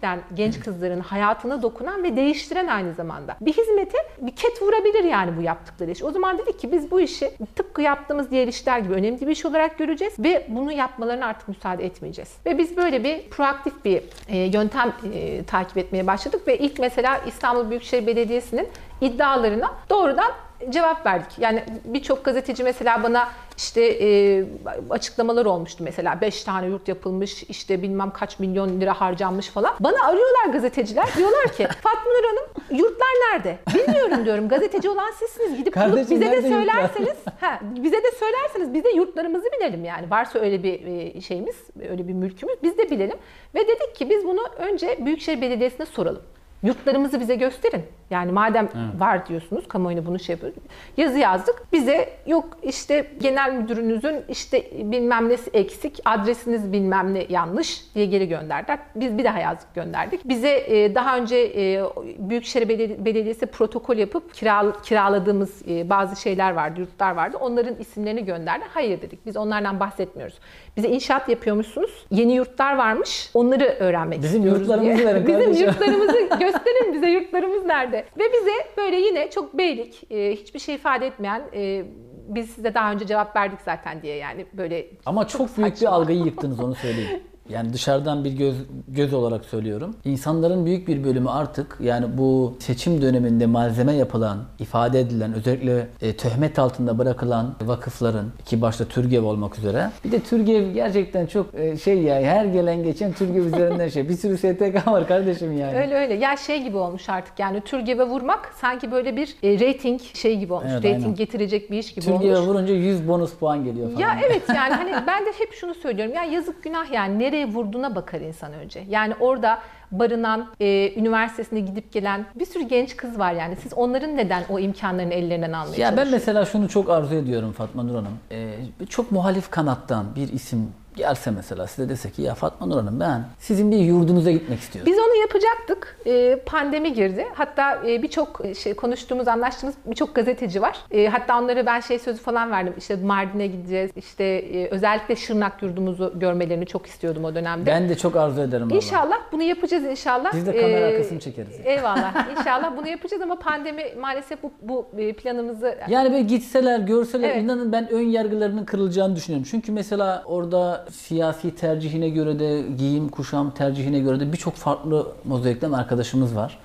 gerçekten 0.00 0.36
genç 0.36 0.60
kızların 0.60 1.00
hayatına 1.00 1.62
dokunan 1.62 2.02
ve 2.02 2.16
değiştiren 2.16 2.66
aynı 2.66 2.94
zamanda. 2.94 3.36
Bir 3.40 3.52
hizmete 3.52 3.98
bir 4.18 4.36
ket 4.36 4.62
vurabilir 4.62 5.04
yani 5.04 5.36
bu 5.36 5.42
yaptıkları 5.42 5.90
iş. 5.90 6.02
O 6.02 6.10
zaman 6.10 6.38
dedik 6.38 6.60
ki 6.60 6.72
biz 6.72 6.90
bu 6.90 7.00
işi 7.00 7.30
tıpkı 7.56 7.82
yaptığımız 7.82 8.30
diğer 8.30 8.48
işler 8.48 8.78
gibi 8.78 8.94
önemli 8.94 9.20
bir 9.20 9.32
iş 9.32 9.44
olarak 9.44 9.78
göreceğiz 9.78 10.14
ve 10.18 10.46
bunu 10.48 10.72
yapmalarına 10.72 11.26
artık 11.26 11.48
müsaade 11.48 11.84
etmeyeceğiz. 11.84 12.36
Ve 12.46 12.58
biz 12.58 12.76
böyle 12.76 13.04
bir 13.04 13.30
proaktif 13.30 13.84
bir 13.84 14.02
e, 14.28 14.38
yöntem 14.38 14.92
e, 15.14 15.44
takip 15.44 15.78
etmeye 15.78 16.06
başladık 16.06 16.48
ve 16.48 16.58
ilk 16.58 16.78
mesela 16.78 17.20
İstanbul 17.26 17.70
Büyükşehir 17.70 18.06
Belediyesi'nin 18.06 18.68
iddialarına 19.00 19.74
doğrudan 19.90 20.30
cevap 20.70 21.06
verdik. 21.06 21.38
Yani 21.38 21.64
birçok 21.84 22.24
gazeteci 22.24 22.64
mesela 22.64 23.02
bana 23.02 23.28
işte 23.56 23.84
e, 23.84 24.44
açıklamalar 24.90 25.46
olmuştu 25.46 25.84
mesela 25.84 26.20
5 26.20 26.44
tane 26.44 26.66
yurt 26.66 26.88
yapılmış 26.88 27.42
işte 27.42 27.82
bilmem 27.82 28.10
kaç 28.10 28.38
milyon 28.38 28.80
lira 28.80 29.00
harcanmış 29.00 29.48
falan. 29.48 29.74
Bana 29.80 30.06
arıyorlar 30.06 30.52
gazeteciler 30.52 31.06
diyorlar 31.16 31.52
ki 31.52 31.66
Fatma 31.82 32.10
Nur 32.10 32.24
Hanım 32.24 32.78
yurtlar 32.80 33.08
nerede? 33.32 33.58
Bilmiyorum 33.74 34.24
diyorum 34.24 34.48
gazeteci 34.48 34.88
olan 34.88 35.10
sizsiniz 35.10 35.56
gidip 35.56 35.76
bulup 35.76 36.10
bize 36.10 36.32
de 36.32 36.42
söylerseniz 36.42 37.16
ha, 37.40 37.60
bize 37.62 37.96
de 37.96 38.10
söylerseniz 38.18 38.74
biz 38.74 38.84
de 38.84 38.90
yurtlarımızı 38.90 39.46
bilelim 39.58 39.84
yani 39.84 40.10
varsa 40.10 40.38
öyle 40.38 40.62
bir 40.62 40.86
e, 40.86 41.20
şeyimiz 41.20 41.56
öyle 41.90 42.08
bir 42.08 42.12
mülkümüz 42.12 42.56
biz 42.62 42.78
de 42.78 42.90
bilelim 42.90 43.18
ve 43.54 43.60
dedik 43.68 43.94
ki 43.94 44.10
biz 44.10 44.24
bunu 44.24 44.42
önce 44.58 44.98
Büyükşehir 45.04 45.40
Belediyesi'ne 45.40 45.86
soralım. 45.86 46.22
Yurtlarımızı 46.62 47.20
bize 47.20 47.34
gösterin. 47.34 47.82
Yani 48.10 48.32
madem 48.32 48.68
var 48.98 49.26
diyorsunuz, 49.26 49.68
kamuoyuna 49.68 50.06
bunu 50.06 50.18
şey 50.18 50.32
yapıyor. 50.34 50.52
Yazı 50.96 51.18
yazdık. 51.18 51.62
Bize 51.72 52.08
yok 52.26 52.58
işte 52.62 53.06
genel 53.20 53.52
müdürünüzün 53.52 54.16
işte 54.28 54.64
bilmem 54.92 55.28
nesi 55.28 55.50
eksik, 55.50 56.00
adresiniz 56.04 56.72
bilmem 56.72 57.14
ne 57.14 57.26
yanlış 57.28 57.84
diye 57.94 58.06
geri 58.06 58.28
gönderdiler. 58.28 58.78
Biz 58.94 59.18
bir 59.18 59.24
daha 59.24 59.38
yazdık 59.38 59.74
gönderdik. 59.74 60.28
Bize 60.28 60.48
e, 60.66 60.94
daha 60.94 61.16
önce 61.18 61.36
e, 61.36 61.82
Büyükşehir 62.18 62.68
Beledi- 62.68 63.04
Belediyesi 63.04 63.46
protokol 63.46 63.96
yapıp 63.96 64.34
kiral- 64.34 64.82
kiraladığımız 64.82 65.62
e, 65.68 65.90
bazı 65.90 66.20
şeyler 66.20 66.52
vardı, 66.52 66.80
yurtlar 66.80 67.10
vardı. 67.14 67.36
Onların 67.40 67.74
isimlerini 67.80 68.24
gönderdi. 68.24 68.64
Hayır 68.74 69.02
dedik. 69.02 69.26
Biz 69.26 69.36
onlardan 69.36 69.80
bahsetmiyoruz. 69.80 70.38
Bize 70.76 70.88
inşaat 70.88 71.28
yapıyormuşsunuz. 71.28 72.06
Yeni 72.10 72.32
yurtlar 72.32 72.76
varmış. 72.78 73.30
Onları 73.34 73.64
öğrenmek 73.64 74.22
Bizim 74.22 74.36
istiyoruz 74.40 74.60
yurtlarımızı 74.60 74.96
diye. 74.96 75.06
verin 75.06 75.26
Bizim 75.26 75.40
kardeşim. 75.40 75.66
yurtlarımızı 75.66 76.18
gösterin 76.40 76.94
bize 76.94 77.10
yurtlarımız 77.10 77.64
nerede? 77.64 77.96
Ve 78.18 78.24
bize 78.40 78.52
böyle 78.76 78.96
yine 78.96 79.30
çok 79.30 79.58
beylik, 79.58 80.12
e, 80.12 80.32
hiçbir 80.36 80.58
şey 80.60 80.74
ifade 80.74 81.06
etmeyen 81.06 81.42
e, 81.54 81.84
biz 82.28 82.50
size 82.50 82.74
daha 82.74 82.92
önce 82.92 83.06
cevap 83.06 83.36
verdik 83.36 83.58
zaten 83.64 84.02
diye 84.02 84.16
yani 84.16 84.46
böyle 84.52 84.86
Ama 85.06 85.28
çok, 85.28 85.56
büyük 85.56 85.70
bir 85.70 85.76
saçma. 85.76 85.90
algıyı 85.90 86.18
yıktınız 86.24 86.60
onu 86.60 86.74
söyleyeyim. 86.74 87.20
yani 87.48 87.72
dışarıdan 87.72 88.24
bir 88.24 88.32
göz 88.32 88.56
göz 88.88 89.14
olarak 89.14 89.44
söylüyorum. 89.44 89.96
İnsanların 90.04 90.66
büyük 90.66 90.88
bir 90.88 91.04
bölümü 91.04 91.30
artık 91.30 91.76
yani 91.80 92.18
bu 92.18 92.56
seçim 92.58 93.02
döneminde 93.02 93.46
malzeme 93.46 93.92
yapılan, 93.92 94.38
ifade 94.58 95.00
edilen, 95.00 95.32
özellikle 95.34 95.86
e, 96.02 96.16
töhmet 96.16 96.58
altında 96.58 96.98
bırakılan 96.98 97.54
vakıfların 97.64 98.26
ki 98.44 98.62
başta 98.62 98.84
Türgev 98.84 99.24
olmak 99.24 99.58
üzere. 99.58 99.90
Bir 100.04 100.12
de 100.12 100.20
Türgev 100.20 100.72
gerçekten 100.72 101.26
çok 101.26 101.54
e, 101.54 101.76
şey 101.76 102.02
ya 102.02 102.14
her 102.22 102.44
gelen 102.44 102.82
geçen 102.82 103.12
Türgev 103.12 103.44
üzerinden 103.44 103.88
şey. 103.88 104.08
Bir 104.08 104.14
sürü 104.16 104.38
STK 104.38 104.86
var 104.86 105.08
kardeşim 105.08 105.58
yani. 105.58 105.78
Öyle 105.78 105.94
öyle. 105.94 106.14
Ya 106.14 106.36
şey 106.36 106.62
gibi 106.62 106.76
olmuş 106.76 107.08
artık 107.08 107.38
yani 107.38 107.60
Türgev'e 107.60 108.04
vurmak 108.04 108.52
sanki 108.60 108.92
böyle 108.92 109.16
bir 109.16 109.36
e, 109.42 109.60
rating 109.60 110.00
şey 110.00 110.38
gibi 110.38 110.52
olmuş. 110.52 110.70
Evet, 110.72 110.84
rating 110.84 111.04
aynen. 111.04 111.14
getirecek 111.14 111.70
bir 111.70 111.78
iş 111.78 111.94
gibi 111.94 112.04
Türgev'e 112.04 112.36
olmuş. 112.36 112.48
vurunca 112.48 112.74
100 112.74 113.08
bonus 113.08 113.34
puan 113.34 113.64
geliyor 113.64 113.88
falan. 113.90 114.00
Ya 114.00 114.18
evet 114.26 114.42
yani 114.48 114.74
hani 114.74 114.92
ben 115.06 115.26
de 115.26 115.30
hep 115.38 115.52
şunu 115.52 115.74
söylüyorum. 115.74 116.14
Ya 116.14 116.24
yazık 116.24 116.62
günah 116.62 116.92
yani 116.92 117.18
nereye 117.18 117.39
vurduğuna 117.46 117.94
bakar 117.94 118.20
insan 118.20 118.52
önce. 118.52 118.84
Yani 118.88 119.14
orada 119.20 119.58
barınan, 119.92 120.46
e, 120.60 120.94
üniversitesine 121.00 121.60
gidip 121.60 121.92
gelen 121.92 122.26
bir 122.34 122.46
sürü 122.46 122.62
genç 122.62 122.96
kız 122.96 123.18
var 123.18 123.32
yani. 123.32 123.56
Siz 123.56 123.74
onların 123.74 124.16
neden 124.16 124.42
o 124.48 124.58
imkanlarını 124.58 125.14
ellerinden 125.14 125.52
almaya 125.52 125.76
Ya 125.76 125.96
ben 125.96 126.08
mesela 126.10 126.44
şunu 126.44 126.68
çok 126.68 126.90
arzu 126.90 127.14
ediyorum 127.14 127.52
Fatma 127.52 127.82
Nur 127.82 127.94
Hanım. 127.94 128.18
Ee, 128.30 128.54
çok 128.88 129.12
muhalif 129.12 129.50
kanattan 129.50 130.06
bir 130.16 130.32
isim 130.32 130.72
gelse 130.96 131.30
mesela 131.30 131.66
size 131.66 131.88
dese 131.88 132.10
ki 132.10 132.22
ya 132.22 132.34
Fatma 132.34 132.66
Nur 132.66 132.76
Hanım 132.76 133.00
ben 133.00 133.24
sizin 133.38 133.70
bir 133.72 133.76
yurdunuza 133.78 134.30
gitmek 134.30 134.60
istiyorum. 134.60 134.92
Biz 134.92 134.98
onu 134.98 135.16
yapacaktık. 135.20 135.96
Ee, 136.06 136.40
pandemi 136.46 136.92
girdi. 136.92 137.26
Hatta 137.34 137.82
e, 137.88 138.02
birçok 138.02 138.40
şey 138.62 138.74
konuştuğumuz, 138.74 139.28
anlaştığımız 139.28 139.74
birçok 139.86 140.14
gazeteci 140.14 140.62
var. 140.62 140.78
E, 140.90 141.06
hatta 141.08 141.38
onlara 141.40 141.66
ben 141.66 141.80
şey 141.80 141.98
sözü 141.98 142.22
falan 142.22 142.50
verdim. 142.50 142.74
İşte 142.78 142.96
Mardin'e 142.96 143.46
gideceğiz. 143.46 143.90
İşte 143.96 144.24
e, 144.24 144.68
özellikle 144.68 145.16
Şırnak 145.16 145.62
yurdumuzu 145.62 146.12
görmelerini 146.16 146.66
çok 146.66 146.86
istiyordum 146.86 147.24
o 147.24 147.34
dönemde. 147.34 147.66
Ben 147.66 147.88
de 147.88 147.96
çok 147.96 148.16
arzu 148.16 148.40
ederim 148.40 148.66
valla. 148.66 148.74
İnşallah 148.76 149.16
bunu 149.32 149.42
yapacağız 149.42 149.84
inşallah. 149.84 150.34
Biz 150.34 150.46
de 150.46 150.52
kamera 150.52 150.80
Ee, 150.80 150.94
arkasını 150.94 151.20
çekeriz. 151.20 151.60
Eyvallah. 151.64 152.30
İnşallah 152.38 152.76
bunu 152.76 152.88
yapacağız 152.88 153.22
ama 153.22 153.38
pandemi 153.38 153.82
maalesef 154.00 154.42
bu, 154.42 154.52
bu 154.62 154.86
e, 154.98 155.12
planımızı 155.12 155.74
Yani 155.88 156.12
böyle 156.12 156.22
gitseler, 156.22 156.78
görseler 156.78 157.28
Evet. 157.30 157.42
inanın 157.42 157.72
ben 157.72 157.92
ön 157.92 158.02
yargılarının 158.02 158.64
kırılacağını 158.64 159.16
düşünüyorum. 159.16 159.46
Çünkü 159.50 159.72
mesela 159.72 160.22
orada 160.26 160.79
siyasi 160.90 161.54
tercihine 161.54 162.08
göre 162.08 162.38
de, 162.38 162.62
giyim 162.78 163.08
kuşam 163.08 163.50
tercihine 163.50 163.98
göre 163.98 164.20
de 164.20 164.32
birçok 164.32 164.54
farklı 164.54 165.06
mozaikten 165.24 165.72
arkadaşımız 165.72 166.36
var. 166.36 166.58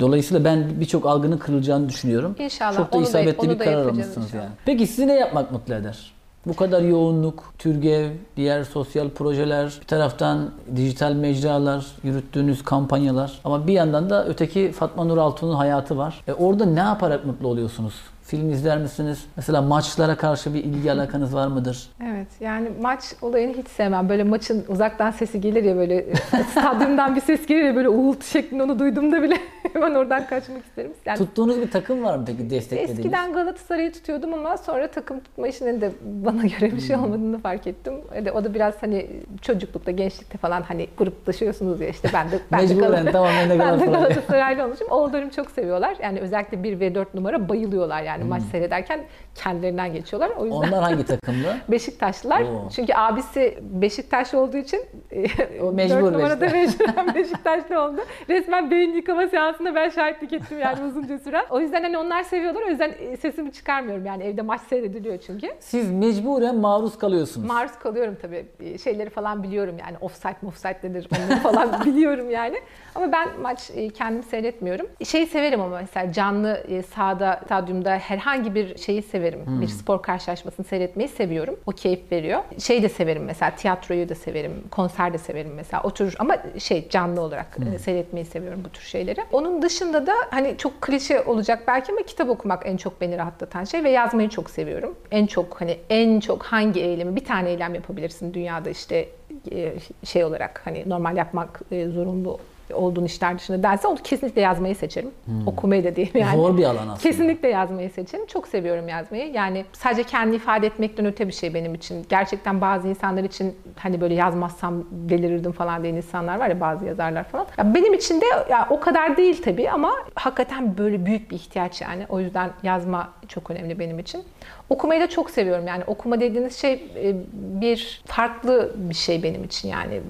Dolayısıyla 0.00 0.44
ben 0.44 0.80
birçok 0.80 1.06
algının 1.06 1.38
kırılacağını 1.38 1.88
düşünüyorum. 1.88 2.36
İnşallah, 2.38 2.76
Çok 2.76 2.92
da 2.92 2.96
onu 2.96 3.04
da- 3.04 3.08
isabetli 3.08 3.46
onu 3.46 3.54
bir 3.54 3.58
da 3.58 3.64
karar 3.64 3.86
almışsınız 3.86 4.34
yani. 4.34 4.48
Peki 4.64 4.86
sizi 4.86 5.06
ne 5.08 5.14
yapmak 5.14 5.52
mutlu 5.52 5.74
eder? 5.74 6.12
Bu 6.46 6.56
kadar 6.56 6.80
yoğunluk, 6.82 7.44
Türgev, 7.58 8.10
diğer 8.36 8.64
sosyal 8.64 9.08
projeler, 9.08 9.78
bir 9.80 9.86
taraftan 9.86 10.50
dijital 10.76 11.12
mecralar, 11.12 11.86
yürüttüğünüz 12.02 12.64
kampanyalar 12.64 13.32
ama 13.44 13.66
bir 13.66 13.72
yandan 13.72 14.10
da 14.10 14.26
öteki 14.26 14.72
Fatma 14.72 15.04
Nur 15.04 15.18
Altun'un 15.18 15.54
hayatı 15.54 15.96
var. 15.96 16.20
E 16.28 16.32
orada 16.32 16.64
ne 16.64 16.80
yaparak 16.80 17.26
mutlu 17.26 17.48
oluyorsunuz? 17.48 17.94
Film 18.26 18.50
izler 18.50 18.78
misiniz? 18.78 19.26
Mesela 19.36 19.62
maçlara 19.62 20.16
karşı 20.16 20.54
bir 20.54 20.64
ilgi 20.64 20.92
alakanız 20.92 21.34
var 21.34 21.46
mıdır? 21.46 21.88
Evet 22.04 22.26
yani 22.40 22.68
maç 22.80 23.02
olayını 23.22 23.56
hiç 23.56 23.68
sevmem. 23.68 24.08
Böyle 24.08 24.24
maçın 24.24 24.64
uzaktan 24.68 25.10
sesi 25.10 25.40
gelir 25.40 25.64
ya 25.64 25.76
böyle 25.76 26.06
stadyumdan 26.50 27.16
bir 27.16 27.20
ses 27.20 27.46
gelir 27.46 27.64
ya 27.64 27.76
böyle 27.76 27.88
uğultu 27.88 28.26
şeklinde 28.26 28.62
onu 28.62 28.78
duyduğumda 28.78 29.22
bile 29.22 29.36
hemen 29.72 29.94
oradan 29.94 30.26
kaçmak 30.26 30.64
isterim. 30.64 30.92
Yani 31.04 31.18
Tuttuğunuz 31.18 31.60
bir 31.60 31.70
takım 31.70 32.02
var 32.02 32.16
mı 32.16 32.24
peki 32.26 32.50
desteklediğiniz? 32.50 32.98
Eskiden 32.98 33.32
Galatasaray'ı 33.32 33.92
tutuyordum 33.92 34.34
ama 34.34 34.56
sonra 34.56 34.90
takım 34.90 35.20
tutma 35.20 35.48
işinin 35.48 35.80
de 35.80 35.92
bana 36.04 36.42
göre 36.42 36.76
bir 36.76 36.80
şey 36.80 36.96
olmadığını 36.96 37.38
fark 37.38 37.66
ettim. 37.66 37.94
Öyle, 38.14 38.32
o 38.32 38.44
da 38.44 38.54
biraz 38.54 38.82
hani 38.82 39.06
çocuklukta, 39.42 39.90
gençlikte 39.90 40.38
falan 40.38 40.62
hani 40.62 40.88
gruplaşıyorsunuz 40.98 41.80
ya 41.80 41.88
işte 41.88 42.08
ben 42.14 42.30
de 42.30 42.38
ben 42.52 42.60
Mecburen 42.60 43.06
de 43.06 43.14
ben 43.14 43.50
de 43.50 43.56
Galatasaray. 43.56 43.92
Galatasaraylı 43.92 44.64
olmuşum. 44.64 44.88
Oğullarım 44.90 45.30
çok 45.30 45.50
seviyorlar. 45.50 45.96
Yani 46.02 46.20
özellikle 46.20 46.62
1 46.62 46.80
ve 46.80 46.94
4 46.94 47.14
numara 47.14 47.48
bayılıyorlar 47.48 48.02
yani 48.02 48.15
maç 48.24 48.42
seyrederken 48.42 49.00
kendilerinden 49.34 49.92
geçiyorlar. 49.92 50.30
O 50.38 50.44
yüzden 50.44 50.58
Onlar 50.58 50.82
hangi 50.82 51.04
takımlı? 51.06 51.56
Beşiktaşlılar. 51.68 52.40
Oo. 52.42 52.68
Çünkü 52.76 52.94
abisi 52.94 53.58
Beşiktaşlı 53.60 54.38
olduğu 54.38 54.56
için 54.56 54.80
e, 55.12 55.26
O 55.62 55.72
mecbur 55.72 56.12
numarada 56.12 56.46
mecburen 56.48 57.14
Beşiktaşlı 57.14 57.82
oldu. 57.82 58.00
Resmen 58.28 58.70
beyin 58.70 58.94
yıkama 58.94 59.28
seansında 59.28 59.74
ben 59.74 59.88
şahitlik 59.88 60.32
ettim 60.32 60.58
yani 60.58 60.84
uzunca 60.84 61.18
süre. 61.18 61.42
O 61.50 61.60
yüzden 61.60 61.82
hani 61.82 61.98
onlar 61.98 62.22
seviyorlar. 62.22 62.62
O 62.62 62.68
yüzden 62.68 62.92
e, 63.00 63.16
sesimi 63.16 63.52
çıkarmıyorum 63.52 64.06
yani 64.06 64.24
evde 64.24 64.42
maç 64.42 64.60
seyrediliyor 64.60 65.18
çünkü. 65.18 65.46
Siz 65.60 65.90
mecburen 65.90 66.56
maruz 66.56 66.98
kalıyorsunuz. 66.98 67.46
Maruz 67.48 67.78
kalıyorum 67.78 68.16
tabii. 68.22 68.46
Şeyleri 68.78 69.10
falan 69.10 69.42
biliyorum 69.42 69.76
yani 69.80 69.96
offside 70.00 70.46
offside 70.46 70.78
nedir 70.82 71.08
onları 71.16 71.40
falan 71.40 71.84
biliyorum 71.84 72.30
yani. 72.30 72.56
Ama 72.94 73.12
ben 73.12 73.28
maç 73.42 73.70
e, 73.74 73.88
kendim 73.88 74.22
seyretmiyorum. 74.22 74.86
Şeyi 75.04 75.26
severim 75.26 75.60
ama 75.60 75.78
mesela 75.80 76.12
canlı 76.12 76.62
sahada, 76.94 77.40
stadyumda 77.44 77.98
herhangi 78.08 78.54
bir 78.54 78.78
şeyi 78.78 79.02
severim. 79.02 79.40
Bir 79.46 79.66
spor 79.66 80.02
karşılaşmasını 80.02 80.66
seyretmeyi 80.66 81.08
seviyorum. 81.08 81.56
O 81.66 81.70
keyif 81.70 82.12
veriyor. 82.12 82.42
Şey 82.58 82.82
de 82.82 82.88
severim 82.88 83.24
mesela 83.24 83.50
tiyatroyu 83.50 84.08
da 84.08 84.14
severim. 84.14 84.52
Konser 84.70 85.12
de 85.12 85.18
severim 85.18 85.52
mesela. 85.56 85.82
O 85.82 85.90
tür 85.90 86.14
ama 86.18 86.36
şey 86.58 86.88
canlı 86.88 87.20
olarak 87.20 87.56
e, 87.74 87.78
seyretmeyi 87.78 88.26
seviyorum 88.26 88.62
bu 88.64 88.68
tür 88.68 88.82
şeyleri. 88.82 89.20
Onun 89.32 89.62
dışında 89.62 90.06
da 90.06 90.12
hani 90.30 90.54
çok 90.58 90.80
klişe 90.82 91.22
olacak 91.22 91.62
belki 91.66 91.92
ama 91.92 92.02
kitap 92.02 92.30
okumak 92.30 92.66
en 92.66 92.76
çok 92.76 93.00
beni 93.00 93.18
rahatlatan 93.18 93.64
şey 93.64 93.84
ve 93.84 93.90
yazmayı 93.90 94.28
çok 94.28 94.50
seviyorum. 94.50 94.94
En 95.10 95.26
çok 95.26 95.60
hani 95.60 95.78
en 95.90 96.20
çok 96.20 96.42
hangi 96.42 96.80
eylemi 96.80 97.16
bir 97.16 97.24
tane 97.24 97.50
eylem 97.50 97.74
yapabilirsin 97.74 98.34
dünyada 98.34 98.70
işte 98.70 99.08
e, 99.52 99.74
şey 100.04 100.24
olarak 100.24 100.62
hani 100.64 100.84
normal 100.86 101.16
yapmak 101.16 101.60
e, 101.70 101.88
zorunlu 101.88 102.38
olduğun 102.74 103.04
işler 103.04 103.38
dışında 103.38 103.62
derse 103.62 103.88
onu 103.88 103.96
kesinlikle 104.04 104.40
yazmayı 104.40 104.76
seçerim. 104.76 105.10
Okumayı 105.46 105.84
da 105.84 105.96
değil 105.96 106.10
yani. 106.14 106.36
Zor 106.36 106.56
bir 106.56 106.64
alan 106.64 106.76
aslında. 106.76 106.96
Kesinlikle 106.96 107.48
yazmayı 107.48 107.90
seçerim. 107.90 108.26
Çok 108.26 108.48
seviyorum 108.48 108.88
yazmayı. 108.88 109.32
Yani 109.32 109.64
sadece 109.72 110.02
kendi 110.02 110.36
ifade 110.36 110.66
etmekten 110.66 111.06
öte 111.06 111.26
bir 111.28 111.32
şey 111.32 111.54
benim 111.54 111.74
için. 111.74 112.06
Gerçekten 112.08 112.60
bazı 112.60 112.88
insanlar 112.88 113.24
için 113.24 113.56
hani 113.76 114.00
böyle 114.00 114.14
yazmazsam 114.14 114.84
delirirdim 114.90 115.52
falan 115.52 115.82
diyen 115.82 115.94
insanlar 115.94 116.38
var 116.38 116.48
ya 116.48 116.60
bazı 116.60 116.84
yazarlar 116.84 117.24
falan. 117.24 117.46
Ya 117.58 117.74
benim 117.74 117.94
için 117.94 118.20
de 118.20 118.26
ya 118.50 118.66
o 118.70 118.80
kadar 118.80 119.16
değil 119.16 119.42
tabii 119.42 119.70
ama 119.70 119.92
hakikaten 120.14 120.78
böyle 120.78 121.06
büyük 121.06 121.30
bir 121.30 121.36
ihtiyaç 121.36 121.80
yani. 121.82 122.06
O 122.08 122.20
yüzden 122.20 122.50
yazma 122.62 123.08
çok 123.28 123.50
önemli 123.50 123.78
benim 123.78 123.98
için. 123.98 124.24
Okumayı 124.70 125.00
da 125.00 125.08
çok 125.08 125.30
seviyorum 125.30 125.66
yani. 125.66 125.84
Okuma 125.86 126.20
dediğiniz 126.20 126.56
şey 126.56 126.72
e, 126.72 127.14
bir 127.32 128.02
farklı 128.06 128.72
bir 128.76 128.94
şey 128.94 129.22
benim 129.22 129.44
için 129.44 129.68
yani. 129.68 130.00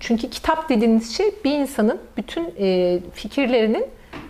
Çünkü 0.00 0.30
kitap 0.30 0.68
dediğiniz 0.68 1.16
şey 1.16 1.34
bir 1.44 1.58
insanın 1.58 2.00
bütün 2.16 2.54
e, 2.58 2.98
fikirlerinin 3.14 3.86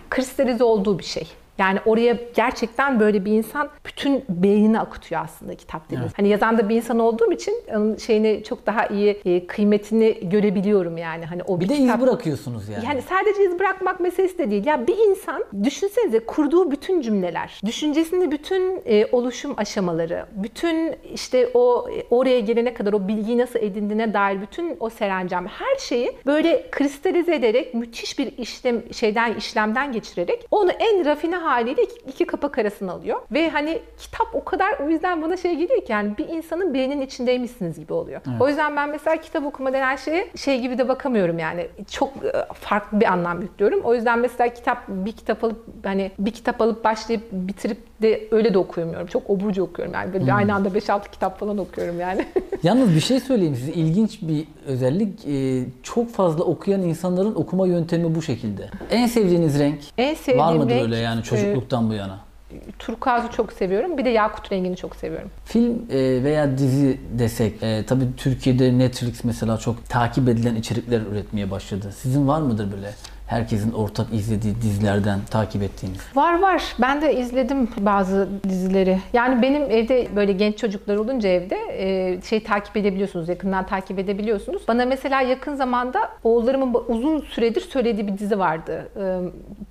kristalize 0.09 0.63
olduğu 0.63 0.99
bir 0.99 1.03
şey. 1.03 1.27
Yani 1.57 1.79
oraya 1.85 2.17
gerçekten 2.35 2.99
böyle 2.99 3.25
bir 3.25 3.31
insan 3.31 3.69
bütün 3.85 4.23
beynini 4.29 4.79
akıtıyor 4.79 5.21
aslında 5.23 5.55
kitap 5.55 5.85
dediğiniz. 5.85 6.05
Evet. 6.05 6.19
Hani 6.19 6.27
yazan 6.29 6.57
da 6.57 6.69
bir 6.69 6.75
insan 6.75 6.99
olduğum 6.99 7.31
için 7.31 7.53
onun 7.75 7.95
şeyini 7.97 8.43
çok 8.43 8.65
daha 8.65 8.85
iyi 8.87 9.21
e, 9.25 9.47
kıymetini 9.47 10.29
görebiliyorum 10.29 10.97
yani. 10.97 11.25
Hani 11.25 11.43
o 11.43 11.59
Bir 11.59 11.69
de 11.69 11.73
kitap- 11.73 11.95
iz 11.99 12.01
bırakıyorsunuz 12.01 12.69
yani. 12.69 12.85
yani 12.85 13.01
sadece 13.01 13.43
iz 13.43 13.59
bırakmak 13.59 13.99
meselesi 13.99 14.37
de 14.37 14.51
değil. 14.51 14.65
Ya 14.65 14.87
bir 14.87 14.97
insan 14.97 15.43
düşünsenize 15.63 16.19
kurduğu 16.19 16.71
bütün 16.71 17.01
cümleler, 17.01 17.59
düşüncesinde 17.65 18.31
bütün 18.31 18.81
e, 18.85 19.05
oluşum 19.11 19.53
aşamaları, 19.57 20.25
bütün 20.35 20.95
işte 21.13 21.49
o 21.53 21.87
e, 21.97 22.03
oraya 22.09 22.39
gelene 22.39 22.73
kadar 22.73 22.93
o 22.93 23.07
bilgiyi 23.07 23.37
nasıl 23.37 23.59
edindiğine 23.59 24.13
dair 24.13 24.41
bütün 24.41 24.77
o 24.79 24.89
serencam 24.89 25.47
her 25.47 25.75
şeyi 25.79 26.11
böyle 26.25 26.65
kristalize 26.71 27.35
ederek 27.35 27.73
müthiş 27.73 28.19
bir 28.19 28.37
işlem 28.37 28.93
şeyden 28.93 29.33
işlemden 29.33 29.91
geçirerek 29.91 30.45
onu 30.51 30.71
en 30.71 31.05
rafine 31.05 31.42
haliyle 31.45 31.83
iki, 31.83 32.09
iki 32.09 32.25
kapak 32.25 32.57
arasına 32.57 32.91
alıyor. 32.91 33.21
Ve 33.31 33.49
hani 33.49 33.79
kitap 33.97 34.27
o 34.33 34.43
kadar 34.43 34.79
o 34.85 34.89
yüzden 34.89 35.21
bana 35.21 35.37
şey 35.37 35.55
geliyor 35.55 35.85
ki 35.85 35.91
yani 35.91 36.17
bir 36.17 36.29
insanın 36.29 36.73
beyninin 36.73 37.01
içindeymişsiniz 37.01 37.79
gibi 37.79 37.93
oluyor. 37.93 38.21
O 38.39 38.47
yüzden 38.47 38.75
ben 38.75 38.89
mesela 38.89 39.17
kitap 39.17 39.45
okuma 39.45 39.73
denen 39.73 39.95
şeye 39.95 40.27
şey 40.35 40.61
gibi 40.61 40.77
de 40.77 40.87
bakamıyorum 40.87 41.39
yani. 41.39 41.67
Çok 41.91 42.09
e, 42.09 42.31
farklı 42.53 42.99
bir 42.99 43.05
anlam 43.05 43.41
yüklüyorum. 43.41 43.81
O 43.83 43.95
yüzden 43.95 44.19
mesela 44.19 44.53
kitap 44.53 44.87
bir 44.87 45.11
kitap 45.11 45.43
alıp 45.43 45.65
hani 45.83 46.11
bir 46.19 46.31
kitap 46.31 46.61
alıp 46.61 46.83
başlayıp 46.83 47.23
bitirip 47.31 47.77
de 48.01 48.27
öyle 48.31 48.53
de 48.53 48.57
okuyamıyorum. 48.57 49.07
Çok 49.07 49.29
oburcu 49.29 49.63
okuyorum 49.63 49.93
yani. 49.93 50.13
Böyle 50.13 50.33
aynı 50.33 50.53
anda 50.53 50.69
5-6 50.69 51.11
kitap 51.11 51.39
falan 51.39 51.57
okuyorum 51.57 51.99
yani. 51.99 52.25
Yalnız 52.63 52.95
bir 52.95 52.99
şey 52.99 53.19
söyleyeyim 53.19 53.55
size. 53.55 53.71
ilginç 53.71 54.19
bir 54.21 54.47
özellik. 54.65 55.27
Ee, 55.27 55.65
çok 55.83 56.09
fazla 56.09 56.43
okuyan 56.43 56.81
insanların 56.81 57.35
okuma 57.35 57.67
yöntemi 57.67 58.15
bu 58.15 58.21
şekilde. 58.21 58.69
En 58.91 59.07
sevdiğiniz 59.07 59.59
renk 59.59 59.79
en 59.97 60.13
sevdiğim 60.13 60.39
var 60.39 60.53
mıdır 60.53 60.69
renk, 60.69 60.83
öyle 60.83 60.97
yani 60.97 61.23
çocukluktan 61.37 61.89
bu 61.89 61.93
yana? 61.93 62.19
e, 62.53 62.71
turkuazı 62.79 63.31
çok 63.31 63.53
seviyorum. 63.53 63.97
Bir 63.97 64.05
de 64.05 64.09
yakut 64.09 64.51
rengini 64.51 64.75
çok 64.77 64.95
seviyorum. 64.95 65.29
Film 65.45 65.81
e, 65.89 66.23
veya 66.23 66.57
dizi 66.57 66.99
desek, 67.19 67.63
e, 67.63 67.85
tabii 67.85 68.05
Türkiye'de 68.17 68.77
Netflix 68.77 69.23
mesela 69.23 69.57
çok 69.57 69.89
takip 69.89 70.29
edilen 70.29 70.55
içerikler 70.55 71.01
üretmeye 71.01 71.51
başladı. 71.51 71.91
Sizin 71.97 72.27
var 72.27 72.41
mıdır 72.41 72.71
böyle 72.71 72.93
herkesin 73.27 73.71
ortak 73.71 74.13
izlediği 74.13 74.55
dizilerden 74.61 75.19
takip 75.31 75.63
ettiğiniz? 75.63 76.01
Var 76.15 76.41
var. 76.41 76.75
Ben 76.81 77.01
de 77.01 77.15
izledim 77.15 77.69
bazı 77.77 78.29
dizileri. 78.49 78.99
Yani 79.13 79.41
benim 79.41 79.61
evde 79.63 80.07
böyle 80.15 80.31
genç 80.31 80.57
çocuklar 80.57 80.95
olunca 80.95 81.29
evde 81.29 81.57
e, 81.69 82.21
şey 82.21 82.43
takip 82.43 82.77
edebiliyorsunuz. 82.77 83.29
Yakından 83.29 83.65
takip 83.65 83.99
edebiliyorsunuz. 83.99 84.67
Bana 84.67 84.85
mesela 84.85 85.21
yakın 85.21 85.55
zamanda 85.55 86.09
oğullarımın 86.23 86.83
uzun 86.87 87.19
süredir 87.19 87.61
söylediği 87.61 88.07
bir 88.07 88.17
dizi 88.17 88.39
vardı. 88.39 88.89
E, 88.95 89.03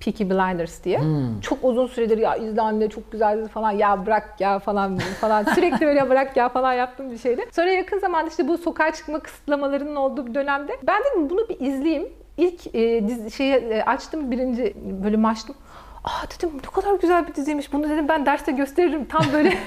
Peaky 0.05 0.23
Blinders 0.23 0.83
diye. 0.83 0.99
Çok 1.41 1.57
uzun 1.63 1.87
süredir 1.87 2.17
ya 2.17 2.35
izle 2.35 2.61
anne 2.61 2.89
çok 2.89 3.11
güzel 3.11 3.37
dizi 3.37 3.49
falan. 3.49 3.71
Ya 3.71 4.05
bırak 4.05 4.35
ya 4.39 4.59
falan 4.59 4.97
falan. 4.97 5.43
Sürekli 5.55 5.85
böyle 5.85 6.09
bırak 6.09 6.37
ya 6.37 6.49
falan 6.49 6.73
yaptığım 6.73 7.11
bir 7.11 7.17
şeydi. 7.17 7.41
Sonra 7.51 7.71
yakın 7.71 7.99
zamanda 7.99 8.29
işte 8.29 8.47
bu 8.47 8.57
sokağa 8.57 8.93
çıkma 8.93 9.19
kısıtlamalarının 9.19 9.95
olduğu 9.95 10.27
bir 10.27 10.33
dönemde 10.33 10.71
ben 10.87 11.01
dedim 11.03 11.29
bunu 11.29 11.49
bir 11.49 11.59
izleyeyim. 11.59 12.07
İlk 12.37 12.75
e, 12.75 13.07
dizi, 13.07 13.31
şeyi 13.31 13.53
e, 13.53 13.83
açtım 13.83 14.31
birinci 14.31 14.73
bölümü 15.03 15.27
açtım. 15.27 15.55
Aa 16.03 16.25
dedim 16.37 16.49
ne 16.55 16.81
kadar 16.81 16.99
güzel 16.99 17.27
bir 17.27 17.35
diziymiş. 17.35 17.73
Bunu 17.73 17.89
dedim 17.89 18.07
ben 18.07 18.25
derste 18.25 18.51
gösteririm. 18.51 19.05
Tam 19.05 19.23
böyle 19.33 19.49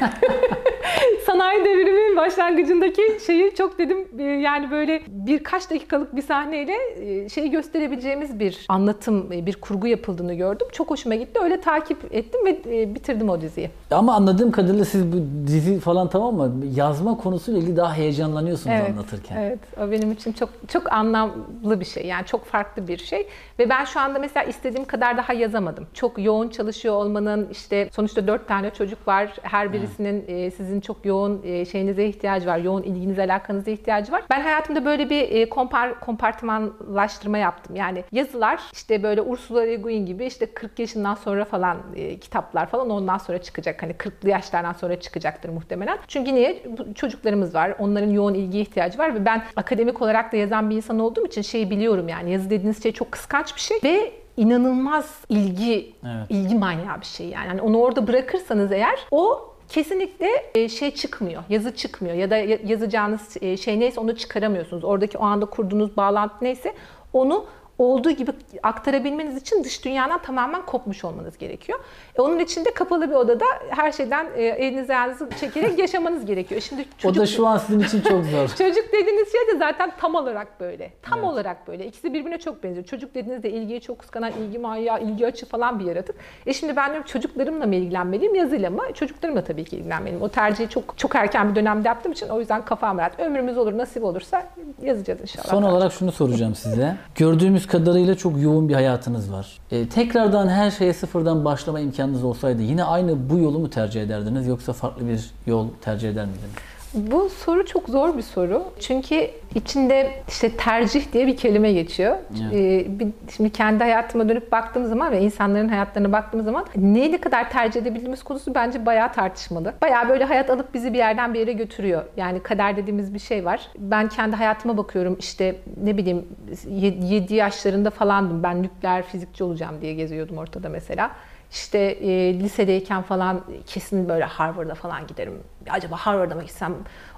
sanayi 1.26 1.64
devriminin 1.64 2.15
başlangıcındaki 2.26 3.02
şeyi 3.26 3.54
çok 3.54 3.78
dedim 3.78 4.08
e, 4.18 4.22
yani 4.22 4.70
böyle 4.70 5.02
birkaç 5.08 5.70
dakikalık 5.70 6.16
bir 6.16 6.22
sahneyle 6.22 6.74
e, 7.00 7.28
şeyi 7.28 7.50
gösterebileceğimiz 7.50 8.38
bir 8.38 8.66
anlatım, 8.68 9.32
e, 9.32 9.46
bir 9.46 9.56
kurgu 9.56 9.86
yapıldığını 9.86 10.34
gördüm. 10.34 10.66
Çok 10.72 10.90
hoşuma 10.90 11.14
gitti. 11.14 11.40
Öyle 11.42 11.60
takip 11.60 12.14
ettim 12.14 12.40
ve 12.46 12.94
bitirdim 12.94 13.28
o 13.28 13.40
diziyi. 13.40 13.70
Ama 13.90 14.14
anladığım 14.14 14.50
kadarıyla 14.50 14.84
siz 14.84 15.12
bu 15.12 15.16
dizi 15.46 15.80
falan 15.80 16.10
tamam 16.10 16.34
mı? 16.34 16.64
Yazma 16.74 17.16
konusuyla 17.16 17.60
ilgili 17.60 17.76
daha 17.76 17.94
heyecanlanıyorsunuz 17.94 18.76
anlatırken. 18.90 19.36
Evet, 19.36 19.58
o 19.80 19.90
benim 19.90 20.12
için 20.12 20.32
çok 20.32 20.48
çok 20.68 20.92
anlamlı 20.92 21.80
bir 21.80 21.84
şey. 21.84 22.06
Yani 22.06 22.26
çok 22.26 22.44
farklı 22.44 22.88
bir 22.88 22.98
şey. 22.98 23.26
Ve 23.58 23.68
ben 23.68 23.84
şu 23.84 24.00
anda 24.00 24.18
mesela 24.18 24.46
istediğim 24.46 24.84
kadar 24.84 25.16
daha 25.16 25.32
yazamadım. 25.32 25.86
Çok 25.94 26.24
yoğun 26.24 26.48
çalışıyor 26.48 26.94
olmanın 26.94 27.48
işte 27.52 27.88
sonuçta 27.92 28.26
dört 28.26 28.48
tane 28.48 28.70
çocuk 28.70 29.08
var. 29.08 29.36
Her 29.42 29.72
birisinin 29.72 30.50
sizin 30.50 30.80
çok 30.80 31.06
yoğun 31.06 31.42
şeyinize 31.64 32.08
ihtiyacı 32.16 32.46
var. 32.46 32.58
Yoğun 32.58 32.82
ilginize, 32.82 33.22
alakanıza 33.22 33.70
ihtiyacı 33.70 34.12
var. 34.12 34.22
Ben 34.30 34.40
hayatımda 34.40 34.84
böyle 34.84 35.10
bir 35.10 35.22
e, 35.30 35.48
kompar, 35.48 36.00
kompartımanlaştırma 36.00 37.38
yaptım. 37.38 37.76
Yani 37.76 38.04
yazılar 38.12 38.60
işte 38.72 39.02
böyle 39.02 39.22
Ursula 39.22 39.60
Le 39.60 39.76
Guin 39.76 40.06
gibi 40.06 40.24
işte 40.26 40.46
40 40.46 40.78
yaşından 40.78 41.14
sonra 41.14 41.44
falan 41.44 41.76
e, 41.96 42.18
kitaplar 42.18 42.66
falan 42.66 42.90
ondan 42.90 43.18
sonra 43.18 43.38
çıkacak. 43.38 43.82
Hani 43.82 43.92
40'lı 43.92 44.30
yaşlardan 44.30 44.72
sonra 44.72 45.00
çıkacaktır 45.00 45.48
muhtemelen. 45.48 45.98
Çünkü 46.08 46.34
niye? 46.34 46.62
Çocuklarımız 46.94 47.54
var. 47.54 47.74
Onların 47.78 48.10
yoğun 48.10 48.34
ilgiye 48.34 48.62
ihtiyacı 48.62 48.98
var 48.98 49.14
ve 49.14 49.24
ben 49.24 49.42
akademik 49.56 50.02
olarak 50.02 50.32
da 50.32 50.36
yazan 50.36 50.70
bir 50.70 50.76
insan 50.76 50.98
olduğum 50.98 51.26
için 51.26 51.42
şeyi 51.42 51.70
biliyorum 51.70 52.08
yani 52.08 52.32
yazı 52.32 52.50
dediğiniz 52.50 52.82
şey 52.82 52.92
çok 52.92 53.12
kıskanç 53.12 53.54
bir 53.54 53.60
şey 53.60 53.78
ve 53.84 54.12
inanılmaz 54.36 55.24
ilgi 55.28 55.94
Evet. 56.04 56.26
ilgi 56.28 56.54
manyağı 56.54 57.00
bir 57.00 57.06
şey 57.06 57.28
yani. 57.28 57.46
yani 57.48 57.62
onu 57.62 57.78
orada 57.78 58.06
bırakırsanız 58.06 58.72
eğer 58.72 58.98
o 59.10 59.52
kesinlikle 59.68 60.28
e, 60.54 60.68
şey 60.68 60.90
çıkmıyor, 60.90 61.42
yazı 61.48 61.76
çıkmıyor 61.76 62.14
ya 62.14 62.30
da 62.30 62.36
ya- 62.36 62.58
yazacağınız 62.64 63.36
e, 63.40 63.56
şey 63.56 63.80
neyse 63.80 64.00
onu 64.00 64.16
çıkaramıyorsunuz. 64.16 64.84
Oradaki 64.84 65.18
o 65.18 65.24
anda 65.24 65.46
kurduğunuz 65.46 65.96
bağlantı 65.96 66.34
neyse 66.42 66.74
onu 67.12 67.46
olduğu 67.78 68.10
gibi 68.10 68.30
aktarabilmeniz 68.62 69.36
için 69.42 69.64
dış 69.64 69.84
dünyadan 69.84 70.22
tamamen 70.22 70.66
kopmuş 70.66 71.04
olmanız 71.04 71.38
gerekiyor. 71.38 71.78
E, 72.18 72.22
onun 72.22 72.38
için 72.38 72.64
de 72.64 72.74
kapalı 72.74 73.10
bir 73.10 73.14
odada 73.14 73.44
her 73.68 73.92
şeyden 73.92 74.26
e, 74.36 74.44
elinizi 74.44 74.94
ayağınızı 74.94 75.28
çekerek 75.40 75.78
yaşamanız 75.78 76.26
gerekiyor. 76.26 76.60
Şimdi 76.60 76.82
O 76.82 77.02
çocuk, 77.02 77.22
da 77.22 77.26
şu 77.26 77.46
an 77.46 77.58
sizin 77.58 77.80
için 77.80 78.00
çok 78.00 78.24
zor. 78.24 78.48
Çocuk 78.58 78.92
dediğiniz 78.92 79.32
şey 79.32 79.54
de 79.54 79.58
zaten 79.58 79.92
tam 80.00 80.14
olarak 80.14 80.60
böyle. 80.60 80.90
Tam 81.02 81.24
olarak 81.24 81.68
böyle. 81.68 81.86
İkisi 81.86 82.14
birbirine 82.14 82.38
çok 82.38 82.62
benziyor. 82.62 82.86
Çocuk 82.86 83.14
dediğinizde 83.14 83.50
ilgiyi 83.50 83.80
çok 83.80 83.98
kıskanan, 83.98 84.32
ilgi 84.32 84.58
manyağı, 84.58 85.02
ilgi 85.02 85.26
açı 85.26 85.46
falan 85.46 85.78
bir 85.80 85.84
yaratık. 85.84 86.16
E 86.46 86.52
şimdi 86.52 86.76
ben 86.76 86.90
diyorum 86.90 87.06
çocuklarımla 87.06 87.66
mı 87.66 87.74
ilgilenmeliyim, 87.74 88.34
yazıyla 88.34 88.70
mı? 88.70 88.82
Çocuklarımla 88.94 89.44
tabii 89.44 89.64
ki 89.64 89.76
ilgilenmeliyim. 89.76 90.22
O 90.22 90.28
tercihi 90.28 90.68
çok 90.68 90.98
çok 90.98 91.14
erken 91.16 91.50
bir 91.50 91.54
dönemde 91.54 91.88
yaptığım 91.88 92.12
için 92.12 92.28
o 92.28 92.40
yüzden 92.40 92.64
kafam 92.64 92.98
rahat. 92.98 93.20
Ömrümüz 93.20 93.58
olur, 93.58 93.78
nasip 93.78 94.04
olursa 94.04 94.42
yazacağız 94.82 95.20
inşallah. 95.20 95.46
Son 95.46 95.62
olarak 95.62 95.92
şunu 95.92 96.12
soracağım 96.12 96.54
size. 96.54 96.96
Gördüğümüz 97.14 97.66
kadarıyla 97.66 98.14
çok 98.14 98.42
yoğun 98.42 98.68
bir 98.68 98.74
hayatınız 98.74 99.32
var. 99.32 99.58
E, 99.70 99.88
tekrardan 99.88 100.48
her 100.48 100.70
şeye 100.70 100.92
sıfırdan 100.92 101.44
başlama 101.44 101.80
imkanınız 102.06 102.24
olsaydı 102.24 102.62
yine 102.62 102.84
aynı 102.84 103.30
bu 103.30 103.38
yolu 103.38 103.58
mu 103.58 103.70
tercih 103.70 104.02
ederdiniz 104.02 104.46
yoksa 104.46 104.72
farklı 104.72 105.08
bir 105.08 105.30
yol 105.46 105.68
tercih 105.80 106.10
eder 106.10 106.24
miydiniz? 106.24 106.50
Bu 106.94 107.28
soru 107.28 107.66
çok 107.66 107.88
zor 107.88 108.16
bir 108.16 108.22
soru. 108.22 108.64
Çünkü 108.80 109.30
içinde 109.54 110.10
işte 110.28 110.50
tercih 110.50 111.12
diye 111.12 111.26
bir 111.26 111.36
kelime 111.36 111.72
geçiyor. 111.72 112.16
Evet. 112.42 112.54
Ee, 112.54 113.06
şimdi 113.36 113.50
kendi 113.50 113.84
hayatıma 113.84 114.28
dönüp 114.28 114.52
baktığım 114.52 114.86
zaman 114.86 115.12
ve 115.12 115.20
insanların 115.20 115.68
hayatlarına 115.68 116.12
baktığım 116.12 116.42
zaman 116.42 116.66
neyi 116.76 117.12
ne 117.12 117.20
kadar 117.20 117.50
tercih 117.50 117.80
edebildiğimiz 117.80 118.22
konusu 118.22 118.54
bence 118.54 118.86
bayağı 118.86 119.12
tartışmalı. 119.12 119.74
Bayağı 119.82 120.08
böyle 120.08 120.24
hayat 120.24 120.50
alıp 120.50 120.74
bizi 120.74 120.92
bir 120.92 120.98
yerden 120.98 121.34
bir 121.34 121.40
yere 121.40 121.52
götürüyor. 121.52 122.02
Yani 122.16 122.40
kader 122.40 122.76
dediğimiz 122.76 123.14
bir 123.14 123.18
şey 123.18 123.44
var. 123.44 123.68
Ben 123.78 124.08
kendi 124.08 124.36
hayatıma 124.36 124.76
bakıyorum 124.76 125.16
işte 125.18 125.56
ne 125.82 125.96
bileyim 125.96 126.26
7 126.68 127.34
yaşlarında 127.34 127.90
falandım. 127.90 128.42
Ben 128.42 128.62
nükleer 128.62 129.02
fizikçi 129.02 129.44
olacağım 129.44 129.80
diye 129.80 129.94
geziyordum 129.94 130.38
ortada 130.38 130.68
mesela. 130.68 131.10
İşte 131.56 131.78
e, 131.78 132.34
lisedeyken 132.40 133.02
falan 133.02 133.40
kesin 133.66 134.08
böyle 134.08 134.24
Harvard'a 134.24 134.74
falan 134.74 135.06
giderim. 135.06 135.34
Acaba 135.70 135.96
Harvard'a 135.96 136.34
mı 136.34 136.42
gitsem, 136.42 136.74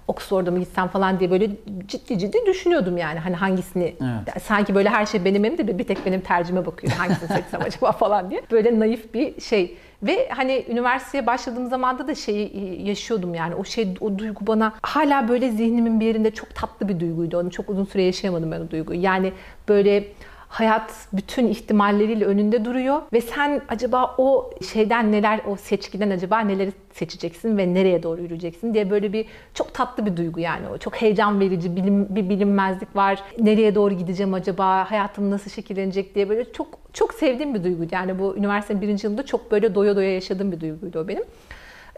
Oxford'a 0.09 0.51
mı 0.51 0.59
gitsem 0.59 0.89
falan 0.89 1.21
diye 1.21 1.31
böyle 1.31 1.51
ciddi 1.87 2.19
ciddi 2.19 2.39
düşünüyordum 2.47 2.97
yani. 2.97 3.19
Hani 3.19 3.37
hangisini, 3.37 3.85
Evet. 4.01 4.43
sanki 4.43 4.75
böyle 4.75 4.89
her 4.89 5.07
şey 5.07 5.25
benim 5.25 5.45
elimde 5.45 5.69
de 5.69 5.79
bir 5.79 5.85
tek 5.85 6.07
benim 6.07 6.21
tercihime 6.21 6.67
bakıyor. 6.67 6.93
Hangisini 6.93 7.29
seçsem 7.29 7.61
acaba 7.67 7.93
falan 7.93 8.31
diye. 8.31 8.43
Böyle 8.51 8.81
naif 8.81 9.15
bir 9.15 9.41
şey. 9.41 9.77
Ve 10.03 10.29
hani 10.29 10.65
üniversiteye 10.69 11.27
başladığım 11.27 11.67
zamanda 11.69 12.09
da 12.09 12.15
şeyi 12.15 12.47
e, 12.49 12.83
yaşıyordum 12.89 13.35
yani. 13.35 13.55
O 13.55 13.65
şey, 13.65 13.95
o 14.01 14.19
duygu 14.19 14.47
bana 14.47 14.73
hala 14.83 15.29
böyle 15.29 15.51
zihnimin 15.51 16.01
bir 16.01 16.07
yerinde 16.07 16.31
çok 16.31 16.55
tatlı 16.55 16.89
bir 16.89 17.01
duyguydu. 17.01 17.39
Onu 17.39 17.51
çok 17.51 17.71
uzun 17.71 17.85
süre 17.85 18.03
yaşayamadım 18.03 18.53
ben 18.53 18.61
o 18.61 18.71
duyguyu. 18.71 19.01
Yani 19.03 19.33
böyle 19.69 20.05
hayat 20.49 21.09
bütün 21.13 21.47
ihtimalleriyle 21.47 22.25
önünde 22.25 22.65
duruyor 22.65 23.03
ve 23.13 23.21
sen 23.21 23.61
acaba 23.69 24.15
o 24.19 24.51
şeyden 24.73 25.13
neler 25.13 25.41
o 25.47 25.57
seçkiden 25.57 26.11
acaba 26.11 26.41
neleri 26.41 26.73
seçeceksin 26.93 27.59
ve 27.59 27.75
nereye 27.75 28.03
doğru 28.03 28.23
yürüyeceksin 28.23 28.75
diye 28.75 28.91
böyle 28.91 29.13
bir 29.13 29.27
çok 29.55 29.75
tatlı 29.75 30.07
bir 30.07 30.17
duygu 30.17 30.41
yani 30.41 30.69
o. 30.69 30.79
Çok 30.79 30.97
heyecan 30.97 31.41
verici 31.41 31.77
bilim, 31.77 32.17
bir 32.17 32.29
bilinmezlik 32.29 32.97
var. 32.97 33.23
Nereye 33.39 33.75
doğru 33.75 33.95
gideceğim 33.95 34.35
acaba? 34.35 34.91
Hayatım 34.91 35.31
nasıl 35.31 35.51
şekillenecek 35.51 36.15
diye 36.15 36.29
böyle 36.29 36.53
çok 36.53 36.69
çok 36.93 37.15
sevdiğim 37.15 37.55
bir 37.55 37.65
duyguydu. 37.65 37.95
Yani 37.95 38.19
bu 38.19 38.37
üniversitenin 38.37 38.81
birinci 38.81 39.07
yılında 39.07 39.27
çok 39.27 39.51
böyle 39.51 39.75
doya 39.75 39.97
doya 39.97 40.15
yaşadığım 40.15 40.53
bir 40.53 40.61
duyguydu 40.61 41.01
o 41.01 41.09
benim. 41.09 41.25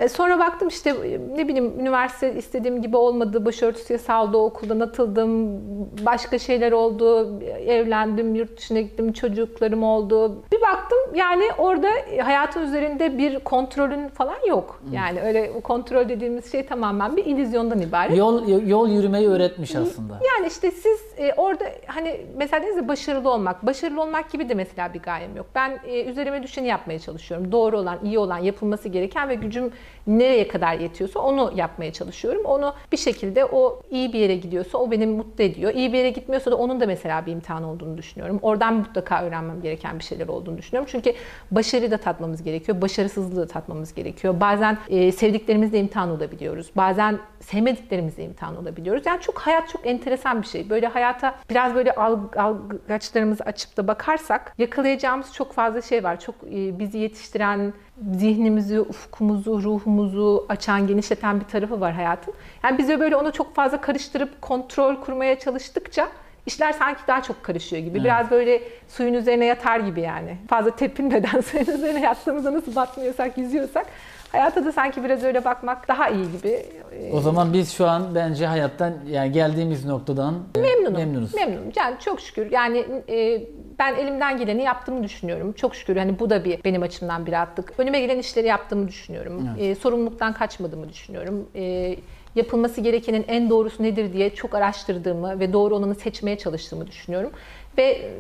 E, 0.01 0.09
Sonra 0.09 0.39
baktım 0.39 0.69
işte 0.69 0.95
ne 1.37 1.49
bileyim 1.49 1.81
üniversite 1.81 2.35
istediğim 2.35 2.83
gibi 2.83 2.97
olmadı. 2.97 3.45
Başörtüsü 3.45 3.93
yasaldı, 3.93 4.37
okuldan 4.37 4.81
atıldım. 4.81 5.61
Başka 6.07 6.39
şeyler 6.39 6.73
oldu. 6.73 7.41
Evlendim, 7.67 8.35
yurt 8.35 8.57
dışına 8.59 8.81
gittim, 8.81 9.13
çocuklarım 9.13 9.83
oldu. 9.83 10.43
Bir 10.53 10.61
baktım 10.61 10.99
yani 11.15 11.45
orada 11.59 11.89
hayatın 12.23 12.63
üzerinde 12.63 13.19
bir 13.19 13.39
kontrolün 13.39 14.09
falan 14.09 14.47
yok. 14.49 14.83
Yani 14.93 15.21
öyle 15.21 15.61
kontrol 15.61 16.09
dediğimiz 16.09 16.53
şey 16.53 16.67
tamamen 16.67 17.17
bir 17.17 17.25
illüzyondan 17.25 17.81
ibaret. 17.81 18.17
Yol 18.17 18.49
yol 18.67 18.89
yürümeyi 18.89 19.29
öğretmiş 19.29 19.77
aslında. 19.77 20.13
Yani 20.37 20.49
işte 20.49 20.71
siz 20.71 21.01
e, 21.19 21.33
orada 21.37 21.65
hani 21.87 22.21
mesela 22.37 22.63
dediniz 22.63 22.77
ya 22.77 22.89
başarılı 22.89 23.31
olmak. 23.31 23.67
Başarılı 23.67 24.03
olmak 24.03 24.31
gibi 24.31 24.49
de 24.49 24.55
mesela 24.55 24.95
bir 24.95 25.01
gayem 25.01 25.37
yok. 25.37 25.47
Ben 25.55 25.79
e, 25.87 26.05
üzerime 26.05 26.43
düşeni 26.43 26.67
yapmaya 26.67 26.99
çalışıyorum. 26.99 27.53
Doğru 27.53 27.79
olan, 27.79 27.99
iyi 28.05 28.19
olan, 28.19 28.39
yapılması 28.39 28.89
gereken 28.89 29.29
ve 29.29 29.35
gücüm 29.35 29.73
nereye 30.07 30.49
kadar 30.49 30.75
yetiyorsa 30.75 31.21
onu 31.21 31.53
yapmaya 31.57 31.93
çalışıyorum. 31.93 32.45
Onu 32.45 32.75
bir 32.93 32.97
şekilde 32.97 33.45
o 33.45 33.83
iyi 33.91 34.13
bir 34.13 34.19
yere 34.19 34.37
gidiyorsa 34.37 34.79
o 34.79 34.91
beni 34.91 35.07
mutlu 35.07 35.45
ediyor. 35.45 35.75
İyi 35.75 35.93
bir 35.93 35.99
yere 35.99 36.11
gitmiyorsa 36.11 36.51
da 36.51 36.57
onun 36.57 36.81
da 36.81 36.87
mesela 36.87 37.27
bir 37.27 37.33
imtihan 37.33 37.65
olduğunu 37.65 37.99
düşünüyorum. 37.99 38.39
Oradan 38.43 38.75
mutlaka 38.75 39.23
öğrenmem 39.25 39.63
gereken 39.63 39.99
bir 39.99 40.05
şeyler 40.05 40.29
olduğunu 40.29 40.59
düşünüyorum. 40.59 40.89
Çünkü 40.93 41.15
başarıyı 41.51 41.91
da 41.91 41.97
tatmamız 41.99 42.43
gerekiyor. 42.43 42.81
Başarısızlığı 42.81 43.41
da 43.43 43.47
tatmamız 43.47 43.95
gerekiyor. 43.95 44.41
Bazen 44.41 44.79
e, 44.89 45.13
sevdiklerimizle 45.13 45.79
imtihan 45.79 46.11
olabiliyoruz. 46.11 46.71
Bazen 46.77 47.19
sevmediklerimizle 47.41 48.25
imtihan 48.25 48.57
olabiliyoruz. 48.57 49.07
Yani 49.07 49.21
çok 49.21 49.39
hayat 49.39 49.69
çok 49.69 49.87
enteresan 49.87 50.43
bir 50.43 50.47
şey. 50.47 50.71
Böyle 50.71 50.87
hayata 50.87 51.35
biraz 51.51 51.75
böyle 51.75 51.91
alg- 51.91 52.39
algıçlarımızı 52.39 53.45
açıp 53.45 53.77
da 53.77 53.89
bakarsak 53.89 54.55
yakalayacağımız 54.59 55.35
çok 55.35 55.53
fazla 55.53 55.83
şey 55.83 56.05
var. 56.05 56.21
Çok 56.21 56.35
e, 56.35 56.79
bizi 56.79 56.99
yetiştiren, 56.99 57.73
zihnimizi, 58.17 58.81
ufkumuzu, 58.81 59.63
ruhumuzu 59.63 60.47
açan, 60.49 60.87
genişleten 60.87 61.41
bir 61.41 61.45
tarafı 61.45 61.81
var 61.81 61.93
hayatın. 61.93 62.35
Yani 62.65 62.79
biz 62.79 62.89
de 62.89 63.01
böyle 63.01 63.17
onu 63.17 63.33
çok 63.33 63.55
fazla 63.55 63.81
karıştırıp 63.81 64.43
kontrol 64.43 64.97
kurmaya 64.97 65.39
çalıştıkça 65.39 66.09
işler 66.47 66.73
sanki 66.73 67.01
daha 67.09 67.23
çok 67.23 67.43
karışıyor 67.43 67.83
gibi. 67.83 68.05
Biraz 68.05 68.31
böyle 68.31 68.63
suyun 68.89 69.15
üzerine 69.15 69.45
yatar 69.45 69.81
gibi 69.81 70.01
yani. 70.01 70.37
Fazla 70.49 70.77
tepinmeden 70.77 71.41
suyun 71.51 71.67
üzerine 71.67 72.01
yattığımızda 72.01 72.53
nasıl 72.55 72.77
batmıyorsak, 72.77 73.39
yüzüyorsak 73.39 73.87
Hayata 74.33 74.65
da 74.65 74.73
sanki 74.73 75.05
biraz 75.05 75.25
öyle 75.25 75.45
bakmak 75.45 75.89
daha 75.89 76.09
iyi 76.09 76.33
gibi. 76.33 76.49
Ee, 76.93 77.13
O 77.13 77.21
zaman 77.21 77.53
biz 77.53 77.73
şu 77.73 77.87
an 77.89 78.15
bence 78.15 78.47
hayattan 78.47 78.95
yani 79.09 79.33
geldiğimiz 79.33 79.85
noktadan 79.85 80.35
Memnunum. 80.57 80.93
memnunuz. 80.93 81.35
Memnunum. 81.35 81.73
Yani 81.77 81.97
çok 82.01 82.21
şükür. 82.21 82.51
Yani 82.51 82.79
e, 83.09 83.43
ben 83.81 83.95
elimden 83.95 84.39
geleni 84.39 84.63
yaptığımı 84.63 85.05
düşünüyorum. 85.05 85.53
Çok 85.53 85.75
şükür 85.75 85.97
hani 85.97 86.19
bu 86.19 86.31
da 86.31 86.45
bir 86.45 86.65
benim 86.65 86.83
açımdan 86.83 87.27
bir 87.27 87.33
rahatlık. 87.33 87.73
Önüme 87.79 88.01
gelen 88.01 88.19
işleri 88.19 88.47
yaptığımı 88.47 88.89
düşünüyorum. 88.89 89.49
E, 89.59 89.75
sorumluluktan 89.75 90.33
kaçmadığımı 90.33 90.89
düşünüyorum. 90.89 91.49
E, 91.55 91.97
yapılması 92.35 92.81
gerekenin 92.81 93.25
en 93.29 93.51
doğrusu 93.51 93.83
nedir 93.83 94.13
diye 94.13 94.35
çok 94.35 94.55
araştırdığımı 94.55 95.41
ve 95.41 95.53
doğru 95.53 95.77
olanı 95.77 95.95
seçmeye 95.95 96.39
çalıştığımı 96.39 96.87
düşünüyorum. 96.87 97.31
Ve 97.79 97.83
e, 97.83 98.11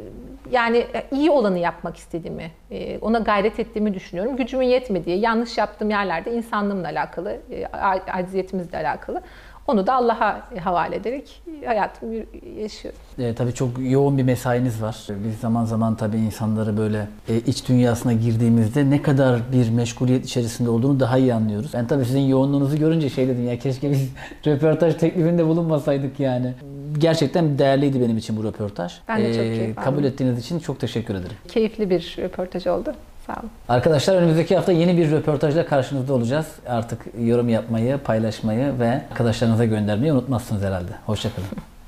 yani 0.50 0.86
iyi 1.12 1.30
olanı 1.30 1.58
yapmak 1.58 1.96
istediğimi, 1.96 2.50
e, 2.70 2.98
ona 2.98 3.18
gayret 3.18 3.60
ettiğimi 3.60 3.94
düşünüyorum. 3.94 4.36
Gücümün 4.36 4.66
yetmediği, 4.66 5.20
yanlış 5.20 5.58
yaptığım 5.58 5.90
yerlerde 5.90 6.32
insanlığımla 6.32 6.88
alakalı, 6.88 7.38
e, 7.50 7.66
aciziyetimizle 8.12 8.78
alakalı. 8.78 9.22
Onu 9.70 9.86
da 9.86 9.94
Allah'a 9.94 10.42
havale 10.64 10.96
ederek 10.96 11.42
hayatımı 11.66 12.14
yaşıyorum. 12.60 13.00
E, 13.18 13.34
tabii 13.34 13.52
çok 13.54 13.70
yoğun 13.78 14.18
bir 14.18 14.22
mesainiz 14.22 14.82
var. 14.82 15.06
Biz 15.08 15.38
zaman 15.40 15.64
zaman 15.64 15.94
tabii 15.94 16.16
insanları 16.16 16.76
böyle 16.76 17.08
e, 17.28 17.36
iç 17.36 17.68
dünyasına 17.68 18.12
girdiğimizde 18.12 18.90
ne 18.90 19.02
kadar 19.02 19.40
bir 19.52 19.70
meşguliyet 19.70 20.24
içerisinde 20.24 20.70
olduğunu 20.70 21.00
daha 21.00 21.18
iyi 21.18 21.34
anlıyoruz. 21.34 21.70
Ben 21.74 21.86
tabii 21.86 22.04
sizin 22.04 22.20
yoğunluğunuzu 22.20 22.76
görünce 22.78 23.08
şey 23.10 23.28
dedim 23.28 23.48
ya 23.48 23.58
keşke 23.58 23.90
biz 23.90 24.08
röportaj 24.46 24.94
teklifinde 24.96 25.46
bulunmasaydık 25.46 26.20
yani. 26.20 26.54
Gerçekten 26.98 27.58
değerliydi 27.58 28.00
benim 28.00 28.16
için 28.18 28.36
bu 28.36 28.44
röportaj. 28.44 28.92
Ben 29.08 29.18
de 29.20 29.34
çok 29.34 29.44
E, 29.44 29.54
keyif 29.56 29.78
aldım. 29.78 29.90
Kabul 29.90 30.04
ettiğiniz 30.04 30.38
için 30.38 30.58
çok 30.58 30.80
teşekkür 30.80 31.14
ederim. 31.14 31.36
Keyifli 31.48 31.90
bir 31.90 32.16
röportaj 32.18 32.66
oldu. 32.66 32.94
Sağ 33.34 33.40
olun. 33.40 33.50
Arkadaşlar 33.68 34.16
önümüzdeki 34.16 34.56
hafta 34.56 34.72
yeni 34.72 34.96
bir 34.96 35.10
röportajla 35.10 35.66
karşınızda 35.66 36.12
olacağız. 36.14 36.46
Artık 36.68 37.06
yorum 37.20 37.48
yapmayı, 37.48 37.98
paylaşmayı 37.98 38.78
ve 38.78 39.02
arkadaşlarınıza 39.10 39.64
göndermeyi 39.64 40.12
unutmazsınız 40.12 40.62
herhalde. 40.62 40.92
Hoşçakalın. 41.06 41.48